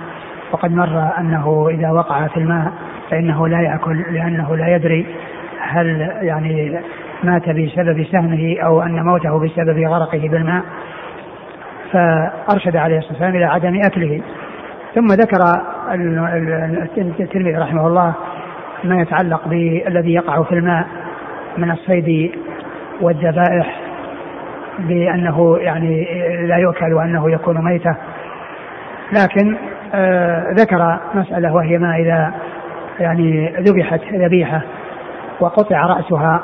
وقد 0.52 0.72
مر 0.72 1.10
أنه 1.18 1.68
إذا 1.70 1.90
وقع 1.90 2.26
في 2.26 2.36
الماء 2.36 2.72
فإنه 3.10 3.48
لا 3.48 3.60
يأكل 3.60 4.04
لأنه 4.10 4.56
لا 4.56 4.76
يدري 4.76 5.06
هل 5.64 6.10
يعني 6.22 6.80
مات 7.24 7.48
بسبب 7.48 8.06
سهمه 8.12 8.56
أو 8.64 8.82
أن 8.82 9.04
موته 9.04 9.38
بسبب 9.38 9.78
غرقه 9.78 10.28
بالماء؟ 10.28 10.62
فأرشد 11.92 12.76
عليه 12.76 12.98
الصلاة 12.98 13.12
والسلام 13.12 13.36
إلى 13.36 13.44
عدم 13.44 13.80
أكله. 13.86 14.20
ثم 14.94 15.06
ذكر 15.06 15.38
الترمذي 17.20 17.56
رحمه 17.56 17.86
الله 17.86 18.14
ما 18.84 19.00
يتعلق 19.02 19.48
بالذي 19.48 20.14
يقع 20.14 20.42
في 20.42 20.52
الماء 20.52 20.86
من 21.58 21.70
الصيد 21.70 22.32
والذبائح 23.00 23.80
بأنه 24.78 25.58
يعني 25.60 26.06
لا 26.46 26.56
يؤكل 26.56 26.92
وأنه 26.94 27.30
يكون 27.30 27.64
ميته 27.64 27.96
لكن 29.12 29.56
آه 29.94 30.52
ذكر 30.52 30.98
مسألة 31.14 31.54
وهي 31.54 31.78
ما 31.78 31.96
إذا 31.96 32.34
يعني 33.00 33.54
ذبحت 33.60 34.00
ذبيحة. 34.14 34.62
وقطع 35.40 35.86
رأسها 35.86 36.42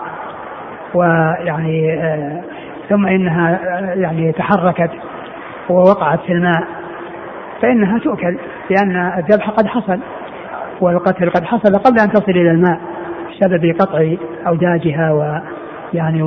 ويعني 0.94 2.02
آه، 2.02 2.42
ثم 2.88 3.06
إنها 3.06 3.58
آه، 3.78 3.94
يعني 3.94 4.32
تحركت 4.32 4.90
ووقعت 5.70 6.20
في 6.20 6.32
الماء 6.32 6.64
فإنها 7.62 7.98
تؤكل 7.98 8.38
لأن 8.70 9.12
الذبح 9.18 9.50
قد 9.50 9.66
حصل 9.66 10.00
والقتل 10.80 11.30
قد 11.30 11.44
حصل 11.44 11.78
قبل 11.78 12.00
أن 12.00 12.12
تصل 12.12 12.32
إلى 12.32 12.50
الماء 12.50 12.80
بسبب 13.30 13.74
قطع 13.80 14.14
أوداجها 14.46 15.12
ويعني 15.12 16.22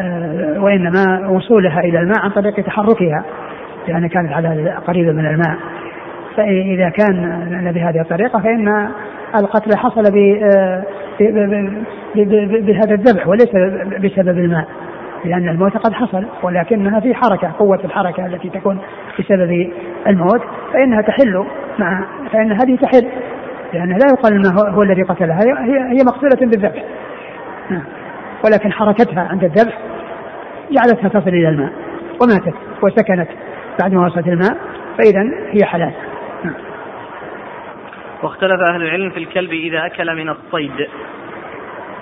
آه، 0.00 0.62
وإنما 0.62 1.28
وصولها 1.28 1.80
إلى 1.80 1.98
الماء 1.98 2.18
عن 2.18 2.30
طريق 2.30 2.60
تحركها 2.60 3.24
لأنها 3.88 4.08
كانت 4.08 4.32
على 4.32 4.78
قريبة 4.86 5.12
من 5.12 5.26
الماء. 5.26 5.56
فإذا 6.36 6.88
كان 6.88 7.72
بهذه 7.74 8.00
الطريقة 8.00 8.40
فإن 8.40 8.88
القتل 9.34 9.76
حصل 9.76 10.02
آه، 10.54 10.84
بهذا 12.60 12.94
الذبح 12.94 13.28
وليس 13.28 13.50
بسبب 14.00 14.38
الماء 14.38 14.66
لأن 15.24 15.48
الموت 15.48 15.76
قد 15.76 15.92
حصل 15.92 16.26
ولكنها 16.42 17.00
في 17.00 17.14
حركة 17.14 17.52
قوة 17.58 17.80
الحركة 17.84 18.26
التي 18.26 18.48
تكون 18.48 18.78
بسبب 19.18 19.70
الموت 20.06 20.40
فإنها 20.72 21.02
تحل 21.02 21.44
مع 21.78 22.04
فإن 22.32 22.52
هذه 22.52 22.76
تحل 22.76 23.08
لأن 23.72 23.88
لا 23.88 24.06
يقال 24.12 24.32
أنه 24.32 24.74
هو 24.74 24.82
الذي 24.82 25.02
قتلها 25.02 25.38
هي 25.38 25.98
هي 25.98 26.04
مقتولة 26.06 26.50
بالذبح. 26.50 26.84
ولكن 28.44 28.72
حركتها 28.72 29.20
عند 29.20 29.44
الذبح 29.44 29.78
جعلتها 30.70 31.08
تصل 31.08 31.28
إلى 31.28 31.48
الماء 31.48 31.72
وماتت 32.22 32.54
وسكنت 32.82 33.28
بعد 33.80 33.92
ما 33.92 34.06
وصلت 34.06 34.28
الماء 34.28 34.56
فإذا 34.98 35.22
هي 35.50 35.64
حلال. 35.64 35.92
واختلف 38.22 38.60
أهل 38.60 38.82
العلم 38.82 39.10
في 39.10 39.18
الكلب 39.18 39.52
إذا 39.52 39.86
أكل 39.86 40.16
من 40.16 40.28
الصيد. 40.28 40.88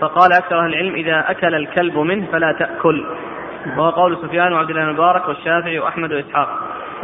فقال 0.01 0.33
أكثر 0.33 0.61
أهل 0.61 0.75
العلم 0.75 0.95
إذا 0.95 1.31
أكل 1.31 1.55
الكلب 1.55 1.99
منه 1.99 2.27
فلا 2.33 2.53
تأكل. 2.53 3.05
وهو 3.77 3.91
قول 3.91 4.16
سفيان 4.23 4.53
وعبد 4.53 4.71
الله 4.71 4.83
المبارك 4.83 5.29
والشافعي 5.29 5.79
وأحمد 5.79 6.12
وإسحاق. 6.12 6.49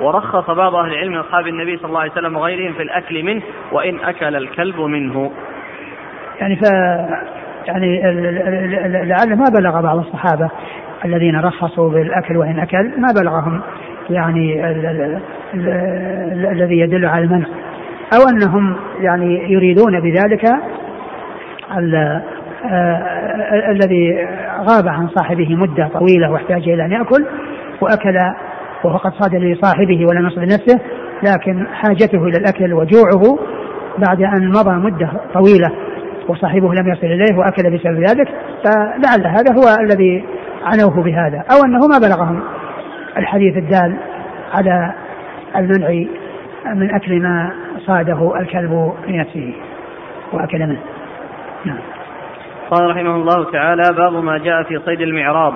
ورخص 0.01 0.51
بعض 0.51 0.75
أهل 0.75 0.93
العلم 0.93 1.13
من 1.13 1.19
أصحاب 1.19 1.47
النبي 1.47 1.77
صلى 1.77 1.89
الله 1.89 2.01
عليه 2.01 2.13
وسلم 2.13 2.37
وغيرهم 2.37 2.73
في 2.73 2.83
الأكل 2.83 3.23
منه 3.23 3.43
وإن 3.73 3.99
أكل 4.05 4.37
الكلب 4.37 4.81
منه. 4.81 5.31
يعني 6.41 6.57
ف 6.57 6.63
يعني 7.67 8.01
لعل 9.05 9.37
ما 9.37 9.45
بلغ 9.59 9.81
بعض 9.81 9.99
الصحابة 9.99 10.51
الذين 11.05 11.41
رخصوا 11.41 11.91
بالأكل 11.91 12.37
وإن 12.37 12.59
أكل 12.59 13.01
ما 13.01 13.09
بلغهم 13.21 13.61
يعني 14.11 14.71
الذي 16.53 16.79
يدل 16.79 17.07
على 17.07 17.25
المنع. 17.25 17.47
أو 18.15 18.29
أنهم 18.29 18.77
يعني 19.01 19.53
يريدون 19.53 20.01
بذلك 20.01 20.45
آه، 21.71 22.23
الذي 23.71 24.29
غاب 24.61 24.89
عن 24.89 25.09
صاحبه 25.09 25.57
مدة 25.57 25.89
طويلة 25.89 26.31
واحتاج 26.31 26.69
إلى 26.69 26.85
أن 26.85 26.93
يأكل 26.93 27.27
وأكل 27.81 28.19
وهو 28.85 28.97
قد 28.97 29.13
صاد 29.13 29.35
لصاحبه 29.35 30.07
ولم 30.07 30.27
يصل 30.27 30.41
لنفسه 30.41 30.81
لكن 31.23 31.67
حاجته 31.67 32.25
إلى 32.25 32.39
الأكل 32.39 32.75
وجوعه 32.75 33.39
بعد 33.99 34.23
أن 34.23 34.49
مضى 34.49 34.71
مدة 34.71 35.11
طويلة 35.35 35.73
وصاحبه 36.29 36.75
لم 36.75 36.89
يصل 36.89 37.07
إليه 37.07 37.37
وأكل 37.37 37.63
بسبب 37.63 37.99
ذلك 37.99 38.29
فلعل 38.65 39.27
هذا 39.27 39.53
هو 39.53 39.77
الذي 39.81 40.25
عنوه 40.65 41.03
بهذا. 41.03 41.39
أو 41.39 41.65
أنه 41.65 41.79
ما 41.79 41.99
بلغهم 41.99 42.43
الحديث 43.17 43.57
الدال 43.57 43.97
على 44.53 44.93
المنع 45.57 45.89
من 46.75 46.95
أكل 46.95 47.23
ما 47.23 47.53
صاده 47.79 48.41
الكلب 48.41 48.95
لنفسه 49.09 49.55
وأكل 50.33 50.59
منه. 50.59 50.81
نعم. 51.65 51.79
قال 52.71 52.91
رحمه 52.91 53.17
الله 53.17 53.51
تعالى 53.51 53.83
باب 53.97 54.13
ما 54.13 54.39
جاء 54.39 54.63
في 54.63 54.79
صيد 54.79 55.01
المعراض. 55.01 55.55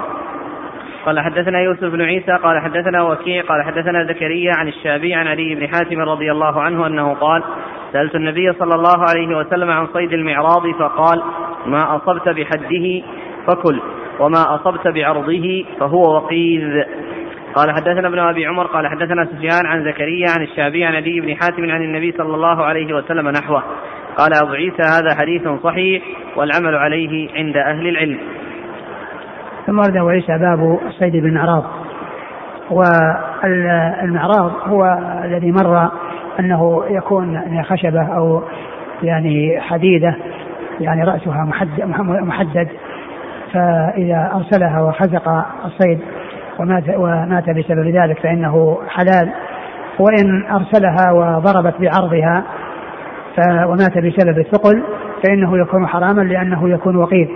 قال 1.07 1.21
حدثنا 1.21 1.61
يوسف 1.61 1.85
بن 1.85 2.03
عيسى 2.03 2.33
قال 2.33 2.61
حدثنا 2.61 3.03
وكيع 3.03 3.43
قال 3.43 3.63
حدثنا 3.63 4.05
زكريا 4.05 4.53
عن 4.57 4.69
الشابي 4.69 5.15
عن 5.15 5.27
علي 5.27 5.55
بن 5.55 5.69
حاتم 5.69 6.01
رضي 6.01 6.33
الله 6.33 6.61
عنه 6.63 6.87
أنه 6.87 7.15
قال 7.15 7.43
سألت 7.93 8.15
النبي 8.15 8.53
صلى 8.53 8.75
الله 8.75 9.05
عليه 9.09 9.37
وسلم 9.37 9.71
عن 9.71 9.87
صيد 9.87 10.13
المعراض 10.13 10.63
فقال 10.79 11.23
ما 11.67 11.97
أصبت 11.97 12.29
بحده 12.29 13.03
فكل 13.47 13.81
وما 14.21 14.55
أصبت 14.55 14.89
بعرضه 14.89 15.65
فهو 15.81 16.17
وقيذ. 16.17 16.85
قال 17.55 17.71
حدثنا 17.71 18.09
ابن 18.09 18.19
أبي 18.19 18.47
عمر 18.47 18.67
قال 18.67 18.89
حدثنا 18.89 19.25
سفيان 19.25 19.67
عن 19.67 19.85
زكريا 19.85 20.27
عن 20.37 20.43
الشعبي 20.43 20.85
عن 20.85 20.95
أبي 20.95 21.21
بن 21.21 21.35
حاتم 21.35 21.71
عن 21.71 21.83
النبي 21.83 22.13
صلى 22.13 22.35
الله 22.35 22.65
عليه 22.65 22.95
وسلم 22.95 23.29
نحوه. 23.29 23.63
قال 24.17 24.31
أبو 24.43 24.53
عيسى 24.53 24.83
هذا 24.83 25.15
حديث 25.19 25.49
صحيح 25.63 26.03
والعمل 26.37 26.75
عليه 26.75 27.29
عند 27.35 27.57
أهل 27.57 27.89
العلم. 27.89 28.19
ثم 29.67 29.79
ورد 29.79 29.97
أبو 29.97 30.09
عيسى 30.09 30.39
باب 30.39 30.79
الصيد 30.87 31.13
بالمعراض. 31.13 31.65
والمعراض 32.71 34.53
هو 34.65 34.99
الذي 35.25 35.53
مر 35.53 35.91
أنه 36.41 36.85
يكون 36.89 37.63
خشبة 37.63 38.17
أو 38.17 38.43
يعني 39.03 39.61
حديدة 39.61 40.17
يعني 40.81 41.05
رأسها 41.05 41.45
محدد, 41.45 41.85
محدد. 42.23 42.69
فإذا 43.53 44.31
أرسلها 44.35 44.83
وخزق 44.83 45.29
الصيد 45.65 46.01
ومات 46.61 46.85
ومات 46.97 47.51
بسبب 47.51 47.87
ذلك 47.87 48.19
فإنه 48.19 48.79
حلال. 48.89 49.31
وإن 49.99 50.45
أرسلها 50.51 51.13
وضربت 51.13 51.75
بعرضها 51.81 52.45
ومات 53.67 53.99
بسبب 53.99 54.39
الثقل 54.39 54.83
فإنه 55.25 55.59
يكون 55.59 55.87
حراما 55.87 56.23
لأنه 56.23 56.69
يكون 56.71 56.97
وقيد. 56.97 57.29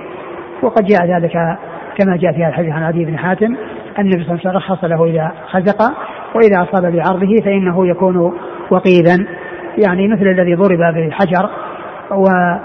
وقد 0.62 0.84
جاء 0.84 1.06
ذلك 1.06 1.32
كما 1.98 2.16
جاء 2.16 2.32
في 2.32 2.46
الحديث 2.46 2.72
عن 2.72 2.82
عدي 2.82 3.04
بن 3.04 3.18
حاتم 3.18 3.56
النبي 3.98 4.24
صلى 4.24 4.34
الله 4.34 4.40
عليه 4.44 4.48
وسلم 4.48 4.56
رخص 4.56 4.84
له 4.84 5.04
إذا 5.04 5.32
خزق 5.50 5.82
وإذا 6.34 6.62
أصاب 6.62 6.92
بعرضه 6.92 7.40
فإنه 7.44 7.86
يكون 7.86 8.34
وقيدا. 8.70 9.26
يعني 9.86 10.08
مثل 10.08 10.26
الذي 10.26 10.54
ضرب 10.54 10.78
بحجر 10.78 11.50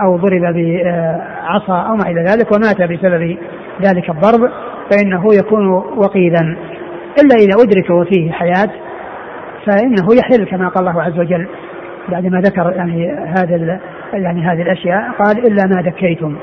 أو 0.01 0.18
ضرب 0.18 0.41
بعصا 0.41 1.82
أو 1.82 1.95
ما 1.95 2.10
إلى 2.10 2.22
ذلك 2.22 2.51
ومات 2.51 2.82
بسبب 2.82 3.38
ذلك 3.82 4.10
الضرب. 4.10 4.51
فإنه 4.91 5.23
يكون 5.33 5.67
وقيدا 5.97 6.57
إلا 7.21 7.35
إذا 7.35 7.63
أدرك 7.63 7.89
وفيه 7.89 8.31
حياة 8.31 8.69
فإنه 9.65 10.07
يحل 10.15 10.45
كما 10.45 10.67
قال 10.67 10.87
الله 10.87 11.01
عز 11.01 11.19
وجل 11.19 11.47
بعدما 12.09 12.41
ذكر 12.41 12.73
يعني 12.75 13.11
هذا 13.11 13.79
يعني 14.13 14.41
هذه 14.41 14.61
الأشياء 14.61 15.11
قال 15.11 15.37
إلا 15.47 15.65
ما 15.75 15.81
ذكيتم. 15.81 16.35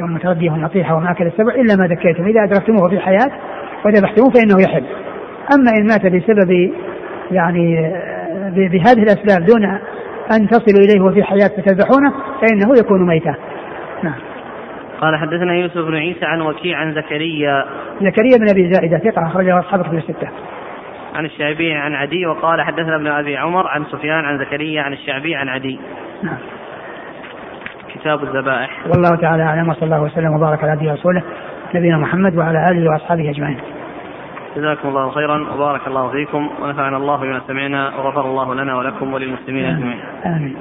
يوم 0.00 0.18
ترديه 0.18 0.54
النصيحة 0.54 0.94
وما 0.94 1.10
أكل 1.10 1.26
السبع 1.26 1.54
إلا 1.54 1.76
ما 1.76 1.86
ذكيتم. 1.86 2.26
إذا 2.26 2.44
أدركتموه 2.44 2.88
في 2.88 3.00
حياة 3.00 3.30
وذبحتموه 3.84 4.30
فإنه 4.30 4.62
يحل. 4.62 4.84
أما 5.54 5.70
إن 5.78 5.86
مات 5.86 6.06
بسبب 6.06 6.72
يعني 7.30 7.92
بهذه 8.56 9.02
الأسباب 9.02 9.46
دون 9.46 9.64
أن 10.32 10.48
تصلوا 10.48 10.84
إليه 10.84 11.00
وفي 11.00 11.22
حياة 11.22 11.48
فتذبحونه 11.48 12.12
فإنه 12.40 12.78
يكون 12.78 13.06
ميتا. 13.06 13.34
نعم. 14.02 14.35
قال 15.00 15.16
حدثنا 15.16 15.54
يوسف 15.54 15.78
بن 15.78 15.94
عيسى 15.94 16.24
عن 16.24 16.40
وكيع 16.40 16.78
عن 16.78 16.94
زكريا 16.94 17.66
زكريا 18.00 18.38
بن 18.38 18.50
أبي 18.50 18.72
زائدة 18.72 18.98
ثقة 18.98 19.26
أخرجه 19.26 19.58
أصحاب 19.58 19.82
كتب 19.82 19.94
الستة. 19.94 20.28
عن 21.14 21.24
الشعبي 21.24 21.72
عن 21.72 21.94
عدي 21.94 22.26
وقال 22.26 22.62
حدثنا 22.62 22.96
ابن 22.96 23.06
أبي 23.06 23.36
عمر 23.36 23.66
عن 23.66 23.84
سفيان 23.84 24.24
عن 24.24 24.38
زكريا 24.38 24.82
عن 24.82 24.92
الشعبي 24.92 25.34
عن 25.34 25.48
عدي. 25.48 25.78
نعم. 26.22 26.38
كتاب 27.94 28.22
الذبائح. 28.22 28.86
والله 28.86 29.16
تعالى 29.16 29.42
أعلم 29.42 29.68
وصلى 29.68 29.82
الله 29.82 30.02
وسلم 30.02 30.34
وبارك 30.34 30.62
على 30.62 30.72
عبده 30.72 30.90
ورسوله 30.90 31.22
نبينا 31.74 31.98
محمد 31.98 32.36
وعلى 32.36 32.70
آله 32.70 32.90
وأصحابه 32.90 33.30
أجمعين. 33.30 33.58
جزاكم 34.56 34.88
الله 34.88 35.10
خيرا 35.10 35.46
وبارك 35.54 35.86
الله 35.86 36.10
فيكم 36.10 36.50
ونفعنا 36.62 36.96
الله 36.96 37.16
بما 37.16 37.40
سمعنا 37.46 37.96
وغفر 37.96 38.24
الله 38.24 38.54
لنا 38.54 38.76
ولكم 38.76 39.14
وللمسلمين 39.14 39.64
أجمعين. 39.64 40.00
آمين. 40.26 40.56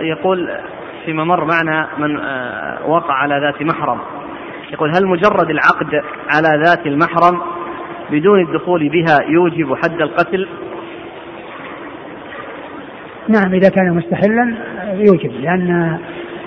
يقول 0.00 0.50
فيما 1.04 1.24
مر 1.24 1.44
معنا 1.44 1.88
من 1.98 2.20
آه، 2.20 2.86
وقع 2.86 3.14
على 3.14 3.40
ذات 3.40 3.62
محرم. 3.62 3.98
يقول 4.72 4.90
هل 4.96 5.06
مجرد 5.06 5.50
العقد 5.50 6.02
على 6.34 6.62
ذات 6.64 6.86
المحرم 6.86 7.40
بدون 8.10 8.40
الدخول 8.40 8.88
بها 8.88 9.18
يوجب 9.28 9.74
حد 9.74 10.00
القتل؟ 10.00 10.48
نعم 13.28 13.54
إذا 13.54 13.68
كان 13.68 13.96
مستحلا 13.96 14.54
يوجب 14.94 15.32
لأن 15.40 15.98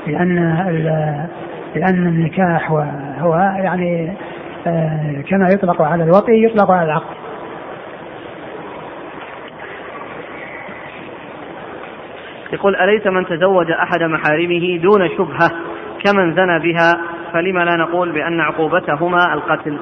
لأن 0.07 0.35
لأن 1.75 2.07
النكاح 2.07 2.71
هو 3.19 3.33
يعني 3.63 4.13
آه، 4.67 5.23
كما 5.29 5.47
يطلق 5.53 5.81
على 5.81 6.03
الوطي 6.03 6.43
يطلق 6.43 6.71
على 6.71 6.85
العقد. 6.85 7.20
يقول 12.53 12.75
أليس 12.75 13.07
من 13.07 13.25
تزوج 13.25 13.71
أحد 13.71 14.03
محارمه 14.03 14.77
دون 14.77 15.09
شبهة 15.09 15.51
كمن 16.05 16.33
زنى 16.33 16.59
بها؟ 16.59 17.01
فلما 17.33 17.59
لا 17.59 17.75
نقول 17.75 18.11
بأن 18.11 18.39
عقوبتهما 18.39 19.33
القتل. 19.33 19.77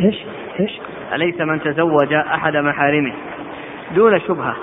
إيش؟ 0.00 0.16
إيش؟ 0.60 0.80
أليس 1.14 1.40
من 1.40 1.60
تزوج 1.60 2.12
أحد 2.12 2.56
محارمه 2.56 3.12
دون 3.94 4.20
شبهة 4.20 4.56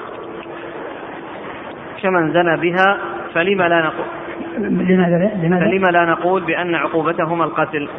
كمن 2.03 2.33
زنى 2.33 2.57
بها؟ 2.57 2.97
فلم 3.33 3.61
لا 3.61 3.81
نقول 3.81 4.05
لماذا 4.57 5.31
لماذا؟ 5.43 5.65
فلم 5.65 5.85
لا 5.85 6.05
نقول 6.05 6.43
بأن 6.43 6.75
عقوبتهما 6.75 7.43
القتل. 7.43 7.89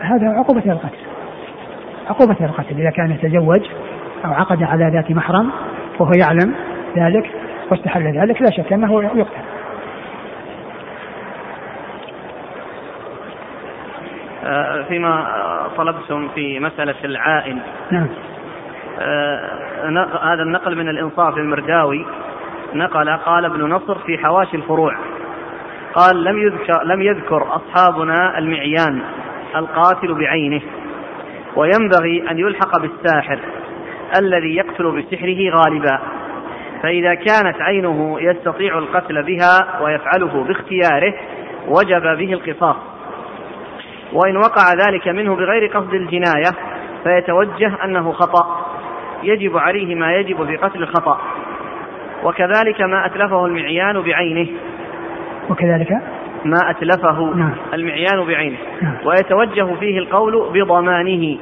هذا 0.00 0.28
عقوبة 0.28 0.72
القتل. 0.72 0.98
عقوبة 2.08 2.36
القتل. 2.40 2.80
إذا 2.80 2.90
كان 2.90 3.10
يتزوج 3.10 3.60
أو 4.24 4.32
عقد 4.32 4.62
على 4.62 4.90
ذات 4.94 5.10
محرم 5.10 5.50
وهو 5.98 6.12
يعلم 6.12 6.54
ذلك 6.96 7.30
واستحل 7.70 8.18
ذلك 8.18 8.42
لا 8.42 8.50
شك 8.50 8.72
أنه 8.72 9.02
يقتل. 9.02 9.44
آه، 14.44 14.82
فيما 14.82 15.26
طلبتم 15.76 16.28
في 16.28 16.60
مسألة 16.60 16.94
العائن. 17.04 17.58
نعم. 17.90 18.08
آه، 19.00 19.40
هذا 20.22 20.42
النقل 20.42 20.76
من 20.76 20.88
الإنصاف 20.88 21.36
المرداوي 21.36 22.06
نقل 22.74 23.16
قال 23.16 23.44
ابن 23.44 23.64
نصر 23.64 23.98
في 23.98 24.18
حواشي 24.18 24.56
الفروع. 24.56 24.96
قال 25.94 26.24
لم 26.24 26.38
يذكر 26.38 26.82
لم 26.84 27.02
يذكر 27.02 27.46
أصحابنا 27.56 28.38
المعيان 28.38 29.02
القاتل 29.56 30.14
بعينه 30.14 30.60
وينبغي 31.56 32.30
أن 32.30 32.38
يلحق 32.38 32.78
بالساحر 32.80 33.38
الذي 34.18 34.56
يقتل 34.56 34.90
بسحره 34.90 35.50
غالبا. 35.50 36.00
فإذا 36.82 37.14
كانت 37.14 37.60
عينه 37.60 38.16
يستطيع 38.20 38.78
القتل 38.78 39.22
بها 39.22 39.82
ويفعله 39.82 40.44
باختياره 40.44 41.14
وجب 41.68 42.02
به 42.02 42.32
القصاص. 42.32 42.76
وإن 44.12 44.36
وقع 44.36 44.74
ذلك 44.86 45.08
منه 45.08 45.36
بغير 45.36 45.66
قصد 45.66 45.94
الجناية 45.94 46.50
فيتوجه 47.04 47.84
أنه 47.84 48.12
خطأ. 48.12 48.66
يجب 49.22 49.56
عليه 49.56 49.94
ما 49.94 50.14
يجب 50.14 50.46
في 50.46 50.56
قتل 50.56 50.82
الخطأ. 50.82 51.20
وكذلك 52.24 52.80
ما 52.80 53.06
أتلفه 53.06 53.46
المعيان 53.46 54.00
بعينه. 54.00 54.48
وكذلك؟ 55.50 55.92
ما 56.44 56.70
أتلفه 56.70 57.34
نعم. 57.34 57.54
المعيان 57.72 58.26
بعينه. 58.26 58.58
نعم. 58.82 58.94
ويتوجه 59.04 59.74
فيه 59.74 59.98
القول 59.98 60.50
بضمانه 60.52 61.38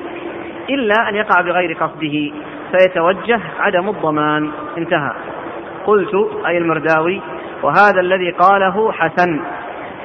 إلا 0.71 1.09
أن 1.09 1.15
يقع 1.15 1.41
بغير 1.41 1.73
قصده. 1.73 2.33
فيتوجه 2.73 3.41
عدم 3.59 3.89
الضمان. 3.89 4.51
انتهى. 4.79 5.13
قلت 5.87 6.15
أي 6.47 6.59
المرداوي 6.59 7.21
وهذا 7.63 8.01
الذي 8.01 8.31
قاله 8.31 8.93
حسن. 8.93 9.41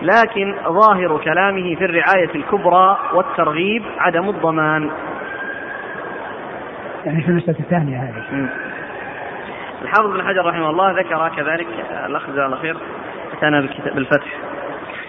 لكن 0.01 0.55
ظاهر 0.67 1.17
كلامه 1.17 1.75
في 1.75 1.85
الرعاية 1.85 2.35
الكبرى 2.35 2.97
والترغيب 3.13 3.83
عدم 3.99 4.29
الضمان. 4.29 4.91
يعني 7.05 7.21
في 7.21 7.29
المسألة 7.29 7.59
الثانية 7.59 7.97
هذه. 7.97 8.49
الحافظ 9.81 10.13
بن 10.13 10.23
حجر 10.23 10.45
رحمه 10.45 10.69
الله 10.69 10.91
ذكر 10.91 11.29
كذلك 11.35 11.67
الأخ 12.05 12.29
جزاه 12.29 12.45
الله 12.45 12.57
خير 12.57 12.77
أتانا 13.37 13.69
بالفتح. 13.95 14.37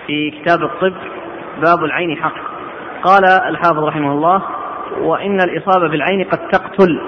في 0.06 0.30
كتاب 0.30 0.62
الطب 0.62 0.94
باب 1.62 1.84
العين 1.84 2.16
حق. 2.16 2.34
قال 3.02 3.24
الحافظ 3.48 3.84
رحمه 3.84 4.12
الله 4.12 4.42
وإن 5.00 5.38
الإصابة 5.40 5.88
بالعين 5.88 6.24
قد 6.24 6.48
تقتل. 6.48 7.00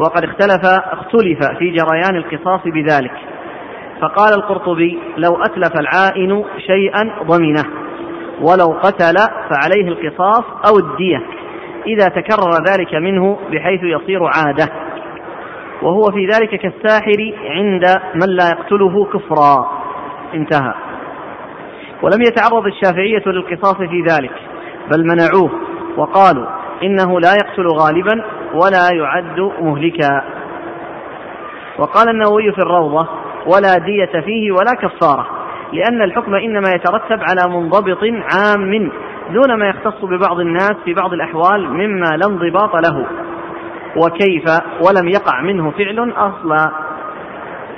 وقد 0.00 0.24
اختلف 0.24 0.64
اختلف 0.92 1.38
في 1.58 1.70
جريان 1.70 2.16
القصاص 2.16 2.60
بذلك. 2.64 3.12
فقال 4.00 4.34
القرطبي 4.34 4.98
لو 5.16 5.42
أتلف 5.42 5.80
العائن 5.80 6.44
شيئا 6.66 7.10
ضمنه 7.22 7.64
ولو 8.40 8.78
قتل 8.82 9.16
فعليه 9.50 9.88
القصاص 9.88 10.44
أو 10.68 10.78
الدية 10.78 11.22
إذا 11.86 12.08
تكرر 12.08 12.50
ذلك 12.68 12.94
منه 12.94 13.38
بحيث 13.52 13.80
يصير 13.82 14.24
عادة. 14.24 14.72
وهو 15.82 16.02
في 16.02 16.26
ذلك 16.26 16.60
كالساحر 16.60 17.34
عند 17.44 17.84
من 18.14 18.36
لا 18.36 18.48
يقتله 18.48 19.04
كفرا. 19.04 19.70
انتهى. 20.34 20.74
ولم 22.02 22.22
يتعرض 22.22 22.66
الشافعية 22.66 23.22
للقصاص 23.26 23.76
في 23.76 24.04
ذلك 24.10 24.32
بل 24.92 25.06
منعوه 25.06 25.50
وقالوا 25.96 26.46
إنه 26.82 27.20
لا 27.20 27.32
يقتل 27.32 27.66
غالبا 27.66 28.24
ولا 28.54 28.88
يعد 28.92 29.40
مهلكا. 29.60 30.22
وقال 31.78 32.08
النووي 32.08 32.52
في 32.52 32.58
الروضة 32.58 33.08
ولا 33.46 33.78
دية 33.78 34.20
فيه 34.20 34.52
ولا 34.52 34.74
كفارة 34.74 35.26
لأن 35.72 36.02
الحكم 36.02 36.34
إنما 36.34 36.68
يترتب 36.74 37.20
على 37.22 37.54
منضبط 37.54 37.98
عام 38.34 38.90
دون 39.30 39.54
ما 39.58 39.68
يختص 39.68 40.04
ببعض 40.04 40.40
الناس 40.40 40.72
في 40.84 40.94
بعض 40.94 41.12
الأحوال 41.12 41.68
مما 41.70 42.06
لا 42.06 42.26
انضباط 42.26 42.76
له 42.76 43.06
وكيف 43.96 44.44
ولم 44.86 45.08
يقع 45.08 45.40
منه 45.40 45.70
فعل 45.70 46.12
أصلا. 46.16 46.70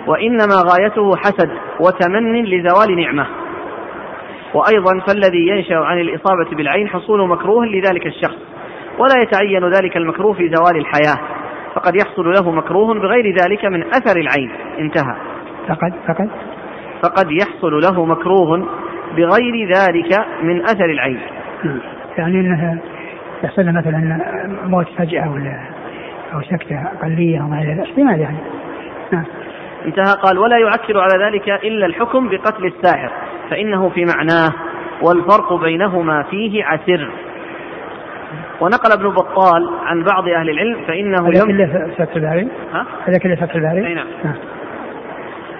وإنما 0.06 0.54
غايته 0.72 1.16
حسد 1.16 1.50
وتمن 1.80 2.44
لزوال 2.44 2.96
نعمة. 2.96 3.26
وأيضا 4.54 5.00
فالذي 5.06 5.48
ينشأ 5.48 5.76
عن 5.76 6.00
الإصابة 6.00 6.56
بالعين 6.56 6.88
حصول 6.88 7.28
مكروه 7.28 7.66
لذلك 7.66 8.06
الشخص 8.06 8.51
ولا 9.02 9.22
يتعين 9.22 9.68
ذلك 9.68 9.96
المكروه 9.96 10.32
في 10.32 10.48
زوال 10.48 10.76
الحياة. 10.76 11.16
فقد 11.74 11.94
يحصل 11.96 12.32
له 12.32 12.50
مكروه 12.50 12.94
بغير 12.94 13.34
ذلك 13.42 13.64
من 13.64 13.84
أثر 13.84 14.20
العين. 14.20 14.50
انتهى. 14.78 15.16
فقد 15.68 15.92
فقد؟ 16.08 16.30
فقد 17.02 17.30
يحصل 17.30 17.80
له 17.80 18.04
مكروه 18.04 18.68
بغير 19.16 19.68
ذلك 19.68 20.26
من 20.42 20.62
أثر 20.62 20.84
العين. 20.84 21.20
يعني 22.18 22.40
أنها 22.40 22.78
يحصل 23.44 23.62
مثلا 23.62 24.20
موت 24.64 24.86
فجأة 24.98 25.32
ولا 25.32 25.68
أو 26.34 26.42
سكتة 26.42 26.84
قلبية 27.02 27.42
أو 27.42 27.48
ما 27.48 27.62
إلى 27.62 27.72
ذلك. 27.72 27.88
احتمال 27.88 28.20
يعني؟ 28.20 28.38
نعم. 29.12 29.24
انتهى. 29.84 30.14
قال 30.22 30.38
ولا 30.38 30.58
يعكر 30.58 30.98
على 30.98 31.24
ذلك 31.24 31.48
إلا 31.48 31.86
الحكم 31.86 32.28
بقتل 32.28 32.66
الساحر 32.66 33.10
فإنه 33.50 33.88
في 33.88 34.04
معناه 34.04 34.52
والفرق 35.02 35.52
بينهما 35.52 36.22
فيه 36.22 36.64
عسر. 36.64 37.10
ونقل 38.62 38.92
ابن 38.92 39.08
بطال 39.08 39.70
عن 39.84 40.04
بعض 40.04 40.28
أهل 40.28 40.50
العلم 40.50 40.84
فإنه 40.86 41.28
هذا 41.28 41.44
كله 41.46 41.94
فتح 41.98 42.16
الباري؟ 42.16 42.48
ها؟ 42.72 42.86
هذا 43.04 43.18
كله 43.18 43.34
فتح 43.34 43.54
الباري؟ 43.54 43.94
نعم. 43.94 44.06
نعم. 44.24 44.34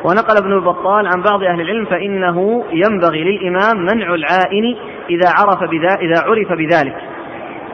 ونقل 0.04 0.36
ابن 0.36 0.52
البطال 0.52 1.06
عن 1.06 1.22
بعض 1.22 1.42
أهل 1.42 1.60
العلم 1.60 1.84
فإنه 1.84 2.64
ينبغي 2.72 3.24
للإمام 3.24 3.76
منع 3.76 4.14
العائن 4.14 4.76
إذا 5.10 5.28
عرف 5.38 5.70
بذا 5.70 5.94
إذا 5.94 6.22
عرف 6.26 6.52
بذلك 6.52 6.96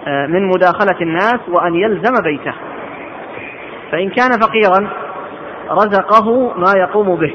آه، 0.06 0.26
من 0.26 0.46
مداخلة 0.46 1.00
الناس 1.00 1.40
وأن 1.48 1.74
يلزم 1.74 2.22
بيته 2.24 2.54
فإن 3.92 4.10
كان 4.10 4.30
فقيرا 4.40 4.88
رزقه 5.70 6.52
ما 6.58 6.72
يقوم 6.76 7.16
به 7.16 7.34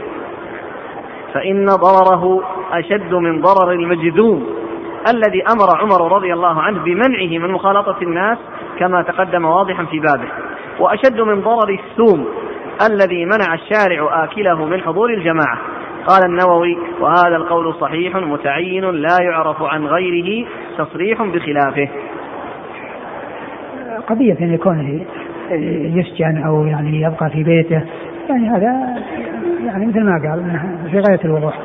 فإن 1.33 1.65
ضرره 1.65 2.43
أشد 2.71 3.13
من 3.13 3.41
ضرر 3.41 3.71
المجذوم 3.71 4.62
الذي 5.11 5.43
أمر 5.43 5.77
عمر 5.81 6.15
رضي 6.15 6.33
الله 6.33 6.61
عنه 6.61 6.83
بمنعه 6.83 7.47
من 7.47 7.51
مخالطة 7.51 7.97
الناس 8.01 8.37
كما 8.79 9.01
تقدم 9.01 9.45
واضحا 9.45 9.85
في 9.85 9.99
بابه. 9.99 10.27
وأشد 10.79 11.21
من 11.21 11.41
ضرر 11.41 11.79
السوم 11.79 12.27
الذي 12.91 13.25
منع 13.25 13.53
الشارع 13.53 14.23
آكله 14.23 14.65
من 14.65 14.81
حضور 14.81 15.09
الجماعة. 15.09 15.57
قال 16.07 16.25
النووي 16.25 16.77
وهذا 16.99 17.35
القول 17.35 17.73
صحيح 17.81 18.15
متعين 18.15 18.85
لا 18.85 19.17
يعرف 19.21 19.61
عن 19.61 19.85
غيره 19.85 20.47
تصريح 20.77 21.23
بخلافه. 21.23 21.89
قضية 24.07 24.37
أن 24.41 24.53
يكون 24.53 25.05
يسجن 25.95 26.43
أو 26.47 26.65
يعني 26.65 27.01
يبقى 27.01 27.29
في 27.29 27.43
بيته 27.43 27.83
يعني 28.29 28.49
هذا 28.49 29.03
يعني 29.65 29.85
مثل 29.85 30.03
ما 30.03 30.29
قال 30.29 30.59
في 30.91 30.99
غاية 30.99 31.19
الوضوح. 31.25 31.59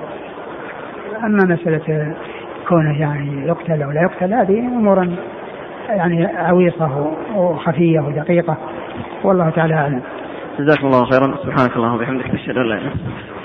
أما 1.24 1.44
مسألة 1.44 2.14
كونه 2.68 3.00
يعني 3.00 3.46
يقتل 3.46 3.82
أو 3.82 3.90
لا 3.90 4.02
يقتل 4.02 4.34
هذه 4.34 4.58
أمور 4.58 5.08
يعني 5.88 6.26
عويصة 6.26 7.12
وخفية 7.34 8.00
ودقيقة. 8.00 8.56
والله 9.24 9.50
تعالى 9.50 9.74
أعلم. 9.74 10.02
جزاكم 10.58 10.86
الله 10.86 11.04
خيرا. 11.04 11.36
سبحانك 11.42 11.76
اللهم 11.76 11.94
وبحمدك 11.94 12.34
نشهد 12.34 12.56
أن 12.56 12.66
لا 12.66 12.74
إله 12.74 12.82
إلا 12.82 12.92
أنت. 12.92 13.37